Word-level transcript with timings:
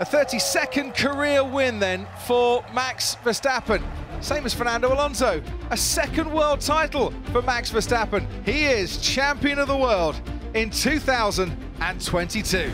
A 0.00 0.04
32nd 0.04 0.92
career 0.92 1.44
win 1.44 1.78
then 1.78 2.04
for 2.26 2.64
Max 2.74 3.16
Verstappen. 3.24 3.80
Same 4.20 4.44
as 4.44 4.52
Fernando 4.52 4.92
Alonso. 4.92 5.40
A 5.70 5.76
second 5.76 6.32
world 6.32 6.60
title 6.60 7.12
for 7.30 7.42
Max 7.42 7.70
Verstappen. 7.70 8.26
He 8.44 8.64
is 8.64 9.00
champion 9.00 9.60
of 9.60 9.68
the 9.68 9.76
world 9.76 10.20
in 10.52 10.70
2022. 10.70 12.72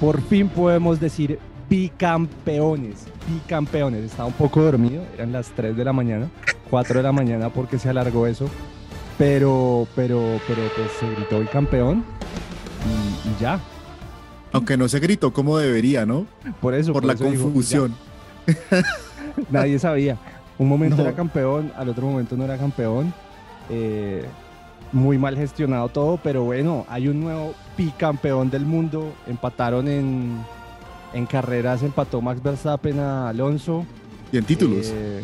Por 0.00 0.22
fin 0.22 0.48
podemos 0.48 0.98
decir 0.98 1.38
bicampeones. 1.68 3.04
Bicampeones. 3.28 4.04
Estaba 4.04 4.28
un 4.28 4.32
poco 4.32 4.62
dormido, 4.62 5.04
eran 5.12 5.32
las 5.32 5.50
3 5.50 5.76
de 5.76 5.84
la 5.84 5.92
mañana, 5.92 6.30
4 6.70 7.00
de 7.00 7.02
la 7.02 7.12
mañana 7.12 7.50
porque 7.50 7.78
se 7.78 7.90
alargó 7.90 8.26
eso. 8.26 8.48
Pero, 9.18 9.86
pero, 9.94 10.40
pero 10.46 10.62
pues 10.74 10.90
se 10.98 11.10
gritó 11.10 11.40
bicampeón 11.40 12.02
y, 12.86 13.28
y 13.28 13.36
ya. 13.38 13.60
Aunque 14.52 14.76
no 14.76 14.88
se 14.88 14.98
gritó 15.00 15.32
como 15.32 15.58
debería, 15.58 16.06
¿no? 16.06 16.26
Por 16.60 16.74
eso. 16.74 16.92
Por, 16.92 17.04
la 17.04 17.12
eso 17.14 17.24
confusión. 17.24 17.94
Nadie 19.50 19.78
sabía. 19.78 20.18
Un 20.58 20.68
momento 20.68 20.96
No. 20.96 21.02
era 21.02 21.12
campeón, 21.14 21.72
al 21.76 21.88
otro 21.88 22.06
momento 22.06 22.36
no 22.36 22.44
era 22.44 22.56
campeón. 22.58 23.12
Eh, 23.70 24.24
muy 24.92 25.18
mal 25.18 25.36
gestionado 25.36 25.88
todo, 25.90 26.18
pero 26.22 26.44
bueno, 26.44 26.86
hay 26.88 27.08
un 27.08 27.20
nuevo 27.20 27.54
bicampeón 27.76 28.50
del 28.50 28.64
mundo. 28.64 29.12
Empataron 29.26 29.86
en, 29.86 30.38
en 31.12 31.26
carreras, 31.26 31.82
empató 31.82 32.20
Max 32.20 32.42
Verstappen 32.42 32.98
a 32.98 33.28
Alonso. 33.28 33.84
Y 34.32 34.38
en 34.38 34.44
títulos. 34.44 34.86
Eh, 34.92 35.22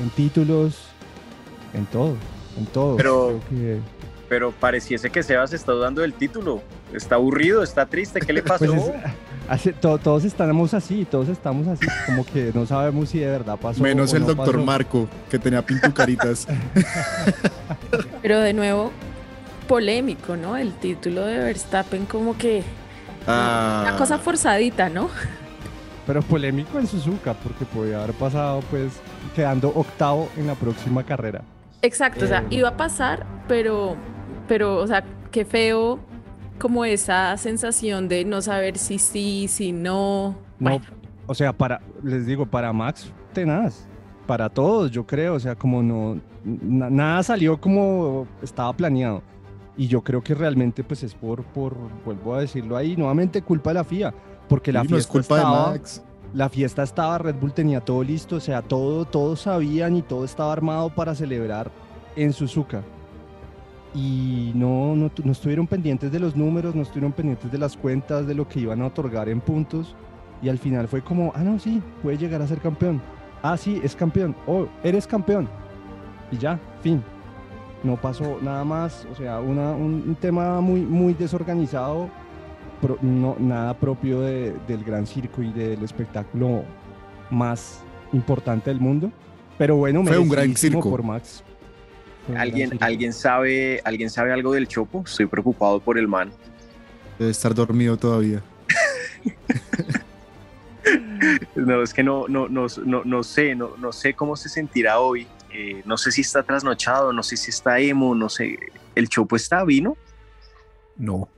en 0.00 0.10
títulos, 0.10 0.76
en 1.74 1.86
todo, 1.86 2.14
en 2.58 2.66
todo. 2.66 2.96
Pero- 2.96 3.40
Creo 3.48 3.58
que- 3.60 3.97
Pero 4.28 4.52
pareciese 4.52 5.10
que 5.10 5.22
Sebas 5.22 5.52
está 5.52 5.72
dudando 5.72 6.02
del 6.02 6.12
título. 6.12 6.60
Está 6.92 7.14
aburrido, 7.14 7.62
está 7.62 7.86
triste. 7.86 8.20
¿Qué 8.20 8.32
le 8.32 8.42
pasó? 8.42 8.66
Pues 8.66 8.82
es- 8.88 8.92
hace- 9.48 9.72
to- 9.72 9.98
todos 9.98 10.24
estamos 10.24 10.74
así, 10.74 11.04
todos 11.06 11.28
estamos 11.28 11.66
así, 11.66 11.86
como 12.06 12.24
que 12.26 12.50
no 12.54 12.66
sabemos 12.66 13.08
si 13.08 13.20
de 13.20 13.26
verdad 13.30 13.56
pasó. 13.58 13.82
Menos 13.82 14.12
o 14.12 14.16
el 14.16 14.22
no 14.22 14.28
doctor 14.28 14.54
pasó. 14.56 14.64
Marco, 14.66 15.08
que 15.30 15.38
tenía 15.38 15.62
pintucaritas. 15.64 16.46
Pero 18.22 18.40
de 18.40 18.52
nuevo, 18.52 18.92
polémico, 19.66 20.36
¿no? 20.36 20.56
El 20.56 20.72
título 20.74 21.24
de 21.24 21.38
Verstappen 21.38 22.06
como 22.06 22.36
que 22.36 22.62
Ah, 23.26 23.80
una 23.86 23.96
cosa 23.98 24.18
forzadita, 24.18 24.88
¿no? 24.88 25.10
Pero 26.06 26.22
polémico 26.22 26.78
en 26.78 26.86
Suzuka, 26.86 27.34
porque 27.34 27.66
podía 27.66 27.98
haber 28.02 28.14
pasado, 28.14 28.60
pues, 28.70 28.92
quedando 29.34 29.68
octavo 29.74 30.30
en 30.38 30.46
la 30.46 30.54
próxima 30.54 31.04
carrera. 31.04 31.42
Exacto, 31.82 32.24
o 32.24 32.28
sea, 32.28 32.38
Eh. 32.40 32.46
iba 32.56 32.70
a 32.70 32.76
pasar, 32.78 33.26
pero, 33.46 33.96
pero, 34.48 34.78
o 34.78 34.86
sea, 34.86 35.04
qué 35.30 35.44
feo 35.44 36.00
como 36.58 36.84
esa 36.84 37.36
sensación 37.36 38.08
de 38.08 38.24
no 38.24 38.42
saber 38.42 38.78
si 38.78 38.98
sí, 38.98 39.46
si 39.48 39.70
no. 39.72 40.36
No, 40.58 40.80
o 41.26 41.34
sea, 41.34 41.52
para, 41.52 41.80
les 42.02 42.26
digo, 42.26 42.46
para 42.46 42.72
Max, 42.72 43.12
tenaz. 43.32 43.86
Para 44.26 44.48
todos, 44.48 44.90
yo 44.90 45.06
creo. 45.06 45.34
O 45.34 45.40
sea, 45.40 45.54
como 45.54 45.82
no, 45.82 46.20
na- 46.44 46.90
nada 46.90 47.22
salió 47.22 47.60
como 47.60 48.26
estaba 48.42 48.72
planeado. 48.72 49.22
Y 49.76 49.86
yo 49.86 50.02
creo 50.02 50.22
que 50.22 50.34
realmente, 50.34 50.82
pues, 50.82 51.04
es 51.04 51.14
por, 51.14 51.44
por, 51.44 51.76
vuelvo 52.04 52.34
a 52.34 52.40
decirlo 52.40 52.76
ahí, 52.76 52.96
nuevamente 52.96 53.42
culpa 53.42 53.70
de 53.70 53.74
la 53.74 53.84
FIA. 53.84 54.12
Porque 54.48 54.72
la 54.72 54.80
y 54.80 54.88
fiesta 54.88 54.94
no 54.94 54.98
es 54.98 55.06
culpa 55.06 55.36
estaba, 55.36 55.72
de 55.72 55.78
Max. 55.78 56.02
La 56.34 56.48
fiesta 56.48 56.82
estaba, 56.82 57.18
Red 57.18 57.36
Bull 57.36 57.52
tenía 57.52 57.80
todo 57.80 58.02
listo, 58.02 58.36
o 58.36 58.40
sea, 58.40 58.60
todo, 58.60 59.04
todos 59.04 59.42
sabían 59.42 59.96
y 59.96 60.02
todo 60.02 60.24
estaba 60.24 60.52
armado 60.52 60.90
para 60.94 61.14
celebrar 61.14 61.70
en 62.16 62.32
Suzuka. 62.32 62.82
Y 63.94 64.52
no, 64.54 64.94
no, 64.94 65.10
no 65.24 65.32
estuvieron 65.32 65.66
pendientes 65.66 66.12
de 66.12 66.20
los 66.20 66.36
números, 66.36 66.74
no 66.74 66.82
estuvieron 66.82 67.12
pendientes 67.12 67.50
de 67.50 67.58
las 67.58 67.76
cuentas, 67.76 68.26
de 68.26 68.34
lo 68.34 68.46
que 68.46 68.60
iban 68.60 68.82
a 68.82 68.86
otorgar 68.86 69.28
en 69.28 69.40
puntos. 69.40 69.94
Y 70.42 70.48
al 70.48 70.58
final 70.58 70.86
fue 70.88 71.02
como, 71.02 71.32
ah, 71.34 71.42
no, 71.42 71.58
sí, 71.58 71.82
puede 72.02 72.18
llegar 72.18 72.42
a 72.42 72.46
ser 72.46 72.58
campeón. 72.60 73.00
Ah, 73.42 73.56
sí, 73.56 73.80
es 73.82 73.96
campeón. 73.96 74.36
Oh, 74.46 74.66
eres 74.84 75.06
campeón. 75.06 75.48
Y 76.30 76.36
ya, 76.38 76.60
fin. 76.82 77.02
No 77.82 77.96
pasó 77.96 78.38
nada 78.42 78.64
más. 78.64 79.06
O 79.10 79.14
sea, 79.16 79.40
una- 79.40 79.72
un, 79.72 80.04
un 80.06 80.16
tema 80.20 80.60
muy, 80.60 80.80
muy 80.80 81.14
desorganizado 81.14 82.08
pro- 82.82 82.98
no, 83.00 83.36
nada 83.38 83.74
propio 83.74 84.20
de- 84.20 84.54
del 84.68 84.84
gran 84.84 85.06
circo 85.06 85.42
y 85.42 85.50
del 85.52 85.82
espectáculo 85.82 86.62
más 87.30 87.82
importante 88.12 88.70
del 88.70 88.80
mundo. 88.80 89.10
Pero 89.56 89.76
bueno, 89.76 90.04
Fue 90.04 90.18
un 90.18 90.28
gran 90.28 90.54
circo. 90.56 90.88
por 90.90 91.02
Max. 91.02 91.42
¿Alguien. 92.36 92.76
¿Alguien 92.80 93.12
sabe 93.12 93.80
alguien 93.84 94.10
sabe 94.10 94.32
algo 94.32 94.52
del 94.52 94.68
Chopo? 94.68 95.04
Estoy 95.06 95.26
preocupado 95.26 95.80
por 95.80 95.98
el 95.98 96.08
man. 96.08 96.30
Debe 97.18 97.30
estar 97.30 97.54
dormido 97.54 97.96
todavía. 97.96 98.42
No, 101.54 101.82
es 101.82 101.92
que 101.92 102.02
no, 102.02 102.26
no, 102.28 102.48
no, 102.48 102.66
no, 102.84 103.04
no 103.04 103.22
sé, 103.22 103.54
no, 103.54 103.76
no 103.76 103.92
sé 103.92 104.14
cómo 104.14 104.36
se 104.36 104.48
sentirá 104.48 105.00
hoy. 105.00 105.26
Eh, 105.52 105.82
no 105.84 105.98
sé 105.98 106.12
si 106.12 106.22
está 106.22 106.42
trasnochado, 106.42 107.12
no 107.12 107.22
sé 107.22 107.36
si 107.36 107.50
está 107.50 107.78
emo, 107.78 108.14
no 108.14 108.28
sé. 108.28 108.58
¿El 108.94 109.08
Chopo 109.08 109.36
está 109.36 109.64
vino? 109.64 109.96
No. 110.96 111.28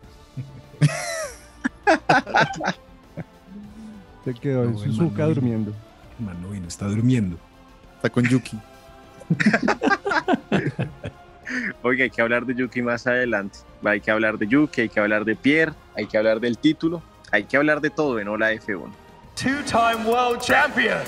Se 4.25 4.35
quedó 4.35 4.65
en 4.65 4.75
No, 4.75 4.79
man 4.79 5.15
no 5.17 5.29
durmiendo. 5.29 5.73
Man, 6.19 6.43
no 6.43 6.51
vino, 6.51 6.69
está 6.69 6.87
durmiendo. 6.87 7.39
Está 7.97 8.11
con 8.11 8.25
Yuki. 8.25 8.59
Oiga, 11.83 12.05
hay 12.05 12.11
que 12.11 12.23
hablar 12.23 12.47
de 12.47 12.55
Yuki 12.55 12.83
más 12.83 13.07
adelante. 13.07 13.59
Hay 13.85 14.01
que 14.01 14.11
hablar 14.11 14.39
de 14.39 14.47
Yuki, 14.47 14.83
hay 14.83 14.89
que 14.89 15.01
hablar 15.01 15.25
de 15.25 15.37
Pierre, 15.37 15.73
hay 15.97 16.07
que 16.07 16.19
hablar 16.19 16.41
del 16.41 16.59
título, 16.59 17.03
hay 17.33 17.45
que 17.45 17.57
hablar 17.57 17.81
de 17.81 17.91
todo 17.91 18.21
en 18.21 18.29
Hola 18.29 18.53
F1. 18.53 18.91
Two-time 19.35 20.05
world 20.07 20.41
champion. 20.41 20.99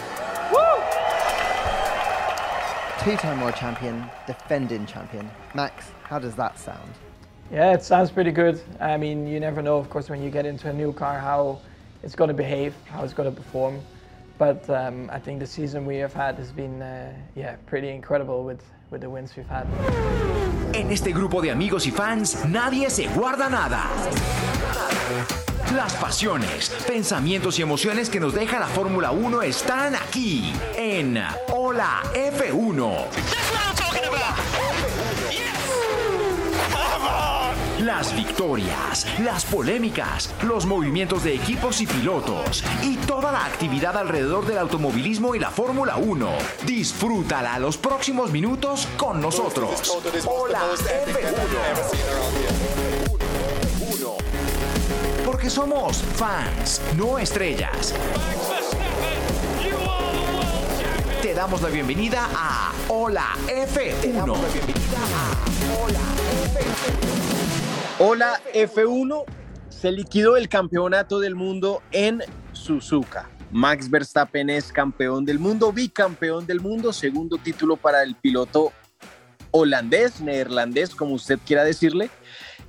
Two-time 3.05 3.41
world 3.41 3.56
champion, 3.56 4.09
defending 4.27 4.87
champion. 4.87 5.28
Max, 5.54 5.91
how 6.09 6.21
does 6.21 6.37
that 6.37 6.56
sound? 6.59 6.89
Yeah, 7.50 7.75
it 7.75 7.83
sounds 7.83 8.12
pretty 8.12 8.31
good. 8.31 8.60
I 8.81 8.97
mean, 8.97 9.27
you 9.27 9.41
never 9.41 9.60
know, 9.60 9.77
of 9.77 9.91
course, 9.91 10.09
when 10.09 10.22
you 10.22 10.31
get 10.31 10.47
into 10.47 10.71
a 10.71 10.72
new 10.72 10.93
car, 10.93 11.19
how 11.19 11.59
it's 12.03 12.15
going 12.15 12.28
to 12.28 12.34
behave, 12.34 12.74
how 12.86 13.03
it's 13.03 13.13
going 13.13 13.28
to 13.28 13.34
perform. 13.34 13.80
But 14.39 14.69
um, 14.71 15.09
I 15.13 15.19
think 15.19 15.41
the 15.41 15.47
season 15.47 15.87
we 15.87 15.97
have 15.99 16.13
had 16.15 16.37
has 16.37 16.53
been, 16.53 16.83
uh, 16.83 17.13
yeah, 17.34 17.57
pretty 17.67 17.91
incredible 17.91 18.45
with, 18.45 18.63
with 18.91 19.01
the 19.03 19.11
wins 19.11 19.37
we've 19.37 19.49
had. 19.49 19.67
En 20.75 20.91
este 20.91 21.13
grupo 21.13 21.43
de 21.43 21.51
amigos 21.51 21.87
y 21.87 21.91
fans, 21.91 22.45
nadie 22.47 22.91
se 22.91 23.07
guarda 23.09 23.49
nada. 23.51 23.84
Las 25.75 25.95
pasiones, 25.95 26.71
pensamientos 26.87 27.59
y 27.59 27.63
emociones 27.63 28.11
que 28.11 28.21
nos 28.21 28.34
deja 28.34 28.59
la 28.59 28.67
Fórmula 28.67 29.11
1 29.11 29.43
están 29.43 29.95
aquí 29.95 30.53
en 30.77 31.23
Hola 31.51 32.03
F1. 32.15 33.07
Las 37.83 38.15
victorias, 38.15 39.07
las 39.19 39.45
polémicas, 39.45 40.33
los 40.45 40.67
movimientos 40.67 41.25
de 41.25 41.34
equipos 41.34 41.81
y 41.81 41.87
pilotos 41.89 42.63
y 42.81 42.95
toda 42.97 43.33
la 43.33 43.45
actividad 43.45 43.97
alrededor 43.97 44.47
del 44.47 44.59
automovilismo 44.59 45.34
y 45.34 45.41
la 45.41 45.51
Fórmula 45.51 45.97
1. 45.97 46.29
Disfrútala 46.65 47.59
los 47.59 47.77
próximos 47.77 48.31
minutos 48.31 48.87
con 48.97 49.21
nosotros. 49.21 49.99
Hola 50.27 50.63
F1. 51.09 51.65
Porque 55.25 55.51
somos 55.51 55.97
fans, 55.97 56.81
no 56.97 57.19
estrellas. 57.19 57.95
Te 61.21 61.34
damos 61.34 61.61
la 61.63 61.69
bienvenida 61.69 62.29
a 62.33 62.73
Hola 62.87 63.27
F1. 63.49 64.23
Hola 64.23 64.39
F1, 66.55 67.52
se 69.68 69.92
liquidó 69.92 70.36
el 70.36 70.48
campeonato 70.48 71.21
del 71.21 71.34
mundo 71.34 71.83
en 71.92 72.22
Suzuka. 72.53 73.28
Max 73.50 73.91
Verstappen 73.91 74.48
es 74.48 74.72
campeón 74.72 75.24
del 75.24 75.39
mundo, 75.39 75.72
bicampeón 75.72 76.47
del 76.47 76.60
mundo, 76.60 76.92
segundo 76.92 77.36
título 77.36 77.77
para 77.77 78.03
el 78.03 78.15
piloto 78.15 78.72
holandés, 79.50 80.21
neerlandés, 80.21 80.94
como 80.94 81.15
usted 81.15 81.39
quiera 81.47 81.65
decirle. 81.65 82.10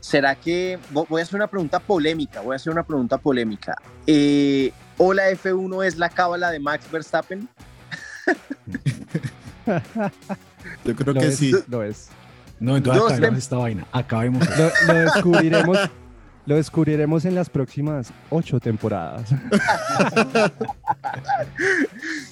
¿Será 0.01 0.35
que 0.35 0.77
voy 0.91 1.21
a 1.21 1.23
hacer 1.23 1.35
una 1.35 1.47
pregunta 1.47 1.79
polémica? 1.79 2.41
Voy 2.41 2.53
a 2.53 2.57
hacer 2.57 2.73
una 2.73 2.83
pregunta 2.83 3.17
polémica. 3.17 3.75
Eh, 4.05 4.73
¿Hola 4.97 5.31
F1 5.31 5.85
es 5.85 5.97
la 5.97 6.09
cábala 6.09 6.51
de 6.51 6.59
Max 6.59 6.91
Verstappen? 6.91 7.47
Yo 10.83 10.95
creo 10.95 11.13
Lo 11.13 11.21
que 11.21 11.27
es, 11.27 11.37
sí. 11.37 11.53
Lo 11.67 11.81
es. 11.81 12.09
No, 12.59 12.77
entonces 12.77 13.03
acabemos 13.03 13.39
esta 13.39 13.57
vaina. 13.57 13.85
Acabemos. 13.91 14.47
Lo, 14.57 14.94
lo 14.94 15.00
descubriremos, 15.00 15.77
lo 16.45 16.55
descubriremos 16.55 17.25
en 17.25 17.35
las 17.35 17.49
próximas 17.49 18.11
ocho 18.29 18.59
temporadas. 18.59 19.29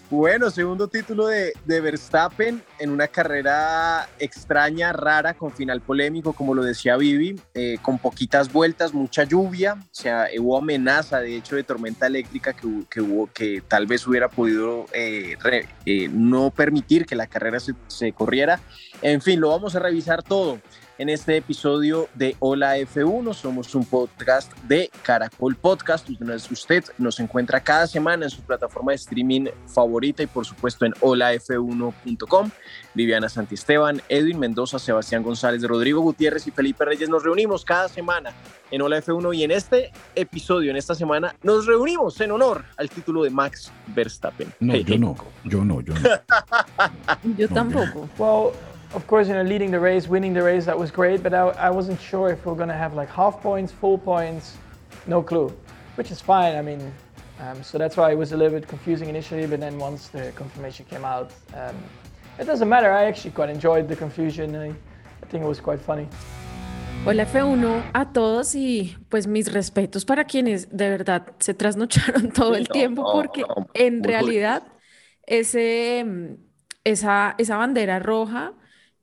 Bueno, 0.09 0.51
segundo 0.51 0.89
título 0.89 1.27
de, 1.27 1.53
de 1.63 1.79
Verstappen 1.79 2.61
en 2.79 2.89
una 2.89 3.07
carrera 3.07 4.09
extraña, 4.19 4.91
rara, 4.91 5.33
con 5.33 5.53
final 5.53 5.79
polémico, 5.79 6.33
como 6.33 6.53
lo 6.53 6.63
decía 6.63 6.97
Vivi, 6.97 7.39
eh, 7.53 7.77
con 7.81 7.97
poquitas 7.97 8.51
vueltas, 8.51 8.93
mucha 8.93 9.23
lluvia, 9.23 9.75
o 9.75 9.89
sea, 9.93 10.27
hubo 10.37 10.57
amenaza, 10.57 11.19
de 11.19 11.37
hecho, 11.37 11.55
de 11.55 11.63
tormenta 11.63 12.07
eléctrica 12.07 12.51
que, 12.51 12.67
que 12.89 12.99
hubo, 12.99 13.27
que 13.27 13.63
tal 13.65 13.87
vez 13.87 14.05
hubiera 14.05 14.27
podido 14.27 14.85
eh, 14.91 15.37
re- 15.41 15.69
eh, 15.85 16.09
no 16.11 16.49
permitir 16.49 17.05
que 17.05 17.15
la 17.15 17.27
carrera 17.27 17.59
se 17.87 18.11
corriera. 18.11 18.59
En 19.01 19.21
fin, 19.21 19.39
lo 19.39 19.49
vamos 19.49 19.75
a 19.75 19.79
revisar 19.79 20.21
todo 20.21 20.59
en 21.01 21.09
este 21.09 21.35
episodio 21.35 22.09
de 22.13 22.35
Hola 22.37 22.77
F1. 22.77 23.33
Somos 23.33 23.73
un 23.73 23.83
podcast 23.85 24.55
de 24.67 24.91
Caracol 25.01 25.55
Podcast. 25.55 26.07
Usted 26.51 26.83
nos 26.99 27.19
encuentra 27.19 27.59
cada 27.59 27.87
semana 27.87 28.25
en 28.25 28.29
su 28.29 28.43
plataforma 28.43 28.91
de 28.91 28.97
streaming 28.97 29.47
favorita 29.65 30.21
y 30.21 30.27
por 30.27 30.45
supuesto 30.45 30.85
en 30.85 30.93
holaf1.com. 30.93 32.51
Viviana 32.93 33.29
Santisteban, 33.29 33.99
Edwin 34.09 34.37
Mendoza, 34.37 34.77
Sebastián 34.77 35.23
González, 35.23 35.63
Rodrigo 35.63 36.01
Gutiérrez 36.01 36.45
y 36.45 36.51
Felipe 36.51 36.85
Reyes 36.85 37.09
nos 37.09 37.23
reunimos 37.23 37.65
cada 37.65 37.89
semana 37.89 38.31
en 38.69 38.83
Hola 38.83 39.01
F1 39.01 39.35
y 39.35 39.43
en 39.43 39.49
este 39.49 39.91
episodio, 40.13 40.69
en 40.69 40.77
esta 40.77 40.93
semana, 40.93 41.35
nos 41.41 41.65
reunimos 41.65 42.21
en 42.21 42.29
honor 42.29 42.63
al 42.77 42.91
título 42.91 43.23
de 43.23 43.31
Max 43.31 43.71
Verstappen. 43.87 44.53
No, 44.59 44.73
Hey, 44.73 44.83
yo 44.83 44.93
hey. 44.93 44.99
no. 44.99 45.15
Yo 45.45 45.65
no, 45.65 45.81
yo 45.81 45.95
no. 45.95 46.09
Yo 47.37 47.49
tampoco. 47.49 48.07
Well, 48.19 48.53
of 48.93 49.07
course, 49.07 49.27
you 49.27 49.33
know, 49.33 49.43
leading 49.43 49.71
the 49.71 49.79
race, 49.79 50.07
winning 50.07 50.33
the 50.33 50.43
race, 50.43 50.65
that 50.65 50.77
was 50.77 50.91
great, 50.91 51.23
but 51.23 51.33
I, 51.33 51.47
I 51.49 51.69
wasn't 51.69 51.99
sure 52.01 52.29
if 52.29 52.45
we 52.45 52.51
are 52.51 52.55
going 52.55 52.69
to 52.69 52.75
have 52.75 52.93
like 52.93 53.09
half 53.09 53.41
points, 53.41 53.71
full 53.71 53.97
points, 53.97 54.57
no 55.07 55.21
clue, 55.23 55.49
which 55.95 56.11
is 56.11 56.19
fine. 56.21 56.55
I 56.55 56.61
mean, 56.61 56.93
um, 57.39 57.63
so 57.63 57.77
that's 57.77 57.97
why 57.97 58.11
it 58.11 58.17
was 58.17 58.31
a 58.33 58.37
little 58.37 58.59
bit 58.59 58.67
confusing 58.67 59.09
initially, 59.09 59.47
but 59.47 59.59
then 59.59 59.77
once 59.77 60.09
the 60.09 60.31
confirmation 60.35 60.85
came 60.85 61.05
out, 61.05 61.31
um, 61.53 61.75
it 62.37 62.45
doesn't 62.45 62.69
matter. 62.69 62.91
I 62.91 63.05
actually 63.05 63.31
quite 63.31 63.49
enjoyed 63.49 63.87
the 63.87 63.95
confusion. 63.95 64.55
I, 64.55 64.69
I 64.69 65.25
think 65.27 65.43
it 65.43 65.47
was 65.47 65.59
quite 65.59 65.79
funny. 65.81 66.07
Hola 67.03 67.23
F1 67.23 67.89
a 67.93 68.11
todos 68.13 68.53
y 68.55 68.95
pues 69.09 69.25
mis 69.27 69.51
respetos 69.51 70.05
para 70.05 70.25
quienes 70.25 70.69
de 70.75 70.89
verdad 70.89 71.35
se 71.39 71.53
trasnocharon 71.55 72.31
todo 72.33 72.55
el 72.55 72.69
No, 72.69 72.69
tiempo 72.69 73.05
no, 73.05 73.09
porque 73.09 73.47
no, 73.47 73.67
en 73.73 74.03
realidad 74.03 74.63
ese, 75.25 76.03
mm, 76.05 76.35
esa, 76.83 77.35
esa 77.39 77.57
bandera 77.57 77.99
roja 77.99 78.53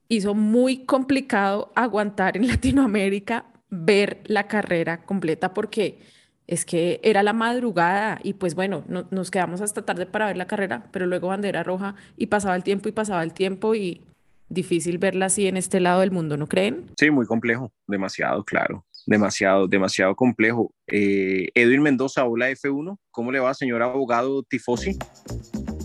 hizo 0.08 0.34
muy 0.34 0.84
complicado 0.84 1.72
aguantar 1.74 2.36
en 2.36 2.46
Latinoamérica 2.48 3.46
ver 3.70 4.20
la 4.24 4.46
carrera 4.48 5.04
completa 5.04 5.52
porque 5.52 5.98
es 6.46 6.64
que 6.64 6.98
era 7.02 7.22
la 7.22 7.34
madrugada 7.34 8.18
y 8.22 8.32
pues 8.32 8.54
bueno, 8.54 8.82
no- 8.88 9.06
nos 9.10 9.30
quedamos 9.30 9.60
hasta 9.60 9.84
tarde 9.84 10.06
para 10.06 10.26
ver 10.26 10.38
la 10.38 10.46
carrera, 10.46 10.86
pero 10.92 11.06
luego 11.06 11.28
bandera 11.28 11.62
roja 11.62 11.94
y 12.16 12.26
pasaba 12.28 12.56
el 12.56 12.62
tiempo 12.62 12.88
y 12.88 12.92
pasaba 12.92 13.22
el 13.22 13.34
tiempo 13.34 13.74
y 13.74 14.00
difícil 14.48 14.96
verla 14.96 15.26
así 15.26 15.46
en 15.46 15.58
este 15.58 15.78
lado 15.78 16.00
del 16.00 16.10
mundo, 16.10 16.38
¿no 16.38 16.46
creen? 16.46 16.86
Sí, 16.98 17.10
muy 17.10 17.26
complejo, 17.26 17.70
demasiado, 17.86 18.42
claro, 18.44 18.86
demasiado, 19.04 19.68
demasiado 19.68 20.16
complejo. 20.16 20.72
Eh, 20.86 21.48
Edwin 21.54 21.82
Mendoza, 21.82 22.24
hola 22.24 22.48
F1, 22.50 22.96
¿cómo 23.10 23.30
le 23.30 23.40
va, 23.40 23.52
señor 23.52 23.82
abogado 23.82 24.42
Tifosi? 24.42 24.96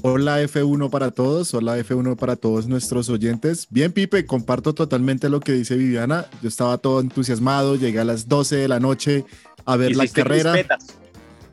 Hola 0.06 0.42
F1 0.44 0.90
para 0.90 1.12
todos, 1.12 1.54
hola 1.54 1.80
F1 1.80 2.18
para 2.18 2.36
todos 2.36 2.68
nuestros 2.68 3.10
oyentes. 3.10 3.68
Bien, 3.70 3.94
Pipe, 3.94 4.26
comparto 4.26 4.74
totalmente 4.76 5.30
lo 5.30 5.40
que 5.40 5.54
dice 5.54 5.78
Viviana. 5.78 6.26
Yo 6.42 6.50
estaba 6.50 6.78
todo 6.78 7.00
entusiasmado, 7.00 7.78
llegué 7.78 8.02
a 8.02 8.04
las 8.04 8.28
12 8.28 8.58
de 8.58 8.68
la 8.68 8.82
noche 8.82 9.24
a 9.64 9.78
ver 9.78 9.96
la 9.96 10.06
carrera, 10.08 10.52
crispetas. 10.52 10.88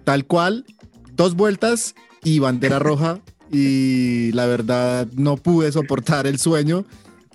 tal 0.02 0.26
cual, 0.26 0.64
dos 1.12 1.36
vueltas 1.36 1.94
y 2.24 2.40
bandera 2.40 2.78
roja. 2.80 3.20
Y 3.52 4.32
la 4.32 4.46
verdad 4.46 5.06
no 5.14 5.36
pude 5.36 5.70
soportar 5.70 6.26
el 6.26 6.40
sueño 6.40 6.84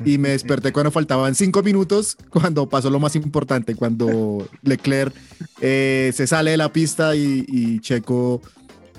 y 0.03 0.17
me 0.17 0.31
desperté 0.31 0.73
cuando 0.73 0.91
faltaban 0.91 1.33
cinco 1.33 1.63
minutos, 1.63 2.17
cuando 2.29 2.67
pasó 2.67 2.89
lo 2.89 2.99
más 2.99 3.15
importante, 3.15 3.73
cuando 3.75 4.45
Leclerc 4.63 5.15
eh, 5.61 6.11
se 6.13 6.27
sale 6.27 6.51
de 6.51 6.57
la 6.57 6.73
pista 6.73 7.15
y, 7.15 7.45
y 7.47 7.79
Checo 7.79 8.41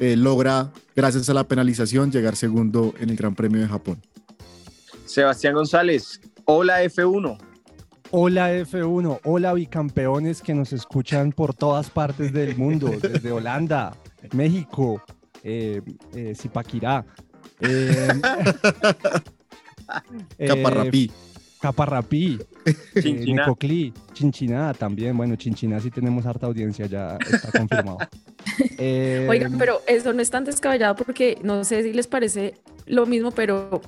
eh, 0.00 0.16
logra, 0.16 0.72
gracias 0.96 1.28
a 1.28 1.34
la 1.34 1.46
penalización, 1.46 2.10
llegar 2.10 2.34
segundo 2.34 2.94
en 2.98 3.10
el 3.10 3.16
Gran 3.16 3.34
Premio 3.34 3.60
de 3.60 3.68
Japón. 3.68 4.02
Sebastián 5.04 5.54
González, 5.54 6.20
hola 6.46 6.82
F1. 6.82 7.38
Hola 8.10 8.52
F1, 8.52 9.20
hola 9.24 9.52
bicampeones 9.52 10.40
que 10.40 10.54
nos 10.54 10.72
escuchan 10.72 11.32
por 11.32 11.54
todas 11.54 11.90
partes 11.90 12.32
del 12.32 12.56
mundo, 12.56 12.90
desde 13.02 13.30
Holanda, 13.30 13.94
México, 14.32 15.02
eh, 15.42 15.82
eh, 16.14 16.34
Zipaquirá, 16.34 17.04
eh, 17.60 18.08
eh, 20.38 21.10
Caparrapí. 21.60 22.38
Eh, 22.64 22.74
Chinchiná. 23.02 23.42
Necoclí, 23.46 23.92
Chinchiná 24.12 24.74
también. 24.74 25.16
Bueno, 25.16 25.36
Chinchiná 25.36 25.80
sí 25.80 25.90
tenemos 25.90 26.26
harta 26.26 26.46
audiencia, 26.46 26.86
ya 26.86 27.18
está 27.30 27.50
confirmado. 27.52 27.98
Eh, 28.78 29.26
Oigan, 29.28 29.58
pero 29.58 29.80
eso 29.88 30.12
no 30.12 30.22
es 30.22 30.30
tan 30.30 30.44
descabellado 30.44 30.94
porque 30.94 31.38
no 31.42 31.64
sé 31.64 31.82
si 31.82 31.92
les 31.92 32.06
parece 32.06 32.54
lo 32.86 33.04
mismo, 33.04 33.32
pero 33.32 33.82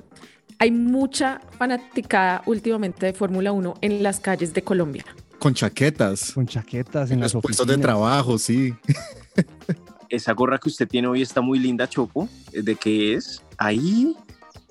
hay 0.59 0.71
mucha 0.73 1.41
fanaticada 1.57 2.43
últimamente 2.45 3.07
de 3.07 3.13
Fórmula 3.13 3.53
1 3.53 3.75
en 3.81 4.03
las 4.03 4.19
calles 4.19 4.53
de 4.55 4.63
Colombia. 4.63 5.05
Con 5.39 5.55
chaquetas. 5.55 6.33
Con 6.33 6.47
chaquetas 6.47 7.11
En 7.11 7.15
en 7.15 7.21
los 7.21 7.35
las 7.35 7.43
puestos 7.43 7.67
de 7.67 7.79
trabajo, 7.79 8.39
sí. 8.39 8.75
Esa 10.09 10.33
gorra 10.33 10.59
que 10.59 10.69
usted 10.69 10.89
tiene 10.89 11.07
hoy 11.07 11.23
está 11.23 11.41
muy 11.41 11.59
linda, 11.59 11.89
Chopo. 11.89 12.29
¿De 12.53 12.75
qué 12.75 13.15
es? 13.15 13.43
Ahí. 13.57 14.17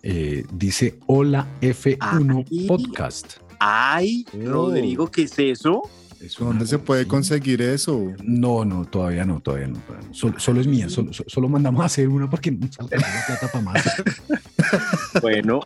Eh, 0.04 0.46
dice 0.54 1.00
Hola 1.08 1.48
F1 1.62 2.46
Ay. 2.50 2.68
Podcast. 2.68 3.38
Ay, 3.60 4.25
Oh. 4.34 4.50
Rodrigo, 4.51 5.10
¿qué 5.10 5.24
es 5.24 5.38
eso? 5.39 5.82
Es 6.22 6.36
¿Dónde 6.38 6.66
se 6.66 6.80
puede 6.80 7.04
sí. 7.04 7.08
conseguir 7.10 7.62
eso? 7.62 8.12
No, 8.24 8.66
no, 8.66 8.86
todavía 8.86 9.24
no, 9.25 9.39
todavía 9.39 9.68
no. 9.68 9.80
todavía 9.80 10.08
no. 10.08 10.13
Solo, 10.16 10.39
solo 10.39 10.62
es 10.62 10.68
mía, 10.68 10.89
solo, 10.89 11.13
so- 11.13 11.24
solo 11.27 11.48
mandamos 11.48 11.82
a 11.82 11.86
hacer 11.86 12.08
una 12.10 12.27
porque 12.30 12.51
no 12.51 12.68
plata 12.70 13.48
para 13.51 13.63
más. 13.63 13.84
Bueno, 15.22 15.62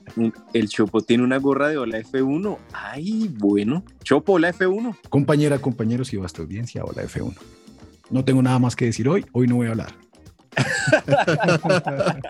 el 0.53 0.69
Chopo 0.69 1.01
tiene 1.01 1.23
una 1.23 1.37
gorra 1.37 1.69
de 1.69 1.77
Hola 1.77 1.99
F1. 1.99 2.57
Ay, 2.71 3.29
bueno. 3.37 3.83
Chopo, 4.03 4.33
Hola 4.33 4.53
F1. 4.53 4.95
Compañera, 5.09 5.57
compañeros 5.59 6.13
y 6.13 6.17
vasta 6.17 6.41
audiencia, 6.43 6.83
Hola 6.85 7.03
F1. 7.03 7.33
No 8.11 8.23
tengo 8.23 8.41
nada 8.41 8.59
más 8.59 8.75
que 8.75 8.85
decir 8.85 9.09
hoy, 9.09 9.25
hoy 9.31 9.47
no 9.47 9.55
voy 9.55 9.67
a 9.67 9.71
hablar. 9.71 9.95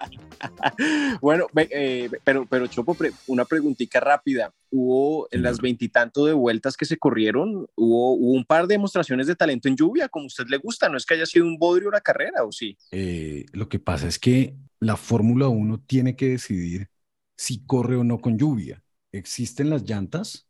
Bueno, 1.21 1.47
eh, 1.55 2.09
pero, 2.23 2.45
pero 2.45 2.67
Chopo, 2.67 2.95
una 3.27 3.45
preguntita 3.45 3.99
rápida. 3.99 4.53
Hubo 4.69 5.27
en 5.31 5.43
las 5.43 5.59
veintitantos 5.59 6.25
de 6.27 6.33
vueltas 6.33 6.77
que 6.77 6.85
se 6.85 6.97
corrieron, 6.97 7.67
hubo, 7.75 8.13
hubo 8.13 8.31
un 8.31 8.45
par 8.45 8.67
de 8.67 8.75
demostraciones 8.75 9.27
de 9.27 9.35
talento 9.35 9.67
en 9.67 9.75
lluvia, 9.75 10.07
como 10.07 10.23
a 10.23 10.27
usted 10.27 10.45
le 10.47 10.57
gusta. 10.57 10.89
No 10.89 10.97
es 10.97 11.05
que 11.05 11.15
haya 11.15 11.25
sido 11.25 11.45
un 11.45 11.57
bodrio 11.57 11.91
la 11.91 12.01
carrera, 12.01 12.43
¿o 12.45 12.51
sí? 12.51 12.77
Eh, 12.91 13.45
lo 13.51 13.67
que 13.67 13.79
pasa 13.79 14.07
es 14.07 14.17
que 14.17 14.55
la 14.79 14.95
Fórmula 14.95 15.47
1 15.47 15.81
tiene 15.81 16.15
que 16.15 16.29
decidir 16.29 16.89
si 17.37 17.65
corre 17.65 17.97
o 17.97 18.03
no 18.03 18.19
con 18.19 18.37
lluvia. 18.37 18.83
Existen 19.11 19.69
las 19.69 19.83
llantas, 19.83 20.47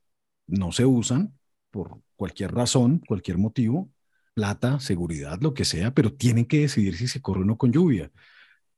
no 0.48 0.72
se 0.72 0.86
usan 0.86 1.38
por 1.72 2.02
cualquier 2.16 2.54
razón, 2.54 3.02
cualquier 3.08 3.38
motivo, 3.38 3.90
plata, 4.34 4.80
seguridad, 4.80 5.40
lo 5.42 5.54
que 5.54 5.66
sea, 5.66 5.94
pero 5.94 6.14
tienen 6.14 6.46
que 6.46 6.62
decidir 6.62 6.96
si 6.98 7.08
se 7.08 7.22
corre 7.22 7.42
o 7.42 7.46
no 7.46 7.58
con 7.58 7.72
lluvia. 7.72 8.12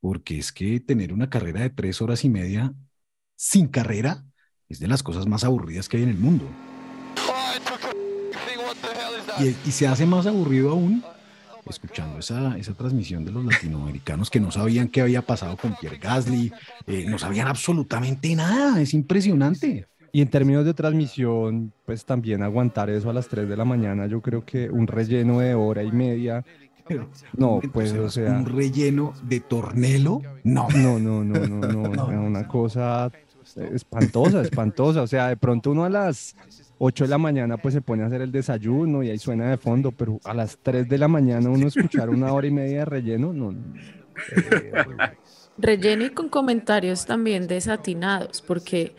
Porque 0.04 0.38
es 0.38 0.52
que 0.52 0.82
tener 0.82 1.14
una 1.14 1.30
carrera 1.30 1.62
de 1.62 1.70
tres 1.70 2.02
horas 2.02 2.26
y 2.26 2.30
media 2.30 2.74
sin 3.38 3.70
carrera 3.70 4.26
es 4.68 4.82
de 4.82 4.90
las 4.90 5.02
cosas 5.02 5.28
más 5.28 5.46
aburridas 5.46 5.88
que 5.88 5.96
hay 5.96 6.04
en 6.04 6.10
el 6.10 6.18
mundo. 6.18 6.46
Y, 9.40 9.56
y 9.66 9.72
se 9.72 9.88
hace 9.88 10.06
más 10.06 10.28
aburrido 10.28 10.72
aún 10.72 11.02
escuchando 11.70 12.20
esa, 12.20 12.58
esa 12.58 12.74
transmisión 12.74 13.24
de 13.24 13.32
los 13.32 13.46
latinoamericanos 13.46 14.30
que 14.30 14.42
no 14.42 14.52
sabían 14.52 14.90
qué 14.90 15.00
había 15.00 15.22
pasado 15.22 15.56
con 15.56 15.74
Pierre 15.80 15.98
Gasly, 15.98 16.52
eh, 16.86 17.06
no 17.08 17.18
sabían 17.18 17.48
absolutamente 17.48 18.36
nada, 18.36 18.82
es 18.82 18.94
impresionante. 18.94 19.88
Y 20.12 20.22
en 20.22 20.30
términos 20.30 20.66
de 20.66 20.74
transmisión, 20.74 21.74
pues 21.86 22.04
también 22.04 22.44
aguantar 22.44 22.90
eso 22.90 23.10
a 23.10 23.14
las 23.14 23.30
3 23.30 23.48
de 23.48 23.58
la 23.58 23.64
mañana, 23.64 24.06
yo 24.08 24.22
creo 24.22 24.46
que 24.46 24.70
un 24.70 24.86
relleno 24.86 25.40
de 25.40 25.56
hora 25.56 25.84
y 25.84 25.92
media. 25.92 26.46
No, 27.38 27.62
pues, 27.72 27.94
o 27.94 28.10
sea. 28.10 28.32
Un 28.32 28.46
relleno 28.46 29.14
de 29.24 29.40
tornelo, 29.40 30.22
no. 30.44 30.68
No, 30.76 31.00
no, 31.00 31.24
no, 31.24 31.48
no, 31.48 31.68
no, 31.68 32.22
una 32.22 32.48
cosa 32.48 33.12
espantosa, 33.56 34.42
espantosa. 34.42 35.02
O 35.02 35.08
sea, 35.08 35.28
de 35.28 35.38
pronto 35.38 35.72
uno 35.72 35.86
a 35.86 35.90
las 35.90 36.36
8 36.80 37.06
de 37.06 37.10
la 37.10 37.18
mañana 37.18 37.58
pues 37.58 37.74
se 37.74 37.82
pone 37.82 38.04
a 38.04 38.08
hacer 38.08 38.22
el 38.22 38.32
desayuno 38.32 39.04
y 39.04 39.10
ahí 39.10 39.18
suena 39.18 39.50
de 39.50 39.58
fondo, 39.58 39.92
pero 39.92 40.20
a 40.24 40.34
las 40.34 40.58
3 40.62 40.88
de 40.88 40.98
la 40.98 41.08
mañana 41.08 41.50
uno 41.50 41.68
escuchar 41.68 42.10
una 42.10 42.34
hora 42.34 42.48
y 42.48 42.52
media 42.52 42.80
de 42.80 42.86
relleno, 42.86 43.34
no. 43.34 43.54
relleno 45.58 46.06
y 46.06 46.10
con 46.10 46.30
comentarios 46.30 47.06
también 47.06 47.48
desatinados, 47.48 48.42
porque 48.42 48.96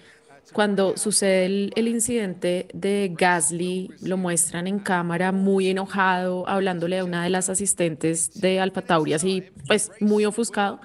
cuando 0.53 0.97
sucede 0.97 1.71
el, 1.75 1.89
incidente 1.89 2.69
de 2.73 3.13
Gasly, 3.17 3.91
lo 4.03 4.17
muestran 4.17 4.67
en 4.67 4.79
cámara 4.79 5.33
muy 5.33 5.69
enojado, 5.69 6.49
hablándole 6.49 6.99
a 6.99 7.05
una 7.05 7.25
de 7.25 7.31
las 7.31 7.49
asistentes 7.49 8.41
de 8.41 8.61
Alfa 8.61 8.83
Tauri, 8.83 9.15
así 9.15 9.45
pues 9.67 9.91
muy 10.01 10.25
ofuscado, 10.25 10.81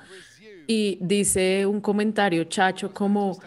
y 0.68 0.98
dice 1.02 1.66
un 1.66 1.82
comentario 1.82 2.44
chacho 2.46 2.94
como 2.94 3.40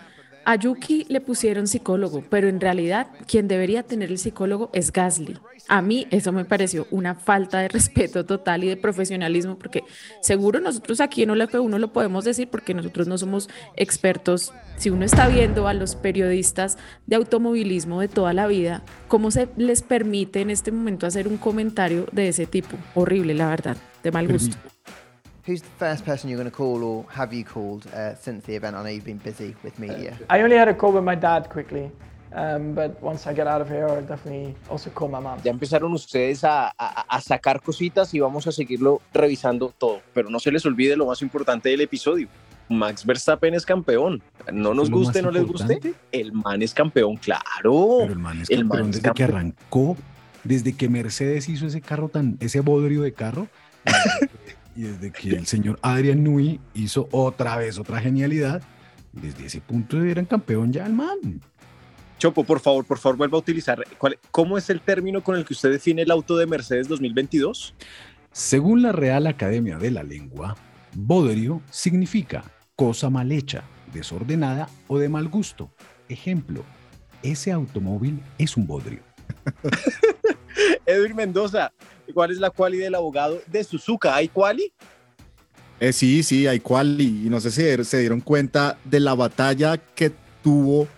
a 0.44 0.56
Yuki 0.56 1.06
le 1.08 1.20
pusieron 1.20 1.66
psicólogo, 1.66 2.22
pero 2.28 2.48
en 2.48 2.60
realidad 2.60 3.08
quien 3.26 3.48
debería 3.48 3.82
tener 3.82 4.10
el 4.10 4.18
psicólogo 4.18 4.70
es 4.72 4.92
Gasly. 4.92 5.38
A 5.68 5.80
mí 5.82 6.06
eso 6.10 6.32
me 6.32 6.44
pareció 6.44 6.86
una 6.90 7.14
falta 7.14 7.60
de 7.60 7.68
respeto 7.68 8.24
total 8.24 8.64
y 8.64 8.68
de 8.68 8.76
profesionalismo, 8.76 9.56
porque 9.56 9.84
seguro 10.20 10.60
nosotros 10.60 11.00
aquí 11.00 11.22
en 11.22 11.30
OLF1 11.30 11.78
lo 11.78 11.92
podemos 11.92 12.24
decir 12.24 12.48
porque 12.48 12.74
nosotros 12.74 13.06
no 13.06 13.18
somos 13.18 13.48
expertos. 13.76 14.52
Si 14.76 14.90
uno 14.90 15.04
está 15.04 15.28
viendo 15.28 15.68
a 15.68 15.74
los 15.74 15.94
periodistas 15.94 16.78
de 17.06 17.16
automovilismo 17.16 18.00
de 18.00 18.08
toda 18.08 18.32
la 18.32 18.46
vida, 18.46 18.82
¿cómo 19.08 19.30
se 19.30 19.48
les 19.56 19.82
permite 19.82 20.40
en 20.40 20.50
este 20.50 20.72
momento 20.72 21.06
hacer 21.06 21.28
un 21.28 21.36
comentario 21.36 22.06
de 22.12 22.28
ese 22.28 22.46
tipo? 22.46 22.76
Horrible, 22.94 23.34
la 23.34 23.48
verdad, 23.48 23.76
de 24.02 24.10
mal 24.10 24.26
gusto. 24.26 24.56
Who's 25.44 25.60
the 25.60 25.70
first 25.76 26.04
person 26.04 26.30
you're 26.30 26.38
going 26.38 26.48
to 26.48 26.56
call, 26.56 26.84
or 26.84 27.04
have 27.10 27.32
you 27.34 27.44
called 27.44 27.88
uh, 27.88 28.14
since 28.14 28.44
the 28.44 28.54
event? 28.54 28.76
I 28.76 28.82
know 28.84 28.88
you've 28.90 29.04
been 29.04 29.18
busy 29.18 29.56
with 29.64 29.76
media. 29.76 30.16
I 30.30 30.40
only 30.40 30.56
had 30.56 30.68
a 30.68 30.74
call 30.74 30.92
with 30.92 31.02
my 31.02 31.16
dad 31.16 31.50
quickly. 31.50 31.90
Um, 32.32 32.74
but 32.74 33.02
once 33.02 33.26
I 33.26 33.34
get 33.34 33.48
out 33.48 33.60
of 33.60 33.68
here, 33.68 33.88
I'll 33.88 34.02
definitely 34.02 34.54
also 34.70 34.88
call 34.90 35.08
my 35.08 35.18
mom. 35.18 35.40
Ya 35.42 35.50
empezaron 35.50 35.92
ustedes 35.92 36.44
a, 36.44 36.68
a, 36.78 37.04
a, 37.08 37.20
sacar 37.20 37.60
cositas 37.60 38.14
y 38.14 38.20
vamos 38.20 38.46
a 38.46 38.52
seguirlo 38.52 39.02
revisando 39.12 39.74
todo. 39.76 40.00
Pero 40.14 40.30
no 40.30 40.38
se 40.38 40.52
les 40.52 40.64
olvide 40.64 40.96
lo 40.96 41.06
más 41.06 41.20
importante 41.22 41.70
del 41.70 41.80
episodio. 41.80 42.28
Max 42.68 43.04
Verstappen 43.04 43.52
es 43.54 43.66
campeón. 43.66 44.22
No 44.52 44.74
nos 44.74 44.90
guste, 44.90 45.22
no 45.22 45.32
les 45.32 45.44
guste. 45.44 45.94
El 46.12 46.32
man 46.32 46.62
es 46.62 46.72
campeón, 46.72 47.16
claro. 47.16 47.98
Pero 47.98 48.12
el 48.12 48.18
man 48.18 48.40
es 48.40 48.48
campeón 48.48 48.68
man 48.68 48.90
desde 48.92 49.12
que 49.12 49.24
arrancó, 49.24 49.96
desde 50.44 50.72
que 50.74 50.88
Mercedes 50.88 51.48
hizo 51.48 51.66
ese 51.66 51.80
carro 51.80 52.08
tan, 52.08 52.36
ese 52.38 52.60
bodrio 52.60 53.02
de 53.02 53.12
carro. 53.12 53.48
y 54.74 54.82
desde 54.82 55.10
que 55.10 55.30
el 55.30 55.46
señor 55.46 55.78
Adrian 55.82 56.22
Nui 56.22 56.60
hizo 56.74 57.08
otra 57.12 57.56
vez 57.56 57.78
otra 57.78 58.00
genialidad, 58.00 58.62
desde 59.12 59.46
ese 59.46 59.60
punto 59.60 60.02
eran 60.02 60.24
campeón 60.24 60.72
ya 60.72 60.86
el 60.86 60.94
man. 60.94 61.40
Chopo, 62.18 62.44
por 62.44 62.60
favor, 62.60 62.84
por 62.84 62.98
favor, 62.98 63.16
vuelva 63.16 63.36
a 63.36 63.40
utilizar. 63.40 63.84
¿Cómo 64.30 64.56
es 64.56 64.70
el 64.70 64.80
término 64.80 65.22
con 65.22 65.36
el 65.36 65.44
que 65.44 65.54
usted 65.54 65.72
define 65.72 66.02
el 66.02 66.10
auto 66.10 66.36
de 66.36 66.46
Mercedes 66.46 66.88
2022? 66.88 67.74
Según 68.30 68.82
la 68.82 68.92
Real 68.92 69.26
Academia 69.26 69.76
de 69.76 69.90
la 69.90 70.02
Lengua, 70.02 70.56
bodrio 70.94 71.62
significa 71.70 72.44
cosa 72.76 73.10
mal 73.10 73.32
hecha, 73.32 73.64
desordenada 73.92 74.68
o 74.88 74.98
de 74.98 75.08
mal 75.08 75.28
gusto. 75.28 75.70
Ejemplo, 76.08 76.64
ese 77.22 77.52
automóvil 77.52 78.22
es 78.38 78.56
un 78.56 78.66
bodrio. 78.66 79.00
Edwin 80.86 81.16
Mendoza, 81.16 81.72
¿Cuál 82.12 82.30
es 82.30 82.38
la 82.38 82.50
quali 82.50 82.78
del 82.78 82.94
abogado 82.94 83.40
de 83.46 83.64
Suzuka? 83.64 84.14
¿Hay 84.14 84.28
quali? 84.28 84.72
Eh, 85.80 85.92
sí, 85.92 86.22
sí, 86.22 86.46
hay 86.46 86.60
quali. 86.60 87.26
Y 87.26 87.30
no 87.30 87.40
sé 87.40 87.50
si 87.50 87.84
se 87.84 87.98
dieron 87.98 88.20
cuenta 88.20 88.78
de 88.84 89.00
la 89.00 89.14
batalla 89.14 89.78
que 89.78 90.12
tuvo 90.42 90.88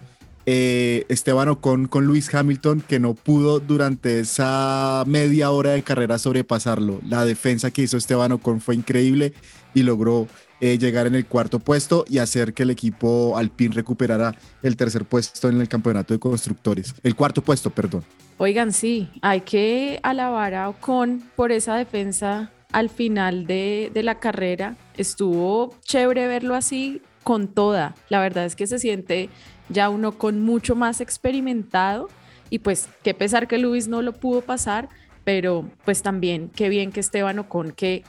eh, 0.47 1.05
Esteban 1.09 1.49
Ocon 1.49 1.87
con 1.87 2.07
Luis 2.07 2.35
Hamilton, 2.35 2.83
que 2.87 2.99
no 2.99 3.15
pudo 3.15 3.61
durante 3.61 4.21
esa 4.21 5.05
media 5.07 5.51
hora 5.51 5.71
de 5.71 5.83
carrera 5.83 6.19
sobrepasarlo. 6.19 7.01
La 7.07 7.25
defensa 7.25 7.71
que 7.71 7.83
hizo 7.83 7.97
Esteban 7.97 8.33
Ocon 8.33 8.61
fue 8.61 8.75
increíble 8.75 9.33
y 9.75 9.83
logró 9.83 10.27
eh, 10.64 10.78
llegar 10.78 11.06
en 11.06 11.14
el 11.14 11.26
cuarto 11.26 11.59
puesto 11.59 12.06
y 12.09 12.16
hacer 12.16 12.54
que 12.54 12.62
el 12.62 12.71
equipo 12.71 13.37
Alpine 13.37 13.75
recuperara 13.75 14.35
el 14.62 14.78
tercer 14.78 15.04
puesto 15.04 15.50
en 15.50 15.61
el 15.61 15.68
campeonato 15.68 16.14
de 16.14 16.18
constructores. 16.18 16.94
El 17.02 17.14
cuarto 17.14 17.42
puesto, 17.42 17.68
perdón. 17.68 18.02
Oigan, 18.38 18.73
sí, 18.73 19.11
hay 19.21 19.42
que 19.42 20.00
alabar 20.02 20.54
a 20.54 20.71
Ocon 20.71 21.23
por 21.37 21.52
esa 21.52 21.76
defensa 21.76 22.50
al 22.73 22.88
final 22.88 23.47
de, 23.47 23.90
la 23.94 24.14
carrera. 24.21 24.75
Estuvo 24.97 25.75
chévere 25.85 26.28
verlo 26.28 26.54
así 26.54 27.02
con 27.25 27.49
toda. 27.49 27.94
La 28.09 28.23
verdad 28.23 28.47
es 28.47 28.56
que 28.56 28.66
se 28.66 28.78
siente 28.78 29.28
ya 29.68 29.90
uno 29.90 30.16
con 30.16 30.40
mucho 30.40 30.75
más 30.75 31.02
experimentado 31.02 32.09
y 32.49 32.61
pues 32.61 32.88
qué 33.02 33.12
pesar 33.12 33.49
que 33.49 33.59
Luis 33.59 33.87
no 33.87 34.00
lo 34.00 34.14
pudo 34.14 34.40
pasar, 34.40 34.88
pero 35.25 35.68
pues 35.85 36.00
también 36.00 36.49
qué 36.56 36.71
bien 36.71 36.90
que 36.90 37.00
Esteban 37.00 37.38
Ocon, 37.38 37.73
que 37.73 38.02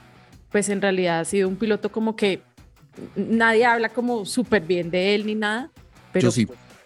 pues 0.56 0.70
en 0.70 0.82
realidad 0.82 1.20
ha 1.20 1.26
sido 1.26 1.50
un 1.50 1.58
piloto 1.58 1.92
como 1.92 2.16
que 2.16 2.42
nadie 3.18 3.66
habla 3.66 3.90
como 3.90 4.24
súper 4.24 4.62
bien 4.62 4.90
de 4.90 5.14
él 5.14 5.26
ni 5.26 5.36
nada, 5.36 5.70
pero 6.14 6.30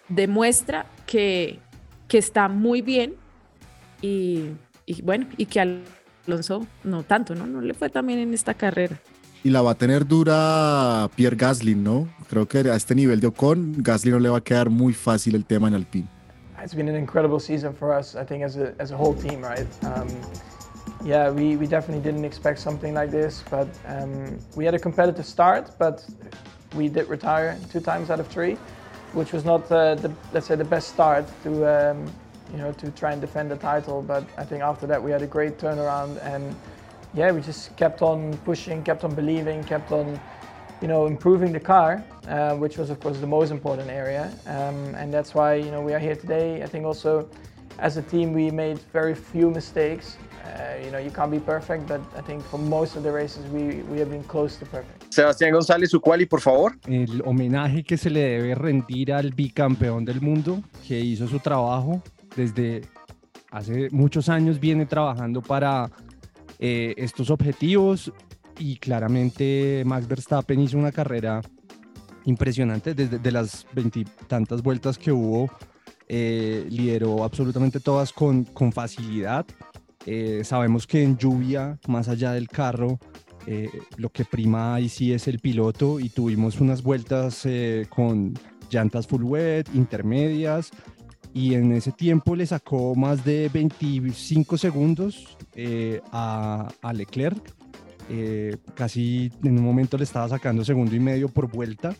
demuestra 0.08 0.86
que, 1.06 1.60
que 2.08 2.18
está 2.18 2.48
muy 2.48 2.82
bien 2.82 3.14
y, 4.02 4.48
bueno, 5.04 5.28
y 5.36 5.46
que 5.46 5.84
Alonso 6.26 6.66
no 6.82 7.04
tanto, 7.04 7.36
¿no? 7.36 7.46
No 7.46 7.60
le 7.60 7.72
fue 7.72 7.90
también 7.90 8.18
en 8.18 8.34
esta 8.34 8.54
carrera. 8.54 8.98
Y 9.44 9.50
la 9.50 9.62
va 9.62 9.70
a 9.70 9.74
tener 9.76 10.04
dura 10.04 11.08
Pierre 11.14 11.36
Gasly, 11.36 11.76
¿no? 11.76 12.08
Creo 12.28 12.48
que 12.48 12.58
a 12.68 12.74
este 12.74 12.96
nivel 12.96 13.20
de 13.20 13.28
Ocon, 13.28 13.76
Gasly 13.84 14.10
no 14.10 14.18
le 14.18 14.30
va 14.30 14.38
a 14.38 14.42
quedar 14.42 14.68
muy 14.68 14.94
fácil 14.94 15.36
el 15.36 15.44
tema 15.44 15.68
en 15.68 15.74
Alpine. 15.74 16.08
It's 16.60 16.74
been 16.74 16.88
an 16.88 16.96
incredible 16.96 17.38
season 17.38 17.72
for 17.72 17.96
us, 17.96 18.16
I 18.16 18.24
think, 18.24 18.42
as 18.42 18.56
a, 18.56 18.74
as 18.80 18.90
a 18.90 18.96
whole 18.96 19.14
team, 19.14 19.44
right? 19.44 19.68
Um, 19.84 20.08
yeah, 21.02 21.30
we, 21.30 21.56
we 21.56 21.66
definitely 21.66 22.02
didn't 22.02 22.24
expect 22.24 22.58
something 22.58 22.92
like 22.92 23.10
this, 23.10 23.42
but 23.50 23.68
um, 23.86 24.38
we 24.54 24.64
had 24.64 24.74
a 24.74 24.78
competitive 24.78 25.24
start, 25.24 25.70
but 25.78 26.04
we 26.74 26.88
did 26.88 27.08
retire 27.08 27.58
two 27.70 27.80
times 27.80 28.10
out 28.10 28.20
of 28.20 28.28
three, 28.28 28.56
which 29.12 29.32
was 29.32 29.44
not, 29.44 29.70
uh, 29.72 29.94
the, 29.94 30.14
let's 30.32 30.46
say, 30.46 30.56
the 30.56 30.64
best 30.64 30.88
start 30.88 31.26
to, 31.42 31.90
um, 31.90 32.12
you 32.52 32.58
know, 32.58 32.72
to 32.72 32.90
try 32.90 33.12
and 33.12 33.20
defend 33.20 33.50
the 33.50 33.56
title. 33.56 34.02
But 34.02 34.24
I 34.36 34.44
think 34.44 34.62
after 34.62 34.86
that 34.86 35.02
we 35.02 35.10
had 35.10 35.22
a 35.22 35.26
great 35.26 35.58
turnaround, 35.58 36.22
and 36.22 36.54
yeah, 37.14 37.32
we 37.32 37.40
just 37.40 37.74
kept 37.76 38.02
on 38.02 38.36
pushing, 38.38 38.82
kept 38.82 39.02
on 39.02 39.14
believing, 39.14 39.64
kept 39.64 39.92
on, 39.92 40.20
you 40.82 40.88
know, 40.88 41.06
improving 41.06 41.52
the 41.52 41.60
car, 41.60 42.04
uh, 42.28 42.54
which 42.56 42.76
was 42.76 42.90
of 42.90 43.00
course 43.00 43.18
the 43.18 43.26
most 43.26 43.50
important 43.50 43.88
area. 43.88 44.32
Um, 44.46 44.94
and 44.94 45.12
that's 45.12 45.34
why 45.34 45.54
you 45.54 45.70
know 45.70 45.80
we 45.80 45.94
are 45.94 45.98
here 45.98 46.14
today. 46.14 46.62
I 46.62 46.66
think 46.66 46.84
also 46.84 47.28
as 47.80 47.96
a 47.96 48.02
team 48.02 48.32
we 48.32 48.50
made 48.50 48.78
very 48.92 49.14
few 49.14 49.50
mistakes. 49.50 50.16
Uh, 50.44 50.84
you 50.84 50.90
know, 50.90 50.98
you 50.98 51.10
can't 51.10 51.30
be 51.30 51.38
perfect, 51.38 51.86
but 51.86 52.00
I 52.16 52.22
think 52.22 52.42
for 52.44 52.58
most 52.58 52.96
of 52.96 53.02
the 53.02 53.12
races 53.12 53.44
we, 53.52 53.82
we 53.90 53.98
have 53.98 54.10
been 54.10 54.24
close 54.24 54.58
to 54.58 54.66
perfect. 54.66 55.12
Sebastián 55.12 55.52
González, 55.52 55.90
su 55.90 56.00
quali, 56.00 56.26
por 56.26 56.40
favor. 56.40 56.76
El 56.86 57.22
homenaje 57.24 57.84
que 57.84 57.96
se 57.96 58.10
le 58.10 58.20
debe 58.20 58.54
rendir 58.54 59.12
al 59.12 59.32
bicampeón 59.32 60.04
del 60.04 60.20
mundo 60.20 60.62
que 60.86 60.98
hizo 60.98 61.26
su 61.26 61.38
trabajo 61.40 62.02
desde 62.36 62.82
hace 63.50 63.88
muchos 63.90 64.28
años 64.28 64.60
viene 64.60 64.86
trabajando 64.86 65.42
para 65.42 65.90
eh, 66.58 66.94
estos 66.96 67.30
objetivos 67.30 68.12
y 68.58 68.76
claramente 68.76 69.82
Max 69.84 70.06
Verstappen 70.06 70.60
hizo 70.60 70.78
una 70.78 70.92
carrera 70.92 71.40
impresionante 72.24 72.94
desde 72.94 73.18
de 73.18 73.32
las 73.32 73.66
veintitantas 73.72 74.62
vueltas 74.62 74.98
que 74.98 75.10
hubo. 75.10 75.50
Eh, 76.12 76.66
lideró 76.68 77.22
absolutamente 77.22 77.78
todas 77.78 78.12
con, 78.12 78.44
con 78.44 78.72
facilidad. 78.72 79.46
Eh, 80.06 80.42
sabemos 80.44 80.86
que 80.86 81.04
en 81.04 81.16
lluvia, 81.16 81.78
más 81.86 82.08
allá 82.08 82.32
del 82.32 82.48
carro, 82.48 82.98
lo 83.96 84.10
que 84.10 84.24
prima 84.24 84.74
ahí 84.74 84.88
sí 84.88 85.12
es 85.12 85.26
el 85.26 85.40
piloto 85.40 85.98
y 85.98 86.08
tuvimos 86.08 86.60
unas 86.60 86.82
vueltas 86.82 87.44
con 87.88 88.34
llantas 88.70 89.08
full 89.08 89.24
wet, 89.24 89.68
intermedias, 89.74 90.70
y 91.32 91.54
en 91.54 91.72
ese 91.72 91.92
tiempo 91.92 92.34
le 92.34 92.46
sacó 92.46 92.94
más 92.94 93.24
de 93.24 93.48
25 93.52 94.58
segundos 94.58 95.36
eh, 95.54 96.00
a, 96.12 96.68
Leclerc. 96.92 97.54
Eh, 98.08 98.56
casi 98.74 99.30
en 99.44 99.58
un 99.58 99.64
momento 99.64 99.96
le 99.96 100.02
estaba 100.02 100.28
sacando 100.28 100.64
segundo 100.64 100.96
y 100.96 101.00
medio 101.00 101.28
por 101.28 101.48
vuelta 101.48 101.94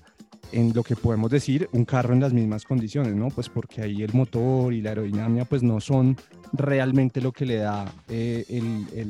en 0.53 0.73
lo 0.75 0.83
que 0.83 0.97
podemos 0.97 1.31
decir 1.31 1.69
un 1.73 1.85
carro 1.85 2.15
en 2.15 2.21
las 2.21 2.33
mismas 2.33 2.65
condiciones, 2.65 3.15
¿no? 3.15 3.29
Pues 3.29 3.49
porque 3.49 3.83
ahí 3.83 4.03
el 4.03 4.13
motor 4.13 4.73
y 4.73 4.83
la 4.83 4.91
aerodinámica 4.91 5.45
pues 5.45 5.63
no 5.63 5.81
son 5.81 6.17
realmente 6.53 7.21
lo 7.21 7.33
que 7.33 7.47
le 7.47 7.57
da 7.57 7.93
eh, 8.09 8.63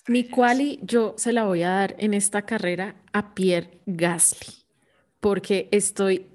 Mi 0.09 0.29
quali 0.29 0.79
yo 0.83 1.15
se 1.17 1.33
la 1.33 1.45
voy 1.45 1.63
a 1.63 1.71
dar 1.71 1.97
en 1.99 2.13
esta 2.13 2.43
carrera 2.43 2.97
a 3.15 3.33
Pierre 3.33 3.81
Gasly, 3.87 4.67
porque 5.21 5.71
estoy 5.73 6.27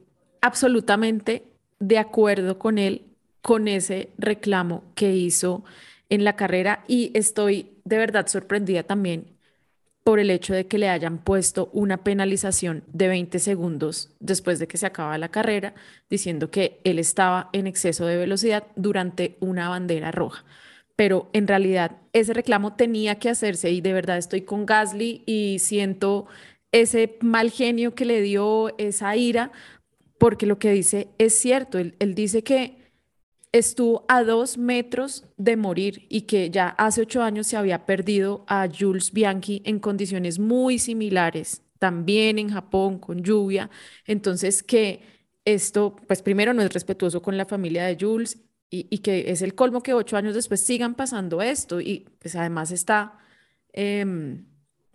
absolutamente 0.41 1.45
de 1.77 1.99
acuerdo 1.99 2.57
con 2.57 2.79
él, 2.79 3.05
con 3.43 3.67
ese 3.67 4.09
reclamo 4.17 4.83
que 4.95 5.11
hizo 5.11 5.63
en 6.09 6.23
la 6.23 6.35
carrera 6.35 6.83
y 6.87 7.11
estoy 7.13 7.71
de 7.85 7.97
verdad 7.97 8.27
sorprendida 8.27 8.83
también 8.83 9.33
por 10.03 10.19
el 10.19 10.29
hecho 10.29 10.53
de 10.53 10.67
que 10.67 10.77
le 10.77 10.89
hayan 10.89 11.17
puesto 11.17 11.69
una 11.71 12.03
penalización 12.03 12.83
de 12.87 13.07
20 13.07 13.39
segundos 13.39 14.11
después 14.19 14.59
de 14.59 14.67
que 14.67 14.77
se 14.77 14.85
acaba 14.85 15.17
la 15.17 15.29
carrera, 15.29 15.73
diciendo 16.09 16.51
que 16.51 16.81
él 16.83 16.99
estaba 16.99 17.49
en 17.53 17.67
exceso 17.67 18.05
de 18.05 18.17
velocidad 18.17 18.65
durante 18.75 19.37
una 19.39 19.69
bandera 19.69 20.11
roja. 20.11 20.43
Pero 20.95 21.29
en 21.33 21.47
realidad 21.47 21.97
ese 22.11 22.33
reclamo 22.33 22.75
tenía 22.75 23.15
que 23.15 23.29
hacerse 23.29 23.71
y 23.71 23.81
de 23.81 23.93
verdad 23.93 24.17
estoy 24.17 24.41
con 24.41 24.65
Gasly 24.65 25.23
y 25.25 25.57
siento 25.59 26.27
ese 26.71 27.17
mal 27.21 27.49
genio 27.49 27.95
que 27.95 28.05
le 28.05 28.21
dio 28.21 28.77
esa 28.77 29.15
ira, 29.15 29.51
porque 30.19 30.45
lo 30.45 30.59
que 30.59 30.71
dice 30.71 31.07
es 31.17 31.33
cierto, 31.33 31.79
él, 31.79 31.95
él 31.99 32.13
dice 32.13 32.43
que 32.43 32.82
estuvo 33.53 34.03
a 34.09 34.23
dos 34.23 34.57
metros 34.57 35.25
de 35.37 35.55
morir 35.55 36.05
y 36.09 36.21
que 36.21 36.49
ya 36.49 36.69
hace 36.69 37.01
ocho 37.01 37.21
años 37.21 37.47
se 37.47 37.55
había 37.55 37.85
perdido 37.85 38.43
a 38.47 38.67
Jules 38.67 39.13
Bianchi 39.13 39.61
en 39.63 39.79
condiciones 39.79 40.39
muy 40.39 40.79
similares, 40.79 41.61
también 41.79 42.39
en 42.39 42.49
Japón, 42.49 42.99
con 42.99 43.23
lluvia. 43.23 43.69
Entonces, 44.05 44.63
que 44.63 45.01
esto, 45.45 45.95
pues 46.07 46.21
primero 46.23 46.53
no 46.53 46.63
es 46.63 46.73
respetuoso 46.73 47.21
con 47.21 47.37
la 47.37 47.45
familia 47.45 47.85
de 47.85 47.97
Jules 47.99 48.39
y, 48.71 48.87
y 48.89 48.99
que 48.99 49.31
es 49.31 49.41
el 49.43 49.55
colmo 49.55 49.83
que 49.83 49.93
ocho 49.93 50.17
años 50.17 50.35
después 50.35 50.61
sigan 50.61 50.95
pasando 50.95 51.41
esto 51.41 51.79
y 51.79 52.09
pues 52.19 52.35
además 52.35 52.71
está 52.71 53.19
em, 53.73 54.45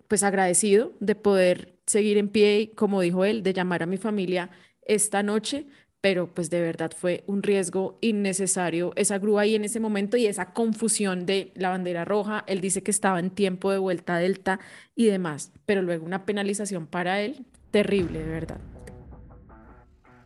pues 0.09 0.23
agradecido 0.25 0.95
de 1.01 1.15
poder 1.15 1.79
seguir 1.87 2.19
en 2.19 2.29
pie 2.29 2.61
y 2.61 2.67
como 2.69 3.01
dijo 3.03 3.25
él, 3.25 3.43
de 3.43 3.53
llamar 3.53 3.83
a 3.83 3.87
mi 3.87 3.99
familia 3.99 4.51
esta 4.83 5.23
noche, 5.23 5.67
pero 6.01 6.33
pues 6.33 6.51
de 6.51 6.61
verdad 6.61 6.93
fue 6.97 7.25
un 7.27 7.43
riesgo 7.43 7.99
innecesario 8.01 8.93
esa 8.97 9.19
grúa 9.19 9.43
ahí 9.43 9.55
en 9.55 9.65
ese 9.65 9.81
momento 9.81 10.17
y 10.17 10.27
esa 10.27 10.53
confusión 10.53 11.27
de 11.27 11.53
la 11.55 11.71
bandera 11.71 12.05
roja. 12.05 12.45
Él 12.47 12.61
dice 12.61 12.83
que 12.83 12.91
estaba 12.91 13.19
en 13.19 13.31
tiempo 13.31 13.73
de 13.73 13.79
vuelta 13.79 14.17
delta 14.17 14.61
y 14.95 15.07
demás, 15.07 15.53
pero 15.67 15.83
luego 15.83 16.07
una 16.07 16.25
penalización 16.25 16.87
para 16.87 17.21
él 17.21 17.45
terrible, 17.71 18.21
de 18.21 18.31
verdad. 18.31 18.61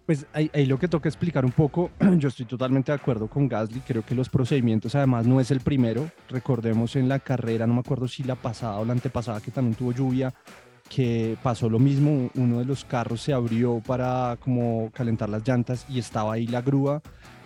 Pues 0.04 0.26
ahí, 0.32 0.50
ahí 0.52 0.66
lo 0.66 0.78
que 0.78 0.88
toca 0.88 1.08
explicar 1.08 1.44
un 1.44 1.52
poco, 1.52 1.90
yo 2.18 2.28
estoy 2.28 2.44
totalmente 2.44 2.92
de 2.92 2.96
acuerdo 2.96 3.28
con 3.28 3.48
Gasly, 3.48 3.80
creo 3.80 4.04
que 4.04 4.14
los 4.14 4.28
procedimientos 4.28 4.94
además 4.94 5.26
no 5.26 5.40
es 5.40 5.50
el 5.52 5.60
primero, 5.60 6.10
recordemos 6.28 6.96
en 6.96 7.08
la 7.08 7.20
carrera, 7.20 7.66
no 7.66 7.74
me 7.74 7.80
acuerdo 7.80 8.08
si 8.08 8.24
la 8.24 8.34
pasada 8.34 8.78
o 8.78 8.84
la 8.84 8.92
antepasada 8.92 9.40
que 9.40 9.52
también 9.52 9.76
tuvo 9.76 9.92
lluvia, 9.92 10.34
que 10.88 11.36
pasó 11.42 11.68
lo 11.68 11.78
mismo, 11.78 12.30
uno 12.34 12.58
de 12.58 12.64
los 12.64 12.84
carros 12.84 13.22
se 13.22 13.32
abrió 13.32 13.80
para 13.86 14.36
como 14.40 14.90
calentar 14.92 15.28
las 15.28 15.46
llantas 15.46 15.86
y 15.88 15.98
estaba 15.98 16.34
ahí 16.34 16.46
la 16.46 16.62
grúa. 16.62 17.02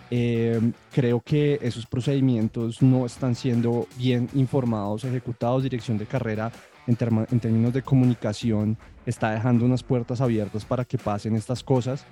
Eh, 0.09 0.71
creo 0.91 1.19
que 1.21 1.59
esos 1.61 1.85
procedimientos 1.85 2.81
no 2.81 3.05
están 3.05 3.35
siendo 3.35 3.87
bien 3.97 4.29
informados, 4.33 5.03
ejecutados. 5.03 5.63
Dirección 5.63 5.97
de 5.97 6.05
carrera 6.05 6.51
en, 6.87 6.97
en 7.31 7.39
términos 7.39 7.73
de 7.73 7.81
comunicación 7.81 8.77
está 9.05 9.31
dejando 9.31 9.65
unas 9.65 9.83
puertas 9.83 10.21
abiertas 10.21 10.65
para 10.65 10.85
que 10.85 10.97
pasen 10.97 11.35
estas 11.35 11.63
cosas. 11.63 12.05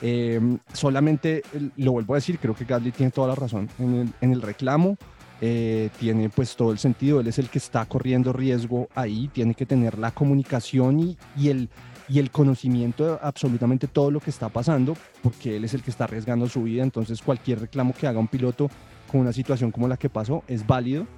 Eh, 0.00 0.40
solamente 0.72 1.42
lo 1.76 1.92
vuelvo 1.92 2.14
a 2.14 2.16
decir, 2.16 2.38
creo 2.38 2.54
que 2.54 2.64
Gasly 2.64 2.90
tiene 2.90 3.12
toda 3.12 3.28
la 3.28 3.34
razón 3.34 3.68
en 3.78 3.94
el, 3.94 4.08
en 4.20 4.32
el 4.32 4.42
reclamo. 4.42 4.96
Eh, 5.44 5.90
tiene 5.98 6.30
pues 6.30 6.54
todo 6.54 6.70
el 6.70 6.78
sentido, 6.78 7.18
él 7.18 7.26
es 7.26 7.36
el 7.36 7.48
que 7.48 7.58
está 7.58 7.84
corriendo 7.86 8.32
riesgo 8.32 8.88
ahí, 8.94 9.28
tiene 9.32 9.56
que 9.56 9.66
tener 9.66 9.98
la 9.98 10.12
comunicación 10.12 11.16
y, 11.36 11.48
el, 11.48 11.68
y 12.08 12.20
el 12.20 12.30
conocimiento 12.30 13.04
de 13.04 13.18
absolutamente 13.20 13.88
todo 13.88 14.12
lo 14.12 14.20
que 14.20 14.30
está 14.30 14.48
pasando, 14.50 14.96
porque 15.20 15.56
él 15.56 15.64
es 15.64 15.74
el 15.74 15.82
que 15.82 15.90
está 15.90 16.04
arriesgando 16.04 16.48
su 16.48 16.62
vida, 16.62 16.84
entonces 16.84 17.20
cualquier 17.20 17.58
reclamo 17.58 17.92
que 17.92 18.06
haga 18.06 18.20
un 18.20 18.28
piloto 18.28 18.70
con 19.10 19.20
una 19.20 19.32
situación 19.32 19.72
como 19.72 19.88
la 19.88 19.96
que 19.96 20.08
pasó 20.08 20.44
es 20.46 20.64
válido. 20.64 21.08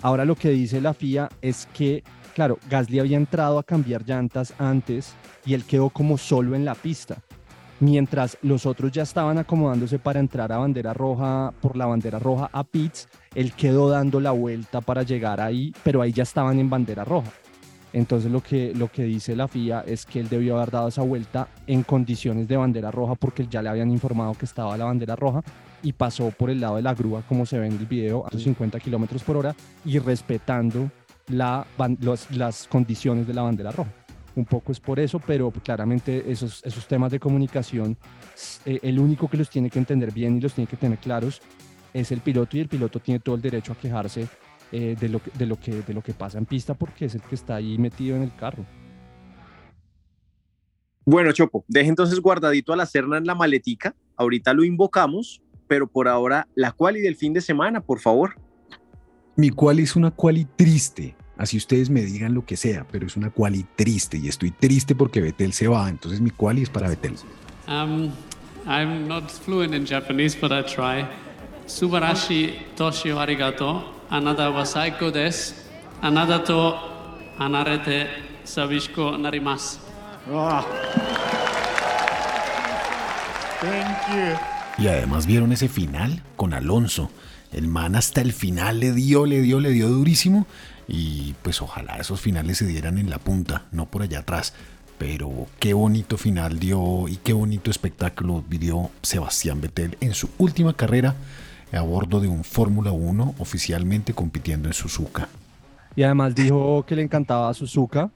Ahora 0.00 0.24
lo 0.24 0.36
que 0.36 0.48
dice 0.48 0.80
la 0.80 0.94
FIA 0.94 1.28
es 1.42 1.68
que, 1.74 2.02
claro, 2.34 2.58
Gasly 2.70 2.98
había 2.98 3.18
entrado 3.18 3.58
a 3.58 3.62
cambiar 3.62 4.06
llantas 4.06 4.54
antes 4.56 5.12
y 5.44 5.52
él 5.52 5.64
quedó 5.64 5.90
como 5.90 6.16
solo 6.16 6.56
en 6.56 6.64
la 6.64 6.74
pista 6.74 7.22
mientras 7.80 8.38
los 8.42 8.66
otros 8.66 8.92
ya 8.92 9.02
estaban 9.02 9.38
acomodándose 9.38 9.98
para 9.98 10.20
entrar 10.20 10.52
a 10.52 10.58
bandera 10.58 10.94
roja, 10.94 11.52
por 11.60 11.76
la 11.76 11.86
bandera 11.86 12.18
roja 12.18 12.48
a 12.52 12.64
pits, 12.64 13.08
él 13.34 13.52
quedó 13.52 13.88
dando 13.88 14.20
la 14.20 14.30
vuelta 14.30 14.80
para 14.80 15.02
llegar 15.02 15.40
ahí, 15.40 15.72
pero 15.82 16.02
ahí 16.02 16.12
ya 16.12 16.22
estaban 16.22 16.58
en 16.58 16.70
bandera 16.70 17.04
roja. 17.04 17.30
Entonces 17.92 18.30
lo 18.30 18.42
que, 18.42 18.74
lo 18.74 18.88
que 18.88 19.04
dice 19.04 19.34
la 19.36 19.48
FIA 19.48 19.84
es 19.86 20.04
que 20.04 20.20
él 20.20 20.28
debió 20.28 20.56
haber 20.56 20.70
dado 20.70 20.88
esa 20.88 21.02
vuelta 21.02 21.48
en 21.66 21.82
condiciones 21.82 22.46
de 22.48 22.56
bandera 22.56 22.90
roja 22.90 23.14
porque 23.14 23.46
ya 23.46 23.62
le 23.62 23.68
habían 23.68 23.90
informado 23.90 24.34
que 24.34 24.44
estaba 24.44 24.76
la 24.76 24.84
bandera 24.84 25.16
roja 25.16 25.42
y 25.82 25.92
pasó 25.92 26.30
por 26.30 26.50
el 26.50 26.60
lado 26.60 26.76
de 26.76 26.82
la 26.82 26.94
grúa 26.94 27.22
como 27.26 27.46
se 27.46 27.58
ve 27.58 27.66
en 27.68 27.72
el 27.72 27.86
video 27.86 28.26
a 28.26 28.36
50 28.36 28.80
kilómetros 28.80 29.22
por 29.22 29.36
hora 29.38 29.54
y 29.84 29.98
respetando 29.98 30.90
la, 31.28 31.66
las 32.30 32.66
condiciones 32.66 33.26
de 33.26 33.34
la 33.34 33.42
bandera 33.42 33.70
roja 33.70 34.05
un 34.36 34.44
poco 34.44 34.70
es 34.70 34.78
por 34.80 35.00
eso, 35.00 35.18
pero 35.18 35.50
claramente 35.50 36.30
esos, 36.30 36.62
esos 36.64 36.86
temas 36.86 37.10
de 37.10 37.18
comunicación, 37.18 37.96
eh, 38.64 38.78
el 38.82 38.98
único 38.98 39.28
que 39.28 39.36
los 39.38 39.50
tiene 39.50 39.70
que 39.70 39.78
entender 39.78 40.12
bien 40.12 40.36
y 40.36 40.40
los 40.40 40.52
tiene 40.54 40.68
que 40.68 40.76
tener 40.76 40.98
claros 40.98 41.40
es 41.94 42.12
el 42.12 42.20
piloto 42.20 42.56
y 42.56 42.60
el 42.60 42.68
piloto 42.68 43.00
tiene 43.00 43.18
todo 43.20 43.34
el 43.34 43.40
derecho 43.42 43.72
a 43.72 43.76
quejarse 43.76 44.28
eh, 44.72 44.96
de, 45.00 45.08
lo, 45.08 45.22
que- 45.22 45.30
de, 45.32 45.46
lo 45.46 45.58
que, 45.58 45.82
de 45.82 45.94
lo 45.94 46.02
que 46.02 46.12
pasa 46.12 46.38
en 46.38 46.44
pista 46.44 46.74
porque 46.74 47.06
es 47.06 47.14
el 47.14 47.22
que 47.22 47.34
está 47.34 47.56
ahí 47.56 47.78
metido 47.78 48.14
en 48.16 48.22
el 48.22 48.34
carro. 48.36 48.64
Bueno, 51.04 51.32
Chopo, 51.32 51.64
deje 51.68 51.88
entonces 51.88 52.20
guardadito 52.20 52.72
a 52.72 52.76
la 52.76 52.84
Serna 52.84 53.16
en 53.16 53.26
la 53.26 53.34
maletica. 53.34 53.94
Ahorita 54.16 54.52
lo 54.52 54.64
invocamos, 54.64 55.40
pero 55.68 55.86
por 55.86 56.08
ahora 56.08 56.48
la 56.54 56.72
quali 56.72 57.00
del 57.00 57.16
fin 57.16 57.32
de 57.32 57.40
semana, 57.40 57.80
por 57.80 58.00
favor. 58.00 58.34
Mi 59.36 59.50
quali 59.50 59.82
es 59.84 59.94
una 59.94 60.10
quali 60.10 60.46
triste. 60.56 61.14
Así 61.36 61.56
ustedes 61.56 61.90
me 61.90 62.02
digan 62.02 62.34
lo 62.34 62.44
que 62.44 62.56
sea, 62.56 62.86
pero 62.90 63.06
es 63.06 63.16
una 63.16 63.30
quali 63.30 63.66
triste 63.76 64.16
y 64.16 64.28
estoy 64.28 64.50
triste 64.50 64.94
porque 64.94 65.20
Betel 65.20 65.52
se 65.52 65.68
va. 65.68 65.88
Entonces 65.88 66.20
mi 66.20 66.30
quali 66.30 66.62
es 66.62 66.70
para 66.70 66.88
Betel. 66.88 67.16
Um, 67.68 68.10
I'm 68.66 69.06
not 69.06 69.30
fluent 69.30 69.74
in 69.74 69.86
Japanese, 69.86 70.36
but 70.40 70.50
I 70.50 70.62
try. 70.62 71.06
Subarashi 71.66 72.54
toshio 72.76 73.20
arigato. 73.20 73.92
Anada 74.08 74.50
wasaiko 74.50 75.10
desu. 75.10 75.54
Anada 76.00 76.42
to 76.44 76.74
anarete 77.38 78.06
Savishko 78.44 79.18
Narimas. 79.18 79.80
Y 84.78 84.86
además 84.88 85.26
vieron 85.26 85.52
ese 85.52 85.68
final 85.68 86.22
con 86.36 86.52
Alonso. 86.52 87.10
El 87.52 87.68
man 87.68 87.94
hasta 87.94 88.20
el 88.20 88.32
final 88.32 88.80
le 88.80 88.92
dio, 88.92 89.24
le 89.24 89.40
dio, 89.40 89.60
le 89.60 89.70
dio 89.70 89.88
durísimo. 89.88 90.46
Y 90.88 91.34
pues 91.42 91.60
ojalá 91.62 91.96
esos 91.96 92.20
finales 92.20 92.58
se 92.58 92.66
dieran 92.66 92.98
en 92.98 93.10
la 93.10 93.18
punta, 93.18 93.66
no 93.72 93.86
por 93.86 94.02
allá 94.02 94.20
atrás. 94.20 94.54
Pero 94.98 95.46
qué 95.58 95.74
bonito 95.74 96.16
final 96.16 96.58
dio 96.58 97.06
y 97.08 97.16
qué 97.16 97.32
bonito 97.32 97.70
espectáculo 97.70 98.42
vivió 98.48 98.90
Sebastián 99.02 99.60
Vettel 99.60 99.98
en 100.00 100.14
su 100.14 100.30
última 100.38 100.74
carrera 100.74 101.14
a 101.72 101.82
bordo 101.82 102.20
de 102.20 102.28
un 102.28 102.44
Fórmula 102.44 102.92
1 102.92 103.34
oficialmente 103.38 104.14
compitiendo 104.14 104.68
en 104.68 104.74
Suzuka. 104.74 105.28
Y 105.94 106.02
además 106.02 106.34
dijo 106.34 106.84
que 106.86 106.96
le 106.96 107.02
encantaba 107.02 107.52
Suzuka 107.54 108.10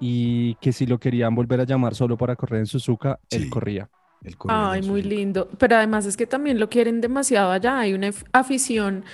y 0.00 0.54
que 0.56 0.72
si 0.72 0.86
lo 0.86 0.98
querían 0.98 1.34
volver 1.34 1.60
a 1.60 1.64
llamar 1.64 1.94
solo 1.94 2.16
para 2.16 2.36
correr 2.36 2.60
en 2.60 2.66
Suzuka, 2.66 3.18
él 3.30 3.48
corría. 3.48 3.88
Ay, 4.48 4.82
muy 4.82 5.02
lindo. 5.02 5.48
Pero 5.58 5.76
además 5.76 6.04
es 6.04 6.16
que 6.16 6.26
también 6.26 6.58
lo 6.58 6.68
quieren 6.68 7.00
demasiado 7.00 7.52
allá. 7.52 7.78
Hay 7.78 7.94
una 7.94 8.10
afición 8.32 9.04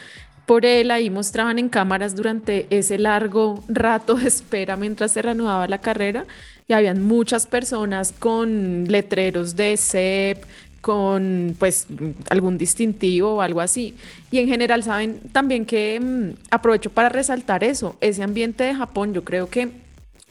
por 0.47 0.65
él. 0.65 0.91
Ahí 0.91 1.11
mostraban 1.11 1.59
en 1.59 1.69
cámaras 1.69 2.15
durante 2.15 2.67
ese 2.71 2.99
largo 2.99 3.63
rato 3.69 4.15
de 4.15 4.29
espera 4.29 4.77
mientras 4.77 5.13
se 5.13 5.23
reanudaba 5.23 5.69
la 5.69 5.79
carrera. 5.79 6.25
Y 6.69 6.73
habían 6.73 7.03
muchas 7.03 7.47
personas 7.47 8.13
con 8.19 8.85
letreros 8.89 9.55
de 9.55 9.77
CEP, 9.77 10.45
con 10.81 11.57
pues 11.59 11.87
algún 12.31 12.59
distintivo 12.59 13.35
o 13.35 13.41
algo 13.41 13.61
así. 13.61 13.97
Y 14.31 14.39
en 14.39 14.49
general 14.49 14.83
saben 14.83 15.21
también 15.33 15.67
que 15.67 15.99
mm, 16.01 16.31
aprovecho 16.51 16.91
para 16.91 17.09
resaltar 17.09 17.65
eso, 17.65 17.97
ese 18.01 18.23
ambiente 18.23 18.65
de 18.65 18.75
Japón, 18.75 19.13
yo 19.13 19.25
creo 19.25 19.49
que 19.49 19.71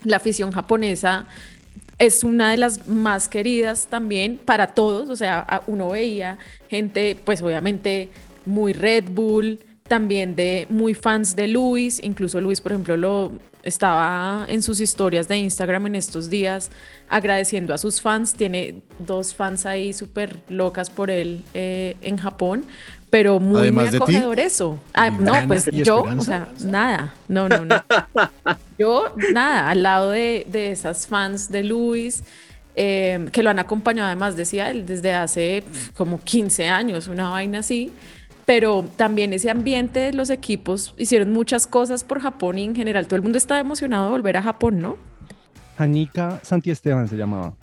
la 0.05 0.17
afición 0.17 0.51
japonesa 0.51 1.25
es 1.97 2.23
una 2.23 2.51
de 2.51 2.57
las 2.57 2.87
más 2.87 3.27
queridas 3.27 3.87
también 3.87 4.37
para 4.37 4.67
todos, 4.67 5.09
o 5.09 5.15
sea, 5.15 5.63
uno 5.67 5.89
veía 5.89 6.37
gente, 6.69 7.17
pues 7.23 7.41
obviamente 7.41 8.09
muy 8.45 8.73
Red 8.73 9.05
Bull, 9.11 9.59
también 9.87 10.35
de 10.35 10.65
muy 10.69 10.95
fans 10.95 11.35
de 11.35 11.47
Luis, 11.47 11.99
incluso 12.01 12.41
Luis, 12.41 12.59
por 12.59 12.71
ejemplo, 12.71 12.97
lo 12.97 13.31
estaba 13.61 14.45
en 14.47 14.63
sus 14.63 14.79
historias 14.79 15.27
de 15.27 15.37
Instagram 15.37 15.87
en 15.87 15.95
estos 15.95 16.29
días 16.29 16.71
agradeciendo 17.07 17.71
a 17.71 17.77
sus 17.77 18.01
fans, 18.01 18.33
tiene 18.33 18.81
dos 18.97 19.35
fans 19.35 19.65
ahí 19.67 19.93
súper 19.93 20.39
locas 20.49 20.89
por 20.89 21.11
él 21.11 21.43
eh, 21.53 21.97
en 22.01 22.17
Japón, 22.17 22.65
pero 23.11 23.39
muy, 23.39 23.71
muy 23.71 23.85
acogedor 23.85 24.39
eso. 24.39 24.79
Ah, 24.93 25.11
no, 25.11 25.33
pues 25.47 25.65
yo, 25.71 26.01
o 26.01 26.21
sea, 26.21 26.49
nada, 26.63 27.13
no, 27.27 27.47
no, 27.47 27.63
no. 27.63 27.83
yo, 28.79 29.13
nada, 29.33 29.69
al 29.69 29.83
lado 29.83 30.09
de, 30.09 30.47
de 30.49 30.71
esas 30.71 31.05
fans 31.05 31.51
de 31.51 31.63
Luis, 31.63 32.23
eh, 32.75 33.29
que 33.31 33.43
lo 33.43 33.51
han 33.51 33.59
acompañado, 33.59 34.07
además, 34.07 34.35
decía 34.35 34.71
él, 34.71 34.85
desde 34.87 35.13
hace 35.13 35.63
como 35.95 36.19
15 36.19 36.67
años, 36.69 37.07
una 37.07 37.29
vaina 37.29 37.59
así. 37.59 37.91
Pero 38.45 38.85
también 38.95 39.33
ese 39.33 39.49
ambiente 39.49 39.99
de 39.99 40.13
los 40.13 40.29
equipos 40.29 40.93
hicieron 40.97 41.33
muchas 41.33 41.67
cosas 41.67 42.03
por 42.03 42.21
Japón 42.21 42.59
y 42.59 42.63
en 42.63 42.75
general 42.75 43.07
todo 43.07 43.15
el 43.15 43.23
mundo 43.23 43.37
está 43.37 43.59
emocionado 43.59 44.05
de 44.05 44.11
volver 44.11 44.37
a 44.37 44.43
Japón, 44.43 44.79
¿no? 44.79 44.97
Janica 45.77 46.39
Santiesteban 46.43 47.07
se 47.07 47.17
llamaba. 47.17 47.53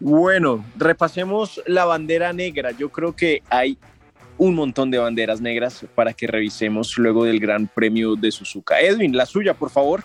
bueno, 0.00 0.64
repasemos 0.76 1.60
la 1.66 1.84
bandera 1.84 2.32
negra. 2.32 2.70
Yo 2.72 2.88
creo 2.90 3.14
que 3.14 3.42
hay 3.50 3.78
un 4.36 4.54
montón 4.54 4.90
de 4.90 4.98
banderas 4.98 5.40
negras 5.40 5.86
para 5.94 6.12
que 6.12 6.26
revisemos 6.26 6.98
luego 6.98 7.24
del 7.24 7.38
Gran 7.38 7.68
Premio 7.68 8.16
de 8.16 8.32
Suzuka. 8.32 8.80
Edwin, 8.80 9.16
la 9.16 9.26
suya, 9.26 9.54
por 9.54 9.70
favor. 9.70 10.02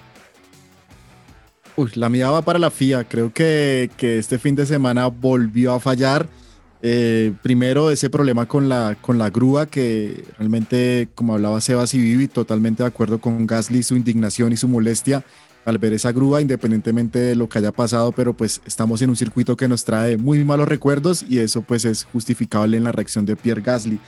Uy, 1.79 1.91
la 1.95 2.09
mía 2.09 2.29
va 2.29 2.41
para 2.41 2.59
la 2.59 2.71
FIA. 2.71 3.05
Creo 3.05 3.31
que, 3.31 3.89
que 3.95 4.17
este 4.17 4.37
fin 4.37 4.53
de 4.53 4.65
semana 4.65 5.07
volvió 5.07 5.73
a 5.73 5.79
fallar. 5.79 6.27
Eh, 6.81 7.31
primero, 7.41 7.89
ese 7.89 8.09
problema 8.09 8.47
con 8.47 8.67
la, 8.67 8.97
con 8.99 9.17
la 9.17 9.29
grúa, 9.29 9.65
que 9.65 10.25
realmente, 10.37 11.07
como 11.15 11.35
hablaba 11.35 11.61
Sebas 11.61 11.93
y 11.93 11.99
Vivi, 11.99 12.27
totalmente 12.27 12.83
de 12.83 12.87
acuerdo 12.87 13.21
con 13.21 13.47
Gasly, 13.47 13.81
su 13.83 13.95
indignación 13.95 14.51
y 14.51 14.57
su 14.57 14.67
molestia 14.67 15.23
al 15.63 15.77
ver 15.77 15.93
esa 15.93 16.11
grúa, 16.11 16.41
independientemente 16.41 17.17
de 17.17 17.35
lo 17.35 17.47
que 17.47 17.59
haya 17.59 17.71
pasado, 17.71 18.11
pero 18.11 18.33
pues 18.33 18.59
estamos 18.65 19.01
en 19.01 19.11
un 19.11 19.15
circuito 19.15 19.55
que 19.55 19.69
nos 19.69 19.85
trae 19.85 20.17
muy 20.17 20.43
malos 20.43 20.67
recuerdos 20.67 21.23
y 21.29 21.39
eso 21.39 21.61
pues 21.61 21.85
es 21.85 22.03
justificable 22.11 22.75
en 22.75 22.83
la 22.83 22.91
reacción 22.91 23.25
de 23.25 23.37
Pierre 23.37 23.61
Gasly. 23.61 24.01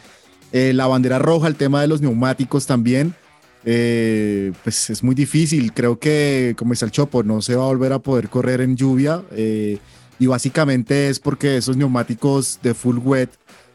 Eh, 0.52 0.74
la 0.74 0.88
bandera 0.88 1.20
roja, 1.20 1.48
el 1.48 1.56
tema 1.56 1.80
de 1.80 1.88
los 1.88 2.02
neumáticos 2.02 2.66
también, 2.66 3.16
eh, 3.65 4.52
pues 4.63 4.89
es 4.89 5.04
muy 5.04 5.15
difícil. 5.15 5.74
Creo 5.74 6.00
que, 6.00 6.56
como 6.58 6.74
dice 6.74 6.86
el 6.86 6.91
Chopo, 6.91 7.24
no 7.24 7.41
se 7.41 7.56
va 7.56 7.63
a 7.63 7.67
volver 7.67 7.93
a 7.93 8.00
poder 8.00 8.30
correr 8.30 8.62
en 8.62 8.76
lluvia. 8.76 9.24
Eh, 9.32 9.78
y 10.19 10.28
básicamente 10.28 11.10
es 11.10 11.19
porque 11.19 11.58
esos 11.58 11.78
neumáticos 11.78 12.60
de 12.62 12.74
full 12.74 12.97
wet 12.97 13.30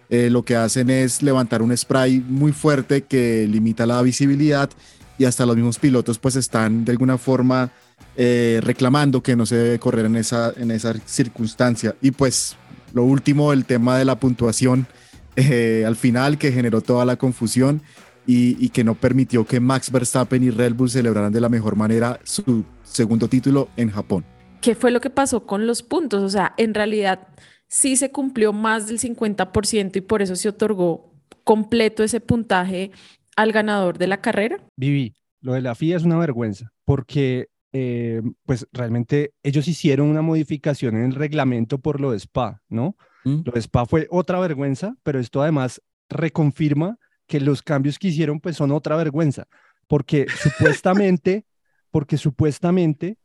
lo 0.09 0.45
que 0.45 0.55
hacen 0.55 0.89
es 0.89 1.21
levantar 1.21 1.63
un 1.63 1.77
spray 1.77 2.21
muy 2.21 2.53
fuerte 2.53 3.03
que 3.03 3.49
limita 3.51 3.87
la 3.87 4.01
visibilidad 4.03 4.71
y 5.19 5.25
hasta 5.25 5.47
los 5.47 5.57
mismos 5.57 5.79
pilotos 5.79 6.19
pues 6.19 6.37
están 6.37 6.85
de 6.85 6.93
alguna 6.93 7.19
forma 7.19 7.71
eh, 8.17 8.61
reclamando 8.63 9.23
que 9.23 9.37
no 9.37 9.47
se 9.47 9.57
debe 9.57 9.79
correr 9.79 10.07
en 10.07 10.17
esa, 10.17 10.53
en 10.57 10.71
esa 10.71 10.95
circunstancia. 11.05 11.95
Y 12.01 12.11
pues 12.11 12.57
lo 12.93 13.05
último, 13.05 13.53
el 13.53 13.65
tema 13.65 13.99
de 13.99 14.05
la 14.05 14.19
puntuación 14.19 14.87
eh, 15.37 15.85
al 15.87 15.97
final 15.97 16.39
que 16.39 16.53
generó 16.53 16.81
toda 16.81 17.05
la 17.05 17.17
confusión 17.17 17.83
y, 18.27 18.65
y, 18.65 18.71
que 18.71 18.85
no 18.85 18.95
permitió 18.95 19.45
que 19.45 19.61
Max 19.61 19.91
Verstappen 19.91 20.43
y 20.43 20.51
Red 20.51 20.75
Bull 20.75 20.91
celebraran 20.91 21.33
de 21.33 21.41
la 21.41 21.49
mejor 21.49 21.77
manera 21.77 22.19
su 22.25 22.65
segundo 22.83 23.29
título 23.29 23.69
en 23.77 23.91
Japón. 23.91 24.25
¿Qué 24.61 24.75
fue 24.75 24.91
lo 24.91 25.01
que 25.01 25.11
pasó 25.11 25.47
con 25.47 25.67
los 25.67 25.83
puntos? 25.83 26.23
O 26.23 26.29
sea, 26.29 26.55
en 26.57 26.75
realidad 26.75 27.29
sí 27.69 27.97
se 27.97 28.11
cumplió 28.11 28.53
más 28.53 28.87
del 28.87 28.99
50% 28.99 29.97
y 29.97 30.01
por 30.01 30.23
eso 30.23 30.37
se 30.37 30.49
otorgó 30.49 31.13
completo 31.45 32.03
ese 32.03 32.21
puntaje 32.21 32.91
al 33.37 33.53
ganador 33.53 33.99
de 33.99 34.09
la 34.09 34.21
carrera? 34.21 34.59
Vivi, 34.77 35.15
lo 35.41 35.53
de 35.53 35.61
la 35.61 35.75
FIA 35.75 35.97
es 35.97 36.03
una 36.03 36.19
vergüenza, 36.19 36.73
porque 36.85 37.49
eh, 37.73 38.23
pues 38.45 38.67
realmente 38.73 39.33
ellos 39.43 39.69
hicieron 39.69 40.09
una 40.09 40.23
modificación 40.23 40.97
en 40.97 41.05
el 41.05 41.15
reglamento 41.15 41.79
por 41.79 42.01
lo 42.01 42.11
de 42.11 42.19
Spa, 42.19 42.63
¿no? 42.69 42.97
Mm. 43.25 43.43
Lo 43.45 43.53
de 43.53 43.61
Spa 43.61 43.87
fue 43.87 44.09
otra 44.11 44.41
vergüenza, 44.41 44.97
pero 45.03 45.21
esto 45.21 45.43
además 45.43 45.83
reconfirma 46.09 46.99
que 47.27 47.41
los 47.41 47.63
cambios 47.63 47.99
que 47.99 48.09
hicieron 48.09 48.41
pues 48.41 48.57
son 48.57 48.73
otra 48.73 48.97
vergüenza, 48.97 49.47
porque 49.87 50.27
supuestamente, 50.43 51.45
porque 51.91 52.17
supuestamente... 52.17 53.19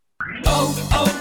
Oh, 0.45 0.75
oh, 0.93 1.20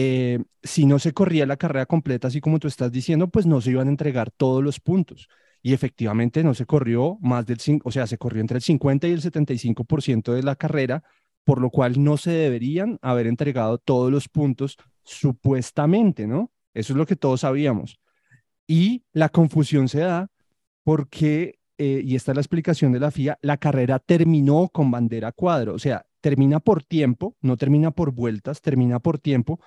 Eh, 0.00 0.38
si 0.62 0.86
no 0.86 1.00
se 1.00 1.12
corría 1.12 1.44
la 1.44 1.56
carrera 1.56 1.84
completa, 1.84 2.28
así 2.28 2.40
como 2.40 2.60
tú 2.60 2.68
estás 2.68 2.92
diciendo, 2.92 3.26
pues 3.26 3.46
no 3.46 3.60
se 3.60 3.72
iban 3.72 3.88
a 3.88 3.90
entregar 3.90 4.30
todos 4.30 4.62
los 4.62 4.78
puntos. 4.78 5.28
Y 5.60 5.72
efectivamente 5.72 6.44
no 6.44 6.54
se 6.54 6.66
corrió 6.66 7.18
más 7.20 7.44
del 7.46 7.58
5, 7.58 7.88
o 7.88 7.90
sea, 7.90 8.06
se 8.06 8.16
corrió 8.16 8.40
entre 8.40 8.58
el 8.58 8.62
50 8.62 9.08
y 9.08 9.10
el 9.10 9.20
75% 9.20 10.32
de 10.34 10.44
la 10.44 10.54
carrera, 10.54 11.02
por 11.42 11.60
lo 11.60 11.70
cual 11.70 12.00
no 12.00 12.16
se 12.16 12.30
deberían 12.30 13.00
haber 13.02 13.26
entregado 13.26 13.78
todos 13.78 14.12
los 14.12 14.28
puntos 14.28 14.76
supuestamente, 15.02 16.28
¿no? 16.28 16.52
Eso 16.74 16.92
es 16.92 16.96
lo 16.96 17.04
que 17.04 17.16
todos 17.16 17.40
sabíamos. 17.40 17.98
Y 18.68 19.02
la 19.12 19.30
confusión 19.30 19.88
se 19.88 19.98
da 19.98 20.28
porque, 20.84 21.58
eh, 21.76 22.02
y 22.04 22.14
esta 22.14 22.30
es 22.30 22.36
la 22.36 22.42
explicación 22.42 22.92
de 22.92 23.00
la 23.00 23.10
FIA, 23.10 23.36
la 23.42 23.56
carrera 23.56 23.98
terminó 23.98 24.68
con 24.68 24.92
bandera 24.92 25.32
cuadro, 25.32 25.74
o 25.74 25.78
sea, 25.80 26.06
termina 26.20 26.60
por 26.60 26.84
tiempo, 26.84 27.36
no 27.40 27.56
termina 27.56 27.90
por 27.90 28.12
vueltas, 28.12 28.60
termina 28.62 29.00
por 29.00 29.18
tiempo, 29.18 29.58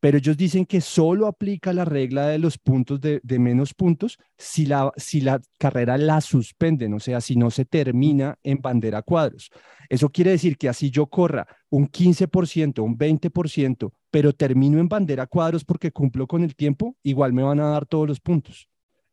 pero 0.00 0.16
ellos 0.16 0.36
dicen 0.36 0.64
que 0.64 0.80
solo 0.80 1.26
aplica 1.26 1.72
la 1.72 1.84
regla 1.84 2.26
de 2.26 2.38
los 2.38 2.56
puntos 2.58 3.00
de, 3.00 3.20
menos 3.38 3.74
puntos 3.74 4.18
si 4.36 4.64
la, 4.64 4.90
si 4.96 5.20
la 5.20 5.40
carrera 5.58 5.98
la 5.98 6.22
suspenden, 6.22 6.94
o 6.94 7.00
sea, 7.00 7.20
si 7.20 7.36
no 7.36 7.50
se 7.50 7.66
termina 7.66 8.38
en 8.42 8.60
bandera 8.60 9.02
cuadros. 9.02 9.50
Eso 9.90 10.08
quiere 10.08 10.30
decir 10.30 10.56
que 10.56 10.68
así 10.68 10.90
yo 10.90 11.06
corra 11.06 11.46
un 11.68 11.88
15%, 11.88 12.82
un 12.82 12.96
20%, 12.96 13.92
pero 14.10 14.32
termino 14.32 14.80
en 14.80 14.88
bandera 14.88 15.26
cuadros 15.26 15.64
porque 15.64 15.92
cumplo 15.92 16.26
con 16.26 16.42
el 16.42 16.56
tiempo, 16.56 16.96
igual 17.02 17.34
me 17.34 17.42
van 17.42 17.60
a 17.60 17.68
dar 17.68 17.84
todos 17.84 18.08
los 18.08 18.20
puntos. 18.20 18.68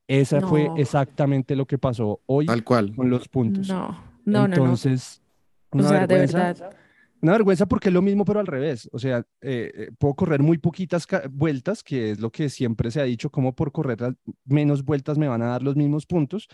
Esa 0.08 0.40
fue 0.40 0.70
exactamente 0.78 1.54
lo 1.56 1.66
que 1.66 1.78
pasó 1.78 2.22
hoy 2.28 2.46
Tal 2.46 2.64
cual. 2.64 2.96
con 2.96 3.10
los 3.10 3.28
puntos. 3.28 3.68
No, 3.68 4.00
no, 4.24 4.46
Entonces, 4.46 5.22
o 5.70 5.84
sea, 5.84 6.08
de 6.08 6.16
verdad. 6.16 6.74
Una 7.22 7.32
vergüenza 7.32 7.66
porque 7.66 7.90
es 7.90 7.94
lo 7.94 8.02
mismo, 8.02 8.26
pero 8.26 8.40
al 8.40 8.48
revés. 8.48 8.90
O 8.92 9.00
sea, 9.00 9.20
eh, 9.42 9.72
eh, 9.74 9.90
puedo 9.98 10.14
correr 10.16 10.42
muy 10.42 10.58
poquitas 10.60 11.08
vueltas, 11.32 11.84
que 11.84 12.12
es 12.12 12.20
lo 12.20 12.32
que 12.32 12.50
siempre 12.50 12.92
se 12.92 13.02
ha 13.02 13.04
dicho, 13.04 13.30
como 13.32 13.56
por 13.56 13.72
correr 13.72 13.98
menos 14.46 14.84
vueltas 14.84 15.18
me 15.18 15.28
van 15.28 15.42
a 15.42 15.48
dar 15.48 15.64
los 15.64 15.76
mismos 15.76 16.06
puntos, 16.06 16.48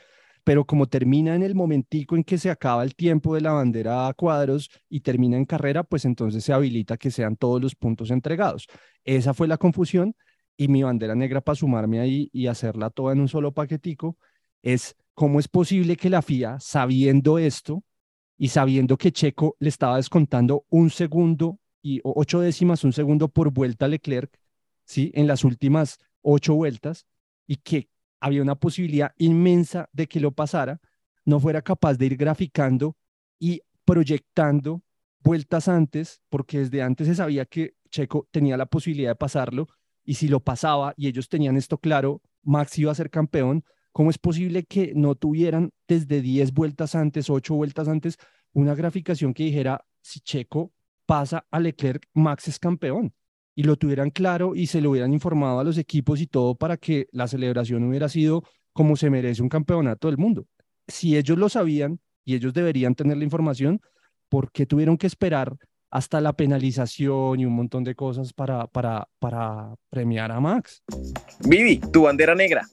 pero 0.43 0.65
como 0.65 0.88
termina 0.88 1.36
en 1.36 1.43
el 1.43 1.56
momentico 1.56 2.15
en 2.15 2.23
que 2.23 2.38
se 2.38 2.49
acaba 2.49 2.84
el 2.84 2.95
tiempo 2.95 3.36
de 3.36 3.41
la 3.41 3.52
bandera 3.54 4.08
a 4.08 4.13
cuadros 4.13 4.69
y 4.89 5.02
termina 5.02 5.38
en 5.38 5.45
carrera, 5.45 5.84
pues 5.84 6.06
entonces 6.06 6.43
se 6.43 6.54
habilita 6.54 6.97
que 6.97 7.12
sean 7.12 7.36
todos 7.36 7.62
los 7.62 7.76
puntos 7.76 8.12
entregados. 8.12 8.67
Esa 9.04 9.34
fue 9.34 9.47
la 9.47 9.58
confusión 9.58 10.15
y 10.58 10.67
mi 10.67 10.84
bandera 10.84 11.15
negra 11.15 11.41
para 11.41 11.56
sumarme 11.56 11.99
ahí 11.99 12.30
y 12.34 12.47
hacerla 12.47 12.89
toda 12.89 13.13
en 13.13 13.21
un 13.21 13.28
solo 13.28 13.54
paquetico 13.54 14.17
es 14.62 14.95
cómo 15.13 15.39
es 15.39 15.47
posible 15.47 15.97
que 15.97 16.10
la 16.10 16.21
FIA, 16.21 16.60
sabiendo 16.60 17.38
esto, 17.38 17.84
y 18.43 18.49
sabiendo 18.49 18.97
que 18.97 19.13
Checo 19.13 19.56
le 19.62 19.69
estaba 19.69 19.95
descontando 19.95 20.65
un 20.69 20.89
segundo 20.89 21.62
y 21.82 22.01
ocho 22.03 22.41
décimas, 22.41 22.84
un 22.84 22.91
segundo 22.91 23.29
por 23.29 23.53
vuelta 23.53 23.86
a 23.86 23.88
Leclerc, 23.88 24.38
¿sí? 24.84 25.13
En 25.15 25.27
las 25.27 25.45
últimas 25.45 25.97
ocho 26.21 26.53
vueltas 26.53 27.08
y 27.47 27.56
que 27.56 27.88
había 28.19 28.41
una 28.41 28.56
posibilidad 28.56 29.13
inmensa 29.17 29.88
de 29.93 30.08
que 30.08 30.19
lo 30.19 30.34
pasara, 30.34 30.82
no 31.23 31.39
fuera 31.39 31.62
capaz 31.62 31.93
de 31.93 32.08
ir 32.08 32.17
graficando 32.17 32.97
y 33.39 33.62
proyectando 33.86 34.84
vueltas 35.19 35.69
antes, 35.69 36.21
porque 36.27 36.60
desde 36.60 36.82
antes 36.82 37.08
se 37.08 37.15
sabía 37.15 37.45
que 37.45 37.75
Checo 37.91 38.27
tenía 38.29 38.58
la 38.58 38.65
posibilidad 38.65 39.12
de 39.12 39.15
pasarlo 39.15 39.69
y 40.03 40.15
si 40.15 40.27
lo 40.27 40.41
pasaba 40.41 40.93
y 40.97 41.08
ellos 41.08 41.29
tenían 41.29 41.56
esto 41.56 41.77
claro, 41.77 42.21
Max 42.41 42.77
iba 42.77 42.91
a 42.91 42.95
ser 42.95 43.10
campeón, 43.10 43.63
¿Cómo 43.93 44.10
es 44.10 44.17
posible 44.17 44.63
que 44.63 44.91
no 44.95 45.13
tuvieran 45.13 45.71
desde 45.88 46.21
10 46.21 46.51
vueltas 46.53 46.95
antes, 46.95 47.29
8 47.29 47.53
vueltas 47.53 47.88
antes, 47.88 48.17
una 48.51 48.73
graficación 48.73 49.36
que 49.36 49.43
dijera, 49.43 49.86
si 50.01 50.19
Checo 50.19 50.73
pasa 51.06 51.45
a 51.51 51.60
Leclerc, 51.60 52.03
Max 52.13 52.47
es 52.47 52.58
campeón? 52.58 53.13
Y 53.56 53.63
lo 53.63 53.75
tuvieran 53.75 54.10
claro 54.10 54.56
y 54.56 54.65
se 54.65 54.82
lo 54.82 54.89
hubieran 54.89 55.13
informado 55.13 55.60
a 55.60 55.63
los 55.63 55.77
equipos 55.77 56.19
y 56.21 56.25
todo 56.25 56.56
para 56.56 56.77
que 56.77 57.08
la 57.12 57.27
celebración 57.27 57.84
hubiera 57.84 58.10
sido 58.10 58.43
como 58.73 58.95
se 58.95 59.12
merece 59.12 59.43
un 59.43 59.49
campeonato 59.49 60.08
del 60.08 60.17
mundo. 60.17 60.47
Si 60.88 61.15
ellos 61.15 61.38
lo 61.38 61.47
sabían 61.47 61.99
y 62.25 62.34
ellos 62.34 62.51
deberían 62.56 62.95
tener 62.95 63.17
la 63.17 63.23
información, 63.23 63.79
¿por 64.27 64.51
qué 64.51 64.65
tuvieron 64.65 64.97
que 64.97 65.06
esperar 65.06 65.56
hasta 65.91 66.19
la 66.19 66.34
penalización 66.34 67.39
y 67.39 67.45
un 67.45 67.53
montón 67.53 67.84
de 67.84 67.93
cosas 67.93 68.34
para, 68.34 68.65
para, 68.65 69.08
para 69.19 69.75
premiar 69.91 70.32
a 70.32 70.39
Max? 70.39 70.82
Vivi, 71.47 71.77
tu 71.77 72.01
bandera 72.01 72.34
negra. 72.34 72.67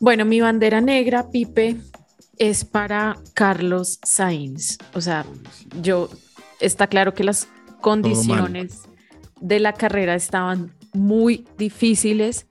Bueno, 0.00 0.24
mi 0.24 0.40
bandera 0.40 0.80
negra, 0.80 1.30
Pipe, 1.30 1.76
es 2.38 2.64
para 2.64 3.16
Carlos 3.32 3.98
Sainz. 4.02 4.78
O 4.94 5.00
sea, 5.00 5.24
yo 5.80 6.10
está 6.60 6.86
claro 6.86 7.14
que 7.14 7.24
las 7.24 7.48
condiciones 7.80 8.82
de 9.40 9.60
la 9.60 9.72
carrera 9.72 10.14
estaban 10.14 10.72
muy 10.92 11.46
difíciles, 11.58 12.46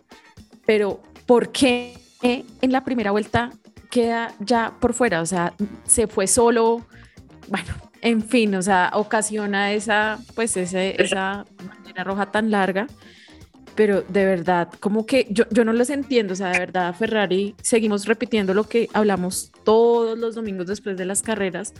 pero 0.65 1.01
¿por 1.25 1.51
qué 1.51 1.97
en 2.21 2.71
la 2.71 2.84
primera 2.84 3.12
vuelta 3.12 3.51
queda 3.89 4.34
ya 4.39 4.73
por 4.79 4.93
fuera? 4.93 5.21
O 5.21 5.25
sea, 5.25 5.53
se 5.86 6.08
fue 6.08 6.27
solo, 6.27 6.86
bueno, 7.49 7.73
en 8.01 8.21
fin, 8.21 8.56
o 8.56 8.62
sea, 8.62 8.91
ocasiona 8.93 9.73
esa, 9.73 10.19
pues 10.36 10.56
esa 10.58 11.45
bandera 11.63 12.03
roja 12.03 12.32
tan 12.32 12.51
larga 12.51 12.88
pero 13.75 14.03
de 14.03 14.25
verdad, 14.25 14.69
como 14.79 15.05
que 15.05 15.27
yo, 15.29 15.45
yo 15.49 15.65
no 15.65 15.73
los 15.73 15.89
entiendo, 15.89 16.33
o 16.33 16.36
sea, 16.36 16.51
de 16.51 16.59
verdad, 16.59 16.93
Ferrari, 16.95 17.55
seguimos 17.62 18.05
repitiendo 18.05 18.53
lo 18.53 18.65
que 18.65 18.89
hablamos 18.93 19.51
todos 19.63 20.17
los 20.17 20.36
domingos 20.36 20.67
después 20.67 20.97
de 20.97 21.05
las 21.05 21.21
carreras. 21.21 21.73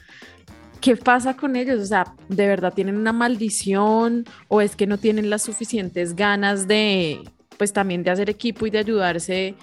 ¿Qué 0.82 0.98
pasa 0.98 1.38
con 1.38 1.56
ellos? 1.56 1.80
O 1.82 1.86
sea, 1.86 2.14
¿de 2.28 2.48
verdad 2.48 2.74
tienen 2.74 2.98
una 2.98 3.14
maldición 3.14 4.26
o 4.50 4.60
es 4.60 4.76
que 4.76 4.88
no 4.88 4.98
tienen 4.98 5.30
las 5.30 5.44
suficientes 5.44 6.16
ganas 6.16 6.68
de, 6.68 7.22
pues 7.58 7.72
también 7.72 8.04
de 8.04 8.12
hacer 8.12 8.30
equipo 8.30 8.68
y 8.68 8.70
de 8.70 8.80
ayudarse 8.80 9.56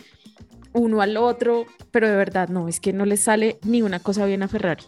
uno 0.72 1.02
al 1.02 1.16
otro? 1.18 1.66
Pero 1.90 2.08
de 2.08 2.16
verdad, 2.16 2.48
no, 2.48 2.68
es 2.68 2.80
que 2.80 2.92
no 2.92 3.04
les 3.04 3.20
sale 3.20 3.58
ni 3.64 3.82
una 3.82 4.00
cosa 4.00 4.24
bien 4.24 4.42
a 4.42 4.48
Ferrari. 4.48 4.84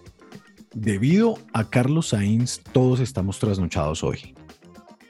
Debido 0.74 1.34
a 1.52 1.68
Carlos 1.68 2.08
Sainz, 2.08 2.62
todos 2.72 3.00
estamos 3.00 3.38
trasnochados 3.38 4.02
hoy. 4.02 4.34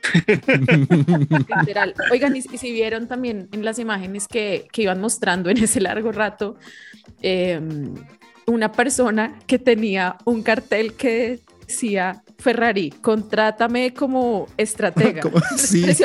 Oigan, 2.11 2.37
y, 2.37 2.43
si 2.43 2.73
vieron 2.73 3.09
también 3.09 3.49
en 3.53 3.65
las 3.65 3.79
imágenes 3.79 4.29
que, 4.29 4.67
que 4.73 4.83
iban 4.83 5.01
mostrando 5.01 5.49
en 5.51 5.59
ese 5.59 5.81
largo 5.81 6.12
rato, 6.12 6.57
em, 7.21 7.95
una 8.47 8.73
persona 8.73 9.38
que 9.47 9.59
tenía 9.59 10.17
un 10.25 10.43
cartel 10.43 10.95
que 10.95 11.41
decía 11.67 12.23
Ferrari, 12.38 12.91
contrátame 12.91 13.95
como 13.95 14.49
estratega. 14.57 15.23
Sí. 15.57 15.85
Es 15.88 16.01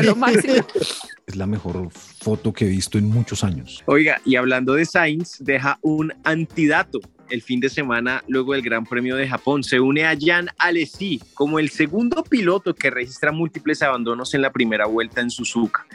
la 1.36 1.45
mejor 1.45 1.91
foto 1.91 2.53
que 2.53 2.65
he 2.65 2.69
visto 2.69 2.97
en 2.97 3.10
muchos 3.10 3.43
años. 3.43 3.83
Oiga, 3.86 4.21
y 4.23 4.38
hablando 4.38 4.75
de 4.75 4.86
Sainz, 4.86 5.39
deja 5.39 5.77
un 5.81 6.13
antidato 6.23 7.01
el 7.29 7.41
fin 7.41 7.59
de 7.59 7.69
semana 7.69 8.23
luego 8.27 8.53
del 8.53 8.61
Gran 8.61 8.85
Premio 8.85 9.15
de 9.15 9.27
Japón. 9.27 9.63
Se 9.63 9.79
une 9.79 10.05
a 10.05 10.17
Jan 10.19 10.49
Alesi 10.57 11.19
como 11.33 11.59
el 11.59 11.69
segundo 11.69 12.23
piloto 12.23 12.73
que 12.73 12.89
registra 12.89 13.31
múltiples 13.31 13.81
abandonos 13.81 14.33
en 14.33 14.41
la 14.41 14.51
primera 14.51 14.85
vuelta 14.85 15.21
en 15.21 15.29
Suzuka. 15.29 15.85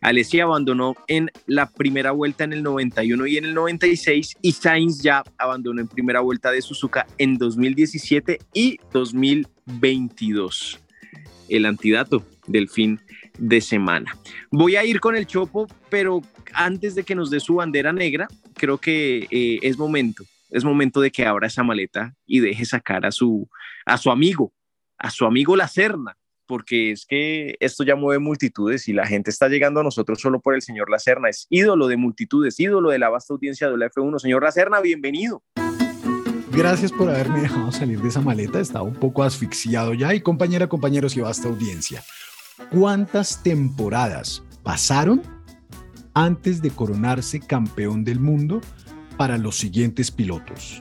Alesi 0.00 0.40
abandonó 0.40 0.94
en 1.06 1.30
la 1.46 1.70
primera 1.70 2.12
vuelta 2.12 2.44
en 2.44 2.52
el 2.52 2.62
91 2.62 3.26
y 3.26 3.36
en 3.36 3.44
el 3.44 3.54
96 3.54 4.36
y 4.42 4.52
Sainz 4.52 5.02
ya 5.02 5.22
abandonó 5.38 5.80
en 5.80 5.88
primera 5.88 6.20
vuelta 6.20 6.50
de 6.50 6.62
Suzuka 6.62 7.06
en 7.18 7.36
2017 7.38 8.38
y 8.52 8.78
2022. 8.92 10.80
El 11.48 11.66
antidato 11.66 12.24
del 12.46 12.68
fin 12.68 13.00
de 13.38 13.60
semana. 13.60 14.16
Voy 14.50 14.76
a 14.76 14.84
ir 14.84 15.00
con 15.00 15.16
el 15.16 15.26
Chopo, 15.26 15.66
pero 15.88 16.22
antes 16.52 16.94
de 16.94 17.04
que 17.04 17.14
nos 17.14 17.30
dé 17.30 17.40
su 17.40 17.56
bandera 17.56 17.92
negra, 17.92 18.28
creo 18.54 18.78
que 18.78 19.26
eh, 19.30 19.58
es 19.62 19.78
momento 19.78 20.24
es 20.50 20.64
momento 20.64 21.00
de 21.00 21.10
que 21.10 21.26
abra 21.26 21.46
esa 21.46 21.62
maleta 21.62 22.14
y 22.26 22.40
deje 22.40 22.64
sacar 22.64 23.06
a 23.06 23.10
su, 23.10 23.48
a 23.86 23.96
su 23.96 24.10
amigo, 24.10 24.52
a 24.98 25.10
su 25.10 25.24
amigo 25.24 25.56
La 25.56 25.68
Serna, 25.68 26.16
porque 26.46 26.90
es 26.90 27.06
que 27.06 27.56
esto 27.60 27.84
ya 27.84 27.94
mueve 27.94 28.18
multitudes 28.18 28.88
y 28.88 28.92
la 28.92 29.06
gente 29.06 29.30
está 29.30 29.48
llegando 29.48 29.80
a 29.80 29.84
nosotros 29.84 30.20
solo 30.20 30.40
por 30.40 30.54
el 30.54 30.62
señor 30.62 30.90
La 30.90 30.98
Serna, 30.98 31.28
es 31.28 31.46
ídolo 31.48 31.86
de 31.86 31.96
multitudes, 31.96 32.58
ídolo 32.58 32.90
de 32.90 32.98
la 32.98 33.08
vasta 33.08 33.32
audiencia 33.34 33.70
de 33.70 33.76
la 33.76 33.88
F1. 33.88 34.18
Señor 34.18 34.42
La 34.42 34.50
Serna, 34.50 34.80
bienvenido. 34.80 35.42
Gracias 36.52 36.90
por 36.90 37.08
haberme 37.08 37.42
dejado 37.42 37.70
salir 37.70 38.00
de 38.00 38.08
esa 38.08 38.20
maleta, 38.20 38.58
estaba 38.58 38.82
un 38.82 38.96
poco 38.96 39.22
asfixiado 39.22 39.94
ya 39.94 40.12
y 40.14 40.20
compañera, 40.20 40.66
compañeros 40.66 41.16
y 41.16 41.20
vasta 41.20 41.48
audiencia. 41.48 42.02
¿Cuántas 42.72 43.42
temporadas 43.42 44.42
pasaron 44.64 45.22
antes 46.12 46.60
de 46.60 46.70
coronarse 46.70 47.38
campeón 47.38 48.04
del 48.04 48.18
mundo 48.18 48.60
para 49.20 49.36
los 49.36 49.58
siguientes 49.58 50.10
pilotos. 50.10 50.80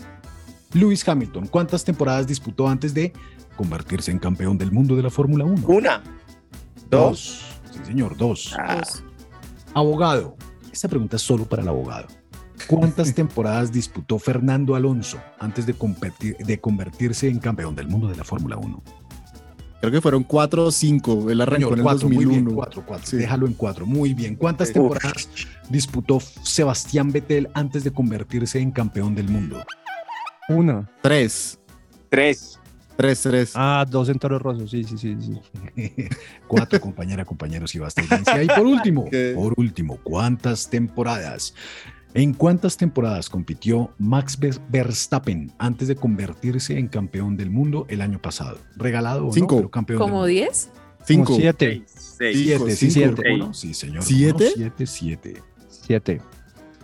Lewis 0.71 1.05
Hamilton, 1.05 1.47
¿cuántas 1.47 1.83
temporadas 1.83 2.25
disputó 2.25 2.69
antes 2.69 2.93
de 2.93 3.11
convertirse 3.57 4.11
en 4.11 4.17
campeón 4.17 4.57
del 4.57 4.71
mundo 4.71 4.95
de 4.95 5.03
la 5.03 5.09
Fórmula 5.09 5.43
1? 5.43 5.67
Una. 5.67 6.01
Dos. 6.89 7.43
Sí, 7.69 7.79
señor, 7.85 8.15
dos. 8.15 8.55
Ah. 8.57 8.81
Abogado. 9.73 10.37
Esta 10.71 10.87
pregunta 10.87 11.17
es 11.17 11.21
solo 11.21 11.43
para 11.49 11.63
el 11.63 11.67
abogado. 11.67 12.07
¿Cuántas 12.65 13.13
temporadas 13.13 13.73
disputó 13.73 14.17
Fernando 14.17 14.73
Alonso 14.73 15.19
antes 15.37 15.65
de, 15.65 15.75
de 16.39 16.61
convertirse 16.61 17.27
en 17.27 17.39
campeón 17.39 17.75
del 17.75 17.89
mundo 17.89 18.07
de 18.07 18.15
la 18.15 18.23
Fórmula 18.23 18.55
1? 18.55 18.81
Creo 19.79 19.91
que 19.91 20.01
fueron 20.01 20.23
cuatro 20.23 20.65
o 20.65 20.71
cinco. 20.71 21.29
Él 21.29 21.39
arrancó 21.41 21.73
en 21.73 21.79
el 21.79 21.85
2001. 21.85 22.15
Muy 22.15 22.25
bien, 22.25 22.45
cuatro, 22.53 22.83
cuatro. 22.85 23.17
Déjalo 23.17 23.47
en 23.47 23.53
cuatro. 23.53 23.85
Muy 23.85 24.13
bien. 24.13 24.35
¿Cuántas 24.35 24.73
temporadas 24.73 25.29
disputó 25.69 26.19
Sebastián 26.19 27.11
Vettel 27.11 27.49
antes 27.53 27.83
de 27.83 27.91
convertirse 27.91 28.59
en 28.59 28.71
campeón 28.71 29.15
del 29.15 29.29
mundo? 29.29 29.63
Una. 30.49 30.89
Tres. 31.01 31.59
Tres. 32.09 32.59
Tres, 32.97 33.21
tres. 33.21 33.51
Ah, 33.55 33.85
dos 33.89 34.09
en 34.09 34.19
Toro 34.19 34.37
Rosso. 34.39 34.67
Sí, 34.67 34.83
sí, 34.83 34.97
sí. 34.97 35.15
sí. 35.17 35.93
cuatro, 36.47 36.81
compañera, 36.81 37.23
compañeros 37.23 37.73
y 37.73 37.79
basta. 37.79 38.01
Y 38.43 38.47
por 38.47 38.65
último, 38.65 39.05
por 39.35 39.53
último, 39.55 39.97
¿cuántas 40.03 40.69
temporadas 40.69 41.53
¿En 42.13 42.33
cuántas 42.33 42.75
temporadas 42.75 43.29
compitió 43.29 43.93
Max 43.99 44.37
Verstappen 44.69 45.51
antes 45.59 45.87
de 45.87 45.95
convertirse 45.95 46.77
en 46.77 46.87
campeón 46.87 47.37
del 47.37 47.51
mundo 47.51 47.85
el 47.87 48.01
año 48.01 48.19
pasado? 48.19 48.57
¿Regalado 48.75 49.27
o 49.27 49.31
Cinco. 49.33 49.61
no? 49.61 49.69
campeón 49.69 49.99
¿Como 49.99 50.25
10? 50.25 50.71
Cinco. 51.05 51.35
Siete. 51.35 51.83
Siete, 51.85 52.75
sí, 52.75 52.91
siete. 52.91 53.23
sí, 53.53 53.73
señor. 53.73 54.03
¿Siete? 54.03 54.51
siete, 54.53 54.85
siete. 54.85 55.43
Siete. 55.67 56.21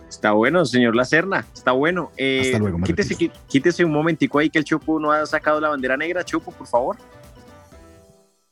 Está 0.08 0.32
bueno, 0.32 0.64
señor 0.64 0.94
Lacerna, 0.94 1.44
está 1.52 1.72
bueno. 1.72 2.12
Eh, 2.16 2.40
Hasta 2.44 2.58
luego, 2.58 2.80
quítese, 2.80 3.30
quítese, 3.48 3.84
un 3.84 3.92
momentico 3.92 4.38
ahí 4.38 4.48
que 4.48 4.58
el 4.58 4.64
Chopo 4.64 4.98
no 5.00 5.10
ha 5.12 5.26
sacado 5.26 5.60
la 5.60 5.68
bandera 5.68 5.96
negra. 5.96 6.24
Chopo, 6.24 6.52
por 6.52 6.66
favor. 6.66 6.96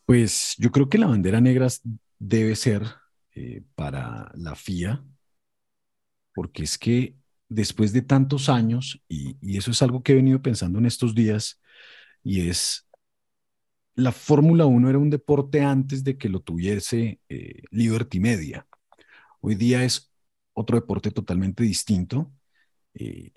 Pues 0.05 0.55
yo 0.59 0.71
creo 0.71 0.89
que 0.89 0.99
la 0.99 1.07
bandera 1.07 1.41
negra 1.41 1.69
debe 2.19 2.57
ser 2.57 2.83
eh, 3.35 3.63
para 3.75 4.31
la 4.35 4.55
FIA, 4.55 5.03
porque 6.35 6.65
es 6.65 6.79
que 6.79 7.17
después 7.49 7.93
de 7.93 8.03
tantos 8.03 8.49
años, 8.49 9.01
y, 9.09 9.37
eso 9.57 9.71
es 9.71 9.83
algo 9.83 10.03
que 10.03 10.13
he 10.13 10.17
venido 10.17 10.43
pensando 10.43 10.79
en 10.79 10.87
estos 10.87 11.15
días, 11.15 11.61
y 12.23 12.49
es 12.49 12.87
la 13.95 14.13
Fórmula 14.13 14.67
1 14.67 14.91
era 14.91 14.99
un 14.99 15.11
deporte 15.11 15.63
antes 15.63 16.03
de 16.05 16.19
que 16.19 16.29
lo 16.29 16.41
tuviese 16.41 17.21
eh, 17.29 17.63
Liberty 17.71 18.19
Media. 18.21 18.67
Hoy 19.41 19.55
día 19.55 19.85
es 19.85 20.13
otro 20.53 20.77
deporte 20.79 21.11
totalmente 21.11 21.63
distinto 21.63 22.33
eh, 22.95 23.33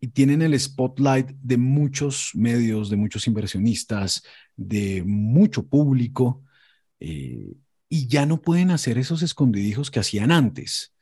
y 0.00 0.08
tienen 0.08 0.42
el 0.42 0.58
spotlight 0.58 1.30
de 1.30 1.56
muchos 1.56 2.30
medios, 2.34 2.90
de 2.90 2.96
muchos 2.96 3.26
inversionistas, 3.26 4.22
de 4.56 5.02
mucho 5.04 5.66
público 5.66 6.44
eh, 7.00 7.54
y 7.88 8.06
ya 8.06 8.26
no 8.26 8.40
pueden 8.40 8.70
hacer 8.70 8.98
esos 8.98 9.22
escondidijos 9.22 9.90
que 9.90 10.00
hacían 10.00 10.30
antes. 10.30 10.94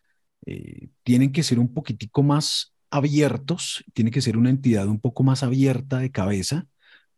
Tienen 1.03 1.33
que 1.33 1.43
ser 1.43 1.59
un 1.59 1.73
poquitico 1.75 2.23
más 2.23 2.75
abiertos, 2.91 3.85
tiene 3.95 4.11
que 4.11 4.23
ser 4.23 4.37
una 4.37 4.51
entidad 4.51 4.87
un 4.87 5.01
poco 5.01 5.23
más 5.23 5.43
abierta 5.43 5.99
de 5.99 6.11
cabeza 6.11 6.67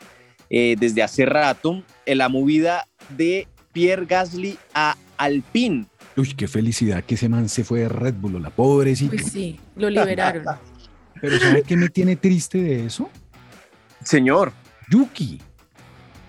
eh, 0.50 0.76
desde 0.78 1.02
hace 1.02 1.24
rato, 1.24 1.82
en 2.04 2.18
la 2.18 2.28
movida 2.28 2.86
de 3.08 3.48
Pierre 3.72 4.04
Gasly 4.04 4.58
a 4.74 4.96
Alpine. 5.16 5.86
Uy, 6.16 6.34
qué 6.34 6.46
felicidad 6.46 7.04
que 7.04 7.14
ese 7.14 7.28
man 7.28 7.48
se 7.48 7.64
fue 7.64 7.80
de 7.80 7.88
Red 7.88 8.14
Bull, 8.14 8.42
la 8.42 8.50
pobrecita. 8.50 9.16
Pues 9.16 9.32
sí, 9.32 9.58
lo 9.76 9.88
liberaron. 9.88 10.44
Pero 11.20 11.38
¿sabe 11.38 11.62
qué 11.62 11.76
me 11.76 11.88
tiene 11.88 12.16
triste 12.16 12.58
de 12.58 12.86
eso? 12.86 13.08
Señor. 14.04 14.52
Yuki. 14.90 15.40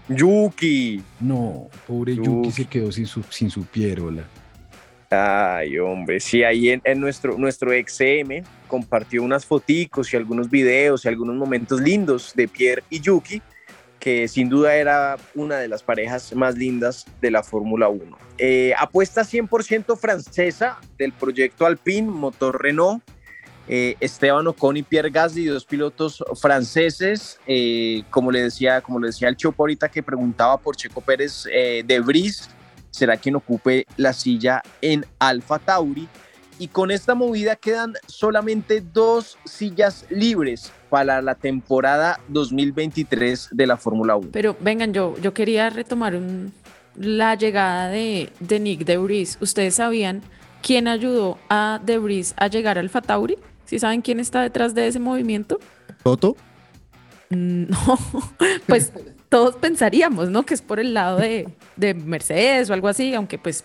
Yuki. 0.07 1.01
No, 1.19 1.69
pobre 1.87 2.15
Yuki, 2.15 2.51
se 2.51 2.65
quedó 2.65 2.91
sin 2.91 3.07
su, 3.07 3.23
sin 3.23 3.49
su 3.49 3.65
pierola. 3.65 4.23
Ay, 5.09 5.77
hombre, 5.77 6.19
sí, 6.19 6.43
ahí 6.43 6.69
en, 6.69 6.99
nuestro, 6.99 7.37
nuestro 7.37 7.71
XM 7.71 8.43
compartió 8.67 9.21
unas 9.21 9.45
foticos 9.45 10.11
y 10.11 10.17
algunos 10.17 10.49
videos 10.49 11.05
y 11.05 11.07
algunos 11.07 11.35
momentos 11.35 11.79
lindos 11.81 12.33
de 12.35 12.47
Pierre 12.47 12.83
y 12.89 12.99
Yuki 12.99 13.41
que 14.03 14.27
sin 14.27 14.49
duda 14.49 14.75
era 14.75 15.15
una 15.33 15.59
de 15.59 15.69
las 15.69 15.81
parejas 15.81 16.35
más 16.35 16.57
lindas 16.57 17.05
de 17.21 17.31
la 17.31 17.41
Fórmula 17.41 17.87
1. 17.87 18.17
Eh, 18.37 18.73
apuesta 18.77 19.21
100% 19.21 19.97
francesa 19.97 20.77
del 20.97 21.13
proyecto 21.13 21.65
Alpine, 21.65 22.09
motor 22.09 22.61
Renault. 22.61 23.01
Eh, 23.69 23.95
Esteban 24.01 24.45
Ocon 24.45 24.75
y 24.75 24.83
Pierre 24.83 25.09
Gasly, 25.09 25.45
dos 25.45 25.63
pilotos 25.63 26.21
franceses, 26.35 27.39
eh, 27.47 28.03
como 28.09 28.29
le 28.29 28.43
decía, 28.43 28.81
como 28.81 28.99
le 28.99 29.07
decía 29.07 29.29
el 29.29 29.37
Chopo 29.37 29.63
ahorita 29.63 29.87
que 29.87 30.03
preguntaba 30.03 30.57
por 30.57 30.75
Checo 30.75 30.99
Pérez 30.99 31.45
de 31.45 31.99
Bris, 32.01 32.49
será 32.91 33.15
quien 33.15 33.37
ocupe 33.37 33.85
la 33.95 34.11
silla 34.11 34.61
en 34.81 35.05
Alfa 35.17 35.59
Tauri. 35.59 36.09
Y 36.59 36.67
con 36.67 36.91
esta 36.91 37.15
movida 37.15 37.55
quedan 37.55 37.93
solamente 38.07 38.81
dos 38.81 39.37
sillas 39.45 40.05
libres 40.09 40.71
para 40.89 41.21
la 41.21 41.35
temporada 41.35 42.19
2023 42.29 43.49
de 43.51 43.67
la 43.67 43.77
Fórmula 43.77 44.15
1. 44.15 44.29
Pero 44.31 44.55
vengan, 44.59 44.93
yo, 44.93 45.15
yo 45.21 45.33
quería 45.33 45.69
retomar 45.69 46.19
la 46.95 47.35
llegada 47.35 47.89
de, 47.89 48.29
de 48.39 48.59
Nick 48.59 48.85
Debris. 48.85 49.37
¿Ustedes 49.41 49.75
sabían 49.75 50.21
quién 50.61 50.87
ayudó 50.87 51.37
a 51.49 51.81
Debris 51.83 52.33
a 52.37 52.47
llegar 52.47 52.77
al 52.77 52.89
Fatauri? 52.89 53.37
¿Sí 53.65 53.79
saben 53.79 54.01
quién 54.01 54.19
está 54.19 54.41
detrás 54.41 54.75
de 54.75 54.87
ese 54.87 54.99
movimiento? 54.99 55.59
¿Toto? 56.03 56.35
Mm, 57.29 57.63
no, 57.69 57.99
pues 58.67 58.93
todos 59.29 59.55
pensaríamos, 59.55 60.29
¿no? 60.29 60.43
Que 60.43 60.53
es 60.53 60.61
por 60.61 60.79
el 60.79 60.93
lado 60.93 61.17
de, 61.17 61.47
de 61.75 61.93
Mercedes 61.95 62.69
o 62.69 62.73
algo 62.73 62.87
así, 62.87 63.15
aunque 63.15 63.39
pues 63.39 63.63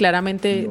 claramente 0.00 0.66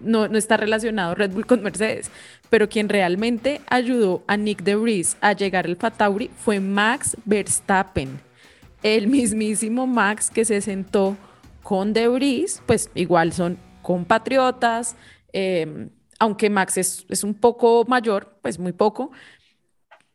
no, 0.00 0.24
está 0.24 0.56
relacionado 0.56 1.14
Red 1.14 1.30
Bull 1.30 1.46
con 1.46 1.62
Mercedes, 1.62 2.10
pero 2.50 2.68
quien 2.68 2.88
realmente 2.88 3.60
ayudó 3.68 4.24
a 4.26 4.36
Nick 4.36 4.64
de 4.64 4.74
Vries 4.74 5.16
a 5.20 5.34
llegar 5.34 5.66
al 5.66 5.76
Fatauri 5.76 6.32
fue 6.36 6.58
Max 6.58 7.16
Verstappen, 7.24 8.18
el 8.82 9.06
mismísimo 9.06 9.86
Max 9.86 10.30
que 10.30 10.44
se 10.44 10.60
sentó 10.60 11.16
con 11.62 11.92
De 11.92 12.08
Vries, 12.08 12.60
pues 12.66 12.90
igual 12.96 13.32
son 13.32 13.56
compatriotas, 13.82 14.96
em, 15.32 15.90
aunque 16.18 16.50
Max 16.50 16.76
es, 16.76 17.06
es, 17.08 17.22
un 17.22 17.34
poco 17.34 17.84
mayor, 17.86 18.36
pues 18.42 18.58
muy 18.58 18.72
poco, 18.72 19.12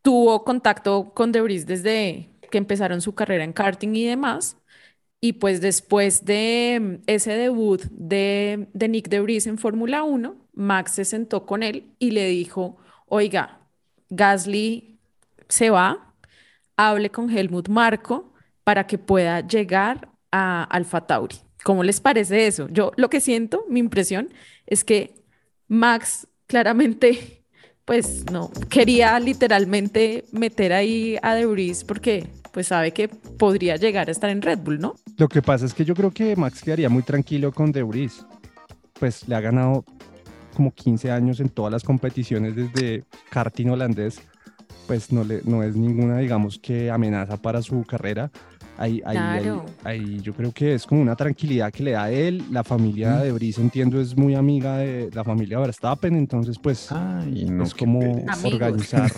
tuvo 0.01 0.43
contacto 0.43 1.13
con 1.13 1.31
De 1.31 1.39
Vries 1.39 1.65
desde 1.65 2.27
que 2.51 2.57
empezaron 2.57 2.99
su 2.99 3.15
carrera 3.15 3.45
en 3.45 3.53
karting 3.53 3.95
y 3.95 4.07
demás, 4.07 4.57
y 5.21 5.33
pues 5.33 5.61
después 5.61 6.25
de 6.25 6.79
mm, 6.81 7.03
ese 7.07 7.33
debut 7.33 7.81
de, 7.91 8.67
de 8.73 8.87
Nick 8.89 9.07
Debris 9.07 9.47
en 9.47 9.57
Fórmula 9.57 10.03
1, 10.03 10.35
Max 10.53 10.93
se 10.93 11.05
sentó 11.05 11.45
con 11.45 11.63
él 11.63 11.93
y 11.99 12.11
le 12.11 12.27
dijo, 12.27 12.77
oiga, 13.05 13.61
Gasly 14.09 14.99
se 15.47 15.69
va, 15.69 16.13
hable 16.75 17.11
con 17.11 17.29
Helmut 17.29 17.69
Marco 17.69 18.33
para 18.63 18.87
que 18.87 18.97
pueda 18.97 19.41
llegar 19.47 20.09
a 20.31 20.63
Alfa 20.63 21.05
Tauri. 21.07 21.35
¿Cómo 21.63 21.83
les 21.83 22.01
parece 22.01 22.47
eso? 22.47 22.67
Yo 22.69 22.91
lo 22.97 23.09
que 23.09 23.21
siento, 23.21 23.65
mi 23.69 23.79
impresión, 23.79 24.33
es 24.65 24.83
que 24.83 25.13
Max 25.67 26.27
claramente, 26.47 27.40
pues 27.91 28.23
no, 28.31 28.49
quería 28.69 29.19
literalmente 29.19 30.23
meter 30.31 30.71
ahí 30.71 31.17
a 31.21 31.35
Debris 31.35 31.83
porque 31.83 32.25
pues 32.53 32.67
sabe 32.67 32.93
que 32.93 33.09
podría 33.09 33.75
llegar 33.75 34.07
a 34.07 34.13
estar 34.13 34.29
en 34.29 34.41
Red 34.41 34.59
Bull, 34.59 34.79
¿no? 34.79 34.95
Lo 35.17 35.27
que 35.27 35.41
pasa 35.41 35.65
es 35.65 35.73
que 35.73 35.83
yo 35.83 35.93
creo 35.93 36.09
que 36.09 36.37
Max 36.37 36.61
quedaría 36.61 36.87
muy 36.87 37.03
tranquilo 37.03 37.51
con 37.51 37.73
De 37.73 37.83
Vries. 37.83 38.25
Pues 38.97 39.27
le 39.27 39.35
ha 39.35 39.41
ganado 39.41 39.83
como 40.55 40.73
15 40.73 41.11
años 41.11 41.41
en 41.41 41.49
todas 41.49 41.69
las 41.69 41.83
competiciones 41.83 42.55
desde 42.55 43.03
karting 43.29 43.67
holandés. 43.67 44.21
Pues 44.87 45.11
no, 45.11 45.25
le, 45.25 45.41
no 45.43 45.61
es 45.61 45.75
ninguna, 45.75 46.19
digamos, 46.19 46.59
que 46.59 46.89
amenaza 46.89 47.41
para 47.41 47.61
su 47.61 47.83
carrera. 47.83 48.31
Ahí, 48.81 49.01
ahí, 49.83 50.19
yo 50.21 50.33
creo 50.33 50.51
que 50.51 50.73
es 50.73 50.85
como 50.87 51.01
una 51.01 51.15
tranquilidad 51.15 51.71
que 51.71 51.83
le 51.83 51.91
da 51.91 52.03
a 52.05 52.11
él. 52.11 52.43
La 52.51 52.63
familia 52.63 53.17
de 53.17 53.31
Brice, 53.31 53.61
entiendo, 53.61 54.01
es 54.01 54.17
muy 54.17 54.33
amiga 54.35 54.77
de 54.77 55.09
la 55.13 55.23
familia 55.23 55.59
Verstappen, 55.59 56.15
entonces 56.15 56.57
pues 56.57 56.89
es 57.65 57.73
como 57.75 57.99
organizar, 58.53 59.11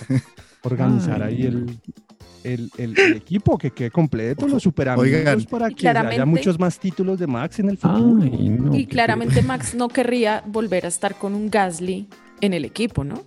organizar 0.63 1.21
ahí 1.23 1.43
el, 1.43 1.79
el, 2.43 2.71
el- 2.77 2.99
el 2.99 3.13
equipo 3.15 3.57
que 3.57 3.71
quede 3.71 3.89
completo, 3.91 4.47
los 4.47 4.63
superamigos 4.63 5.45
para 5.45 5.69
que 5.69 5.75
haya 6.11 6.25
muchos 6.25 6.59
más 6.59 6.77
títulos 6.79 7.19
de 7.19 7.27
Max 7.27 7.59
en 7.59 7.69
el 7.69 7.77
futuro. 7.77 8.19
y 8.75 8.85
claramente 8.85 9.41
Max 9.43 9.73
no 9.75 9.87
querría 9.87 10.43
volver 10.45 10.85
a 10.85 10.89
estar 10.89 11.15
con 11.15 11.33
un 11.35 11.49
Gasly 11.49 12.07
en 12.41 12.53
el 12.53 12.65
equipo, 12.65 13.03
¿no? 13.05 13.23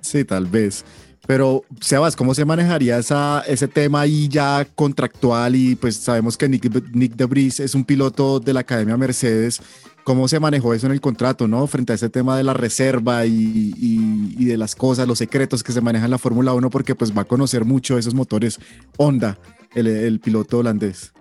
Sí, 0.00 0.24
tal 0.24 0.46
vez. 0.46 0.84
Pero, 1.28 1.62
Sebas, 1.82 2.16
¿cómo 2.16 2.32
se 2.32 2.46
manejaría 2.46 2.96
esa, 2.98 3.42
ese 3.46 3.68
tema 3.68 4.00
ahí 4.00 4.28
ya 4.28 4.66
contractual? 4.74 5.54
Y 5.54 5.74
pues 5.76 5.96
sabemos 5.96 6.38
que 6.38 6.48
Nick, 6.48 6.90
Nick 6.94 7.16
de 7.16 7.26
Vries 7.26 7.60
es 7.60 7.74
un 7.74 7.84
piloto 7.84 8.40
de 8.40 8.54
la 8.54 8.60
Academia 8.60 8.96
Mercedes. 8.96 9.60
¿Cómo 10.04 10.26
se 10.26 10.40
manejó 10.40 10.72
eso 10.72 10.86
en 10.86 10.92
el 10.92 11.02
contrato, 11.02 11.46
no? 11.46 11.66
Frente 11.66 11.92
a 11.92 11.96
ese 11.96 12.08
tema 12.08 12.34
de 12.38 12.44
la 12.44 12.54
reserva 12.54 13.26
y, 13.26 13.74
y- 13.76 14.36
y 14.38 14.44
de 14.46 14.56
las 14.56 14.74
cosas, 14.74 15.06
los 15.06 15.18
secretos 15.18 15.62
que 15.62 15.70
se 15.72 15.82
manejan 15.82 16.06
en 16.06 16.12
la 16.12 16.18
Fórmula 16.18 16.54
1, 16.54 16.70
porque 16.70 16.94
pues 16.94 17.14
va 17.14 17.20
a 17.22 17.26
conocer 17.26 17.66
mucho 17.66 17.98
esos 17.98 18.14
motores 18.14 18.58
Honda, 18.96 19.36
el, 19.74 19.86
el 19.86 20.20
piloto 20.20 20.60
holandés. 20.60 21.12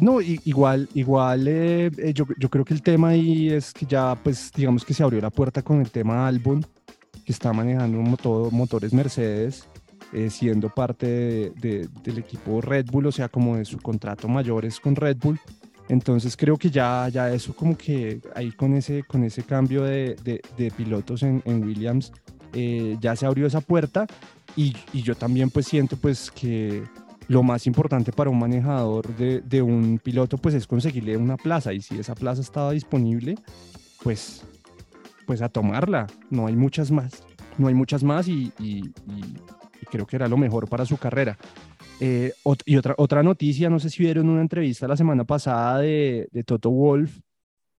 No, 0.00 0.20
igual, 0.20 0.88
igual, 0.94 1.48
eh, 1.48 1.90
eh, 1.98 2.12
yo, 2.14 2.26
yo 2.38 2.48
creo 2.48 2.64
que 2.64 2.74
el 2.74 2.82
tema 2.82 3.08
ahí 3.08 3.50
es 3.50 3.72
que 3.72 3.86
ya, 3.86 4.14
pues, 4.22 4.52
digamos 4.54 4.84
que 4.84 4.94
se 4.94 5.02
abrió 5.02 5.20
la 5.20 5.30
puerta 5.30 5.62
con 5.62 5.80
el 5.80 5.90
tema 5.90 6.28
Albon, 6.28 6.64
que 7.28 7.32
está 7.32 7.52
manejando 7.52 7.98
motor, 8.00 8.50
motores 8.50 8.94
Mercedes, 8.94 9.68
eh, 10.14 10.30
siendo 10.30 10.70
parte 10.70 11.04
de- 11.06 11.50
de- 11.60 11.88
del 12.02 12.16
equipo 12.20 12.62
Red 12.62 12.86
Bull, 12.90 13.04
o 13.04 13.12
sea, 13.12 13.28
como 13.28 13.58
de 13.58 13.66
su 13.66 13.76
contrato 13.80 14.28
mayor 14.28 14.64
es 14.64 14.80
con 14.80 14.96
Red 14.96 15.18
Bull. 15.18 15.38
Entonces 15.90 16.38
creo 16.38 16.56
que 16.56 16.70
ya, 16.70 17.06
ya 17.10 17.30
eso 17.30 17.54
como 17.54 17.76
que 17.76 18.22
ahí 18.34 18.50
con 18.52 18.72
ese, 18.72 19.02
con 19.02 19.24
ese 19.24 19.42
cambio 19.42 19.82
de, 19.84 20.16
de- 20.24 20.70
pilotos 20.70 21.22
en, 21.22 21.42
en 21.44 21.62
Williams, 21.62 22.12
eh, 22.54 22.96
ya 22.98 23.14
se 23.14 23.26
abrió 23.26 23.46
esa 23.46 23.60
puerta 23.60 24.06
y, 24.56 24.74
y 24.94 25.02
yo 25.02 25.14
también 25.14 25.50
pues 25.50 25.66
siento 25.66 25.98
pues 25.98 26.30
que 26.30 26.82
lo 27.28 27.42
más 27.42 27.66
importante 27.66 28.10
para 28.10 28.30
un 28.30 28.38
manejador 28.38 29.06
de 29.16 29.60
un 29.60 30.00
piloto 30.02 30.38
pues 30.38 30.54
es 30.54 30.66
conseguirle 30.66 31.18
una 31.18 31.36
plaza 31.36 31.74
y 31.74 31.82
si 31.82 31.98
esa 31.98 32.14
plaza 32.14 32.40
estaba 32.40 32.70
disponible 32.72 33.34
pues 34.02 34.44
pues 35.28 35.42
a 35.42 35.50
tomarla 35.50 36.06
no 36.30 36.46
hay 36.46 36.56
muchas 36.56 36.90
más 36.90 37.22
no 37.58 37.68
hay 37.68 37.74
muchas 37.74 38.02
más 38.02 38.26
y, 38.28 38.50
creo 39.90 40.06
que 40.06 40.16
era 40.16 40.26
lo 40.26 40.38
mejor 40.38 40.68
para 40.68 40.84
su 40.86 40.96
carrera 40.96 41.36
Eh, 42.00 42.32
y 42.64 42.76
otra, 42.76 42.94
otra 42.96 43.22
noticia 43.22 43.68
no 43.68 43.78
sé 43.78 43.90
si 43.90 44.02
vieron 44.04 44.28
una 44.30 44.40
entrevista 44.40 44.88
la 44.88 44.96
semana 44.96 45.24
pasada 45.24 45.80
de, 45.80 46.28
de 46.32 46.44
Toto 46.44 46.70
Wolf 46.70 47.18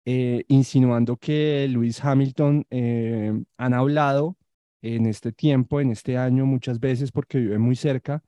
eh, 0.06 0.43
insinuando 0.47 1.18
que 1.18 1.68
Lewis 1.70 2.04
Hamilton 2.04 2.66
eh, 2.70 3.34
han 3.58 3.74
hablado 3.74 4.36
en 4.82 5.06
este 5.08 5.32
tiempo, 5.32 5.82
en 5.82 5.89
este 5.91 6.18
año 6.18 6.45
muchas 6.45 6.80
veces 6.80 7.12
porque 7.12 7.39
vive 7.39 7.58
muy 7.60 7.76
cerca 7.76 8.22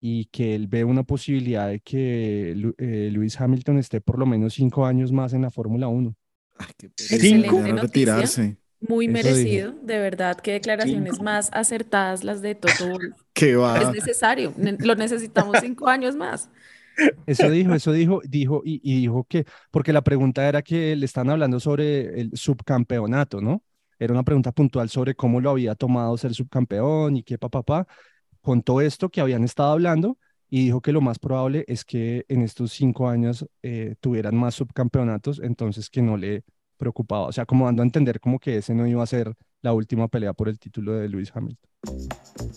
y 0.00 0.26
que 0.26 0.54
él 0.54 0.66
ve 0.68 0.84
una 0.84 1.02
posibilidad 1.04 1.68
de 1.68 1.80
que 1.80 2.54
Lu- 2.56 2.74
Lewis 2.78 3.40
Hamilton 3.40 3.78
esté 3.78 4.00
por 4.00 4.18
lo 4.18 4.26
menos 4.26 4.54
cinco 4.54 4.84
años 4.86 5.10
más 5.12 5.32
en 5.32 5.42
la 5.42 5.50
Fórmula 5.50 5.88
1. 5.88 6.14
Noticia. 6.58 7.82
retirarse. 7.82 8.56
Muy 8.80 9.06
Eso 9.06 9.12
merecido, 9.12 9.72
de 9.82 9.98
verdad, 9.98 10.36
qué 10.38 10.52
declaraciones 10.52 11.20
más 11.20 11.50
acertadas 11.52 12.22
las 12.24 12.42
de 12.42 12.54
Toto. 12.54 12.98
Que 13.32 13.54
va. 13.54 13.80
Es 13.80 13.90
necesario, 13.90 14.52
ne- 14.56 14.76
lo 14.80 14.94
necesitamos 14.96 15.58
cinco 15.60 15.88
años 15.88 16.16
más. 16.16 16.48
Eso 17.26 17.48
dijo, 17.50 17.74
eso 17.74 17.92
dijo, 17.92 18.20
dijo 18.24 18.62
y, 18.64 18.80
y 18.82 19.00
dijo 19.00 19.24
que, 19.28 19.44
porque 19.70 19.92
la 19.92 20.02
pregunta 20.02 20.48
era 20.48 20.62
que 20.62 20.96
le 20.96 21.06
están 21.06 21.30
hablando 21.30 21.60
sobre 21.60 22.20
el 22.20 22.30
subcampeonato, 22.34 23.40
¿no? 23.40 23.62
Era 24.00 24.12
una 24.12 24.24
pregunta 24.24 24.52
puntual 24.52 24.88
sobre 24.88 25.14
cómo 25.14 25.40
lo 25.40 25.50
había 25.50 25.74
tomado 25.76 26.16
ser 26.16 26.34
subcampeón 26.34 27.16
y 27.16 27.22
qué 27.22 27.38
papá, 27.38 27.86
contó 28.40 28.80
esto 28.80 29.08
que 29.10 29.20
habían 29.20 29.44
estado 29.44 29.72
hablando 29.72 30.18
y 30.50 30.64
dijo 30.64 30.80
que 30.80 30.92
lo 30.92 31.00
más 31.00 31.18
probable 31.18 31.64
es 31.68 31.84
que 31.84 32.24
en 32.28 32.42
estos 32.42 32.72
cinco 32.72 33.08
años 33.08 33.46
eh, 33.62 33.94
tuvieran 34.00 34.36
más 34.36 34.54
subcampeonatos, 34.54 35.40
entonces 35.42 35.90
que 35.90 36.02
no 36.02 36.16
le 36.16 36.44
preocupaba, 36.76 37.26
o 37.26 37.32
sea, 37.32 37.44
como 37.44 37.66
dando 37.66 37.82
a 37.82 37.86
entender 37.86 38.20
como 38.20 38.38
que 38.38 38.58
ese 38.58 38.74
no 38.74 38.86
iba 38.86 39.02
a 39.02 39.06
ser 39.06 39.34
la 39.60 39.72
última 39.72 40.08
pelea 40.08 40.32
por 40.32 40.48
el 40.48 40.58
título 40.58 40.92
de 40.92 41.08
Lewis 41.08 41.32
Hamilton. 41.34 41.68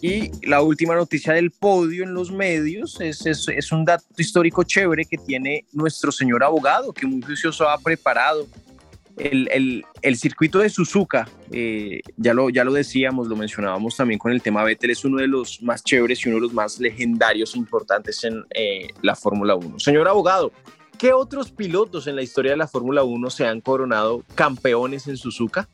Y 0.02 0.32
la 0.48 0.62
última 0.62 0.96
noticia 0.96 1.34
del 1.34 1.52
podio 1.52 2.04
en 2.04 2.14
los 2.14 2.32
medios 2.32 3.00
es, 3.02 3.26
es, 3.26 3.48
es 3.48 3.72
un 3.72 3.84
dato 3.84 4.06
histórico 4.18 4.64
chévere 4.64 5.06
que 5.06 5.18
tiene 5.18 5.66
nuestro 5.74 6.12
señor 6.12 6.44
abogado, 6.44 6.94
que 6.94 7.08
muy 7.08 7.22
juicioso 7.22 7.68
ha 7.68 7.78
preparado. 7.80 8.48
El, 9.18 9.50
el, 9.52 9.86
el 10.02 10.18
circuito 10.18 10.60
de 10.60 10.70
Suzuka, 10.70 11.28
eh, 11.52 12.02
ya, 12.18 12.34
lo, 12.34 12.50
ya 12.50 12.64
lo 12.64 12.74
decíamos, 12.74 13.28
lo 13.28 13.36
mencionábamos 13.36 13.96
también 13.96 14.18
con 14.18 14.32
el 14.32 14.42
tema 14.42 14.64
Vettel, 14.64 14.92
es 14.92 15.06
uno 15.06 15.18
de 15.18 15.28
los 15.28 15.62
más 15.62 15.84
chéveres 15.84 16.26
y 16.26 16.30
uno 16.30 16.38
de 16.38 16.42
los 16.42 16.54
más 16.54 16.80
legendarios 16.80 17.56
e 17.56 17.60
importantes 17.60 18.24
en 18.24 18.44
eh, 18.54 18.88
la 19.02 19.16
Fórmula 19.16 19.56
1. 19.56 19.80
Señor 19.80 20.08
abogado, 20.08 20.52
¿qué 20.98 21.14
otros 21.14 21.52
pilotos 21.52 22.08
en 22.08 22.16
la 22.16 22.24
historia 22.24 22.52
de 22.52 22.58
la 22.58 22.68
Fórmula 22.68 23.04
1 23.04 23.30
se 23.30 23.46
han 23.46 23.62
coronado 23.62 24.24
campeones 24.36 25.08
en 25.08 25.18
Suzuka? 25.18 25.68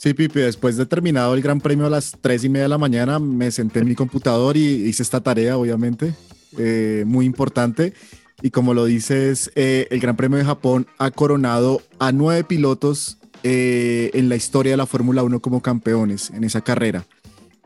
Sí, 0.00 0.14
Pipi, 0.14 0.40
después 0.40 0.78
de 0.78 0.86
terminado 0.86 1.34
el 1.34 1.42
Gran 1.42 1.60
Premio 1.60 1.84
a 1.84 1.90
las 1.90 2.16
3 2.18 2.44
y 2.44 2.48
media 2.48 2.62
de 2.62 2.68
la 2.70 2.78
mañana, 2.78 3.18
me 3.18 3.50
senté 3.50 3.80
en 3.80 3.86
mi 3.86 3.94
computador 3.94 4.56
y 4.56 4.88
hice 4.88 5.02
esta 5.02 5.20
tarea, 5.20 5.58
obviamente, 5.58 6.14
eh, 6.56 7.04
muy 7.06 7.26
importante. 7.26 7.92
Y 8.42 8.50
como 8.50 8.74
lo 8.74 8.84
dices, 8.84 9.50
eh, 9.54 9.86
el 9.90 10.00
Gran 10.00 10.16
Premio 10.16 10.38
de 10.38 10.44
Japón 10.44 10.86
ha 10.98 11.10
coronado 11.10 11.82
a 11.98 12.12
nueve 12.12 12.44
pilotos 12.44 13.18
eh, 13.42 14.10
en 14.14 14.28
la 14.28 14.36
historia 14.36 14.72
de 14.72 14.76
la 14.76 14.86
Fórmula 14.86 15.22
1 15.22 15.40
como 15.40 15.62
campeones 15.62 16.30
en 16.30 16.44
esa 16.44 16.60
carrera. 16.60 17.06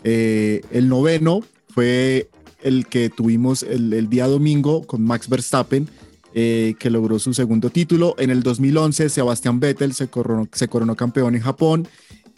Eh, 0.03 0.63
el 0.71 0.89
noveno 0.89 1.41
fue 1.69 2.29
el 2.63 2.87
que 2.87 3.11
tuvimos 3.11 3.63
el, 3.63 4.09
día 4.09 4.27
domingo 4.27 4.87
con 4.87 5.03
Max 5.03 5.29
Verstappen, 5.29 5.89
que 6.33 6.91
logró 6.91 7.19
su 7.21 7.33
segundo 7.33 7.71
título. 7.71 8.17
En 8.19 8.31
el 8.31 8.43
2011, 8.43 9.09
Sebastián 9.09 9.61
Vettel 9.61 9.95
se 9.95 10.09
coronó, 10.09 10.49
se 10.53 10.67
coronó 10.67 10.97
campeón 10.97 11.37
en 11.37 11.43
Japón. 11.43 11.87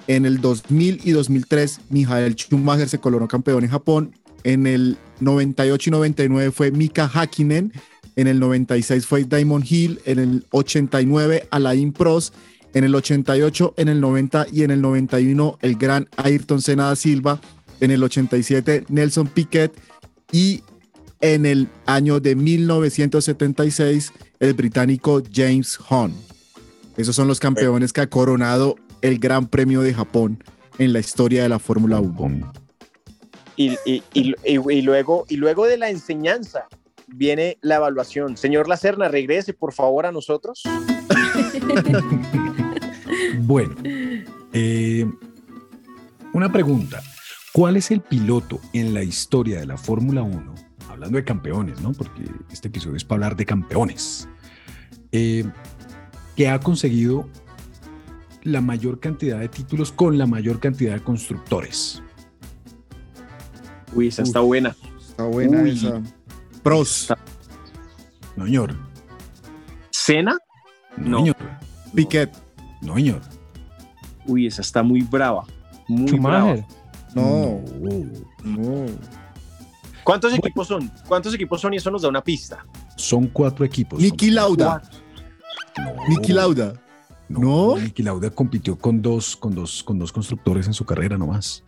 En 0.06 0.26
el 0.26 0.40
2000 0.40 1.00
y 1.04 1.12
2003, 1.12 1.80
Michael 1.90 2.34
Schumacher 2.34 2.88
se 2.88 2.98
coronó 2.98 3.26
campeón 3.26 3.64
en 3.64 3.70
Japón. 3.70 4.12
En 4.44 4.66
el 4.66 4.98
98 5.20 5.88
y 5.88 5.92
99 5.92 6.50
fue 6.52 6.70
Mika 6.70 7.08
Hakkinen. 7.08 7.72
En 8.16 8.26
el 8.26 8.40
96 8.40 9.06
fue 9.06 9.24
Damon 9.24 9.62
Hill. 9.68 10.00
En 10.04 10.18
el 10.18 10.46
89, 10.50 11.48
Alain 11.50 11.92
Prost. 11.92 12.34
En 12.74 12.84
el 12.84 12.94
88, 12.94 13.74
en 13.76 13.88
el 13.88 14.00
90 14.00 14.46
y 14.52 14.62
en 14.62 14.70
el 14.70 14.82
91, 14.82 15.58
el 15.62 15.76
gran 15.76 16.08
Ayrton 16.16 16.60
Senna 16.60 16.88
da 16.88 16.96
Silva. 16.96 17.40
En 17.80 17.90
el 17.90 18.02
87, 18.02 18.84
Nelson 18.88 19.28
Piquet. 19.28 19.72
Y 20.32 20.62
en 21.20 21.46
el 21.46 21.68
año 21.86 22.20
de 22.20 22.34
1976, 22.36 24.12
el 24.40 24.54
británico 24.54 25.22
James 25.32 25.78
Hunt. 25.90 26.14
Esos 26.96 27.14
son 27.16 27.28
los 27.28 27.40
campeones 27.40 27.92
que 27.92 28.00
ha 28.02 28.06
coronado 28.08 28.76
el 29.02 29.18
Gran 29.18 29.46
Premio 29.46 29.82
de 29.82 29.94
Japón 29.94 30.42
en 30.78 30.92
la 30.92 30.98
historia 31.00 31.42
de 31.42 31.48
la 31.48 31.58
Fórmula 31.58 32.00
1. 32.00 32.52
Y, 33.56 33.70
y- 33.86 34.02
y- 34.14 34.34
y- 34.44 34.72
y 34.72 34.82
luego, 34.82 35.24
y 35.28 35.36
luego 35.36 35.66
de 35.66 35.78
la 35.78 35.88
enseñanza 35.90 36.66
viene 37.06 37.58
la 37.62 37.76
evaluación. 37.76 38.36
Señor 38.36 38.68
Lacerna, 38.68 39.08
regrese 39.08 39.52
por 39.54 39.72
favor 39.72 40.06
a 40.06 40.12
nosotros. 40.12 40.62
Bueno, 43.40 43.74
eh, 44.52 45.06
una 46.32 46.50
pregunta. 46.52 47.02
¿Cuál 47.52 47.76
es 47.76 47.90
el 47.90 48.00
piloto 48.00 48.60
en 48.72 48.92
la 48.94 49.02
historia 49.02 49.58
de 49.60 49.66
la 49.66 49.76
Fórmula 49.76 50.22
1? 50.22 50.54
Hablando 50.90 51.16
de 51.16 51.24
campeones, 51.24 51.80
¿no? 51.80 51.92
Porque 51.92 52.24
este 52.50 52.68
episodio 52.68 52.96
es 52.96 53.04
para 53.04 53.16
hablar 53.26 53.36
de 53.36 53.46
campeones. 53.46 54.28
eh, 55.12 55.44
que 56.34 56.48
ha 56.48 56.58
conseguido 56.60 57.28
la 58.42 58.60
mayor 58.60 59.00
cantidad 59.00 59.38
de 59.38 59.48
títulos 59.48 59.90
con 59.92 60.18
la 60.18 60.26
mayor 60.26 60.60
cantidad 60.60 60.92
de 60.94 61.00
constructores. 61.02 62.02
Uy, 63.94 64.08
esa 64.08 64.22
está 64.22 64.40
buena. 64.40 64.76
Está 65.00 65.24
buena 65.24 65.62
Uy. 65.62 65.70
esa. 65.70 66.02
Pros. 66.66 67.06
No, 68.34 68.44
señor. 68.44 68.76
¿Cena? 69.92 70.36
No, 70.96 71.18
señor. 71.18 71.36
Piquet. 71.94 72.36
No, 72.82 72.96
señor. 72.96 73.20
Uy, 74.26 74.48
esa 74.48 74.62
está 74.62 74.82
muy 74.82 75.02
brava. 75.02 75.44
Muy 75.86 76.08
Schumacher. 76.08 76.64
brava. 76.64 76.66
No. 77.14 77.60
No. 78.42 78.86
¿Cuántos 80.02 80.34
equipos 80.34 80.66
son? 80.66 80.90
¿Cuántos 81.06 81.32
equipos 81.34 81.60
son? 81.60 81.72
Y 81.72 81.76
eso 81.76 81.88
nos 81.92 82.02
da 82.02 82.08
una 82.08 82.24
pista. 82.24 82.66
Son 82.96 83.28
cuatro 83.28 83.64
equipos. 83.64 84.00
Niki 84.00 84.32
Lauda. 84.32 84.82
No. 85.78 86.08
Niki 86.08 86.32
Lauda. 86.32 86.72
No. 87.28 87.76
Niki 87.78 88.02
Lauda 88.02 88.28
compitió 88.30 88.76
con 88.76 89.00
dos, 89.00 89.36
con 89.36 89.54
dos, 89.54 89.84
con 89.84 90.00
dos 90.00 90.10
constructores 90.10 90.66
en 90.66 90.74
su 90.74 90.84
carrera 90.84 91.16
nomás. 91.16 91.62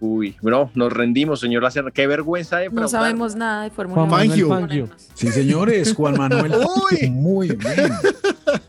Uy, 0.00 0.34
bro, 0.40 0.70
nos 0.74 0.92
rendimos, 0.92 1.40
señor. 1.40 1.62
Qué 1.92 2.06
vergüenza 2.06 2.56
de 2.58 2.70
No 2.70 2.88
sabemos 2.88 3.36
nada 3.36 3.64
de 3.64 3.70
Fórmula 3.70 4.06
Juan 4.08 4.30
1. 4.30 4.48
Manuel 4.48 4.48
Fangio. 4.48 4.88
Sí, 5.14 5.28
señores, 5.28 5.94
Juan 5.94 6.16
Manuel. 6.16 6.52
Uy. 7.02 7.10
Muy 7.10 7.48
bien. 7.48 7.92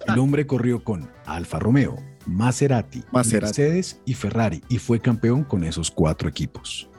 El 0.08 0.20
hombre 0.20 0.46
corrió 0.46 0.84
con 0.84 1.10
Alfa 1.26 1.58
Romeo, 1.60 1.98
Maserati, 2.26 3.04
Maserati. 3.12 3.46
Mercedes 3.46 4.02
y 4.06 4.14
Ferrari 4.14 4.62
y 4.68 4.78
fue 4.78 5.00
campeón 5.00 5.44
con 5.46 5.64
esos 5.64 5.90
cuatro 5.90 6.28
equipos. 6.28 6.90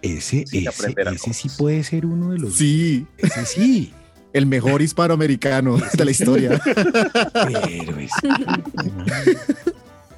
Ese, 0.00 0.46
sin 0.46 0.68
ese, 0.68 0.94
ese 1.12 1.32
sí 1.32 1.48
puede 1.56 1.82
ser 1.82 2.06
uno 2.06 2.30
de 2.30 2.38
los. 2.38 2.54
Sí, 2.54 3.06
Ese 3.18 3.44
sí. 3.46 3.92
el 4.32 4.46
mejor 4.46 4.82
hispanoamericano 4.82 5.76
de 5.92 6.04
la 6.04 6.10
historia. 6.10 6.60
Pero 7.32 7.98
es. 7.98 8.12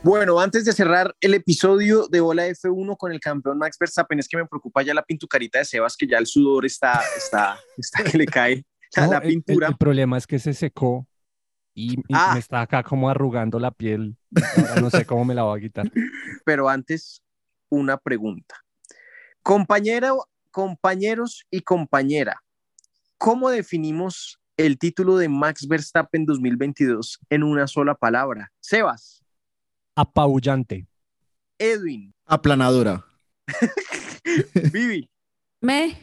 Bueno, 0.05 0.39
antes 0.39 0.67
de 0.67 0.73
cerrar 0.75 1.17
el 1.21 1.33
episodio 1.33 2.07
de 2.09 2.21
Bola 2.21 2.47
F1 2.49 2.97
con 2.99 3.11
el 3.11 3.21
campeón 3.21 3.57
Max 3.57 3.79
Verstappen, 3.81 4.19
es 4.19 4.29
que 4.29 4.37
me 4.37 4.45
preocupa 4.47 4.83
ya 4.83 4.93
la 4.93 5.03
pintucarita 5.03 5.61
de 5.61 5.65
Sebas, 5.65 5.97
que 5.97 6.07
ya 6.07 6.19
el 6.19 6.27
sudor 6.27 6.67
está, 6.67 7.01
está, 7.17 7.59
está 7.79 8.05
que 8.05 8.19
le 8.19 8.27
cae 8.27 8.67
a 8.97 9.07
No, 9.07 9.13
la 9.13 9.19
el- 9.19 9.25
el- 9.25 9.29
pintura. 9.31 9.69
El, 9.69 9.77
problema 9.77 10.19
es 10.19 10.27
que 10.27 10.39
se 10.39 10.53
secó 10.53 11.07
y, 11.75 11.95
y 11.95 12.03
Ah. 12.13 12.33
me 12.35 12.41
está 12.41 12.61
acá 12.61 12.83
como 12.83 13.09
arrugando 13.09 13.59
la 13.59 13.71
piel. 13.71 14.17
Ahora 14.59 14.81
no 14.83 14.91
sé 14.91 15.07
cómo 15.07 15.25
me 15.25 15.35
la 15.35 15.45
voy 15.45 15.59
a 15.59 15.63
quitar. 15.63 15.91
Pero 16.45 16.69
antes, 16.69 17.23
una 17.71 17.97
pregunta. 17.97 18.57
Compañero, 19.43 20.29
compañeros 20.51 21.47
y 21.51 21.63
compañera, 21.63 22.43
¿cómo 23.17 23.49
definimos 23.51 24.39
el 24.59 24.79
título 24.79 25.17
de 25.17 25.29
Max 25.31 25.67
Verstappen 25.67 26.27
2022 26.27 27.21
en 27.31 27.43
una 27.43 27.67
sola 27.67 27.95
palabra? 27.95 28.53
Sebas, 28.61 29.24
Apabullante. 29.97 30.87
Edwin, 31.59 32.13
Aplanadora. 32.27 33.05
Vivi, 34.73 35.09
Me. 35.61 35.97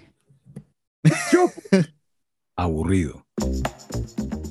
Aburrido. 2.56 3.26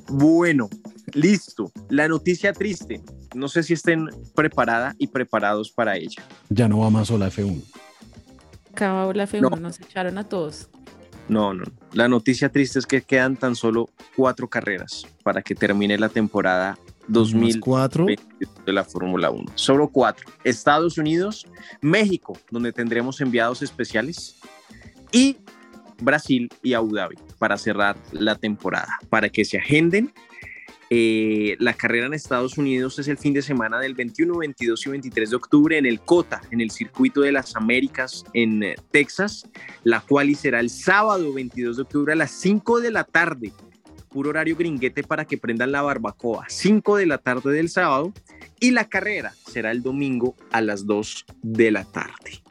Bueno, 0.09 0.68
listo. 1.14 1.70
La 1.88 2.09
noticia 2.09 2.53
triste. 2.53 3.01
No 3.34 3.49
sé 3.49 3.62
si 3.62 3.74
estén 3.74 4.09
preparada 4.34 4.95
y 4.99 5.07
preparados 5.07 5.70
para 5.70 5.97
ella. 5.97 6.22
Ya 6.49 6.68
no 6.68 6.78
va 6.80 6.91
más 6.91 7.09
sola 7.09 7.28
F1. 7.30 7.62
Acabó 8.72 9.12
la 9.12 9.26
F1, 9.26 9.41
No. 9.51 9.57
nos 9.57 9.80
echaron 9.80 10.18
a 10.18 10.28
todos. 10.28 10.68
No, 11.28 11.55
no. 11.55 11.64
La 11.93 12.09
noticia 12.09 12.51
triste 12.51 12.80
es 12.80 12.86
que 12.86 13.03
quedan 13.03 13.36
tan 13.36 13.55
solo 13.55 13.88
cuatro 14.16 14.49
carreras 14.49 15.07
para 15.22 15.43
que 15.43 15.55
termine 15.55 15.97
la 15.97 16.09
temporada 16.09 16.76
2024 17.11 18.06
Más 18.06 18.64
de 18.64 18.72
la 18.72 18.84
Fórmula 18.84 19.30
1. 19.30 19.52
Solo 19.54 19.88
cuatro. 19.88 20.26
Estados 20.44 20.98
Unidos, 20.98 21.46
México, 21.80 22.38
donde 22.50 22.72
tendremos 22.72 23.20
enviados 23.20 23.62
especiales, 23.62 24.36
y 25.12 25.36
Brasil 26.00 26.48
y 26.62 26.74
Abu 26.74 26.94
Dhabi 26.94 27.16
para 27.38 27.56
cerrar 27.56 27.96
la 28.12 28.36
temporada, 28.36 28.98
para 29.08 29.28
que 29.28 29.44
se 29.44 29.58
agenden. 29.58 30.12
Eh, 30.92 31.56
la 31.61 31.72
carrera 31.74 32.06
en 32.06 32.14
Estados 32.14 32.58
Unidos 32.58 32.98
es 32.98 33.06
el 33.06 33.16
fin 33.16 33.32
de 33.32 33.42
semana 33.42 33.78
del 33.78 33.94
21, 33.94 34.38
22 34.38 34.86
y 34.86 34.90
23 34.90 35.30
de 35.30 35.36
octubre 35.36 35.78
en 35.78 35.86
el 35.86 36.00
COTA, 36.00 36.40
en 36.50 36.61
el 36.61 36.72
Circuito 36.72 37.20
de 37.20 37.30
las 37.30 37.54
Américas 37.54 38.24
en 38.34 38.64
eh, 38.64 38.74
Texas, 38.90 39.48
la 39.84 40.00
cual 40.00 40.34
será 40.34 40.58
el 40.58 40.68
sábado 40.68 41.32
22 41.32 41.76
de 41.76 41.82
octubre 41.82 42.12
a 42.12 42.16
las 42.16 42.32
5 42.32 42.80
de 42.80 42.90
la 42.90 43.04
tarde. 43.04 43.52
Puro 44.11 44.30
horario 44.30 44.56
gringuete 44.56 45.02
para 45.04 45.24
que 45.24 45.38
prendan 45.38 45.70
la 45.72 45.82
barbacoa. 45.82 46.46
5 46.48 46.96
de 46.96 47.06
la 47.06 47.18
tarde 47.18 47.52
del 47.52 47.68
sábado 47.68 48.12
y 48.58 48.72
la 48.72 48.88
carrera 48.88 49.32
será 49.46 49.70
el 49.70 49.82
domingo 49.82 50.34
a 50.50 50.61
las 50.61 50.84
2 50.84 51.26
de 51.42 51.70
la 51.70 51.84
tarde. 51.84 52.42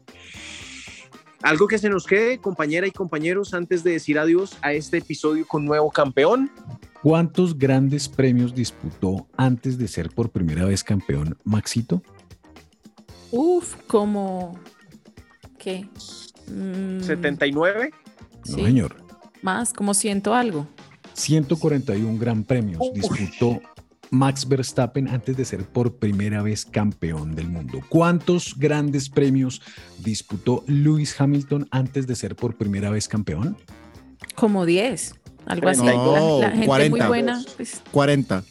Algo 1.41 1.67
que 1.67 1.77
se 1.77 1.89
nos 1.89 2.05
quede, 2.05 2.37
compañera 2.39 2.87
y 2.87 2.91
compañeros, 2.91 3.53
antes 3.53 3.83
de 3.83 3.91
decir 3.91 4.19
adiós 4.19 4.57
a 4.61 4.73
este 4.73 4.97
episodio 4.97 5.45
con 5.47 5.65
nuevo 5.65 5.89
campeón. 5.91 6.51
¿Cuántos 7.01 7.57
grandes 7.57 8.09
premios 8.09 8.53
disputó 8.53 9.27
antes 9.37 9.77
de 9.77 9.87
ser 9.87 10.09
por 10.09 10.29
primera 10.31 10.65
vez 10.65 10.83
campeón 10.83 11.37
Maxito? 11.45 12.01
Uf, 13.31 13.75
como. 13.87 14.59
¿Qué? 15.57 15.87
Mm, 16.47 17.01
79. 17.01 17.91
No, 17.91 18.55
Sí. 18.55 18.63
señor. 18.65 18.95
Más, 19.41 19.71
como 19.71 19.93
ciento 19.93 20.33
algo. 20.33 20.67
141 21.19 22.17
gran 22.17 22.43
premios 22.43 22.81
disputó 22.93 23.59
Max 24.11 24.47
Verstappen 24.47 25.07
antes 25.07 25.37
de 25.37 25.45
ser 25.45 25.65
por 25.65 25.97
primera 25.97 26.41
vez 26.41 26.65
campeón 26.65 27.35
del 27.35 27.47
mundo. 27.49 27.81
¿Cuántos 27.89 28.55
grandes 28.57 29.09
premios 29.09 29.61
disputó 30.03 30.63
Lewis 30.67 31.19
Hamilton 31.19 31.67
antes 31.71 32.07
de 32.07 32.15
ser 32.15 32.35
por 32.35 32.55
primera 32.57 32.89
vez 32.89 33.07
campeón? 33.07 33.57
Como 34.35 34.65
10. 34.65 35.15
Algo 35.45 35.69
así. 35.69 35.83
No, 35.83 36.39
la, 36.41 36.47
la 36.47 36.51
gente 36.51 36.57
muy 36.89 36.99
40. 36.99 37.07
buena. 37.07 37.43
pues, 37.57 37.81
40. 37.91 38.43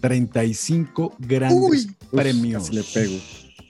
35 0.00 1.14
grandes 1.18 1.88
premios. 2.10 2.64
Casi 2.70 2.74
le 2.76 2.82
pego. 2.82 3.14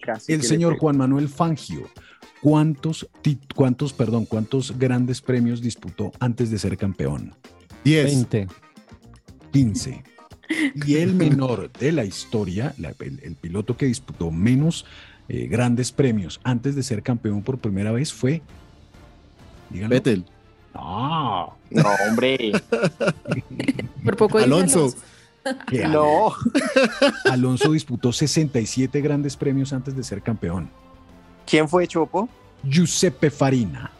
Casi 0.03 0.33
El 0.33 0.43
señor 0.43 0.73
pego. 0.75 0.81
Juan 0.81 0.97
Manuel 0.97 1.29
Fangio, 1.29 1.89
¿cuántos, 2.41 3.09
ti- 3.23 3.39
cuántos, 3.55 3.93
perdón, 3.93 4.27
cuántos 4.27 4.79
grandes 4.79 5.21
premios 5.21 5.61
disputó 5.61 6.13
antes 6.21 6.51
de 6.51 6.59
ser 6.59 6.77
campeón? 6.77 7.35
10. 7.85 8.05
20. 8.31 8.47
15. 9.53 10.05
Y 10.87 10.97
el 10.97 11.15
menor 11.15 11.71
de 11.73 11.93
la 11.93 12.05
historia, 12.05 12.75
la- 12.79 12.95
el, 13.01 13.21
el 13.23 13.37
piloto 13.37 13.77
que 13.77 13.87
disputó 13.87 14.31
menos 14.31 14.85
eh, 15.29 15.47
grandes 15.47 15.93
premios 15.93 16.41
antes 16.45 16.75
de 16.75 16.83
ser 16.83 17.03
campeón 17.03 17.43
por 17.43 17.59
primera 17.59 17.93
vez 17.93 18.13
fue. 18.13 18.43
Díganlo. 19.71 19.95
Vettel. 19.95 20.25
No. 20.75 21.55
No, 21.71 21.85
hombre. 22.09 22.53
por 24.05 24.17
poco 24.17 24.39
Alonso. 24.39 24.93
No. 25.91 26.33
Alonso 27.31 27.73
disputó 27.73 28.13
67 28.13 29.01
grandes 29.01 29.37
premios 29.37 29.73
antes 29.73 29.97
de 29.97 30.05
ser 30.05 30.23
campeón. 30.23 30.71
¿Quién 31.47 31.69
fue 31.69 31.87
Chopo? 31.89 32.29
Giuseppe 32.63 33.29
Farina, 33.31 33.91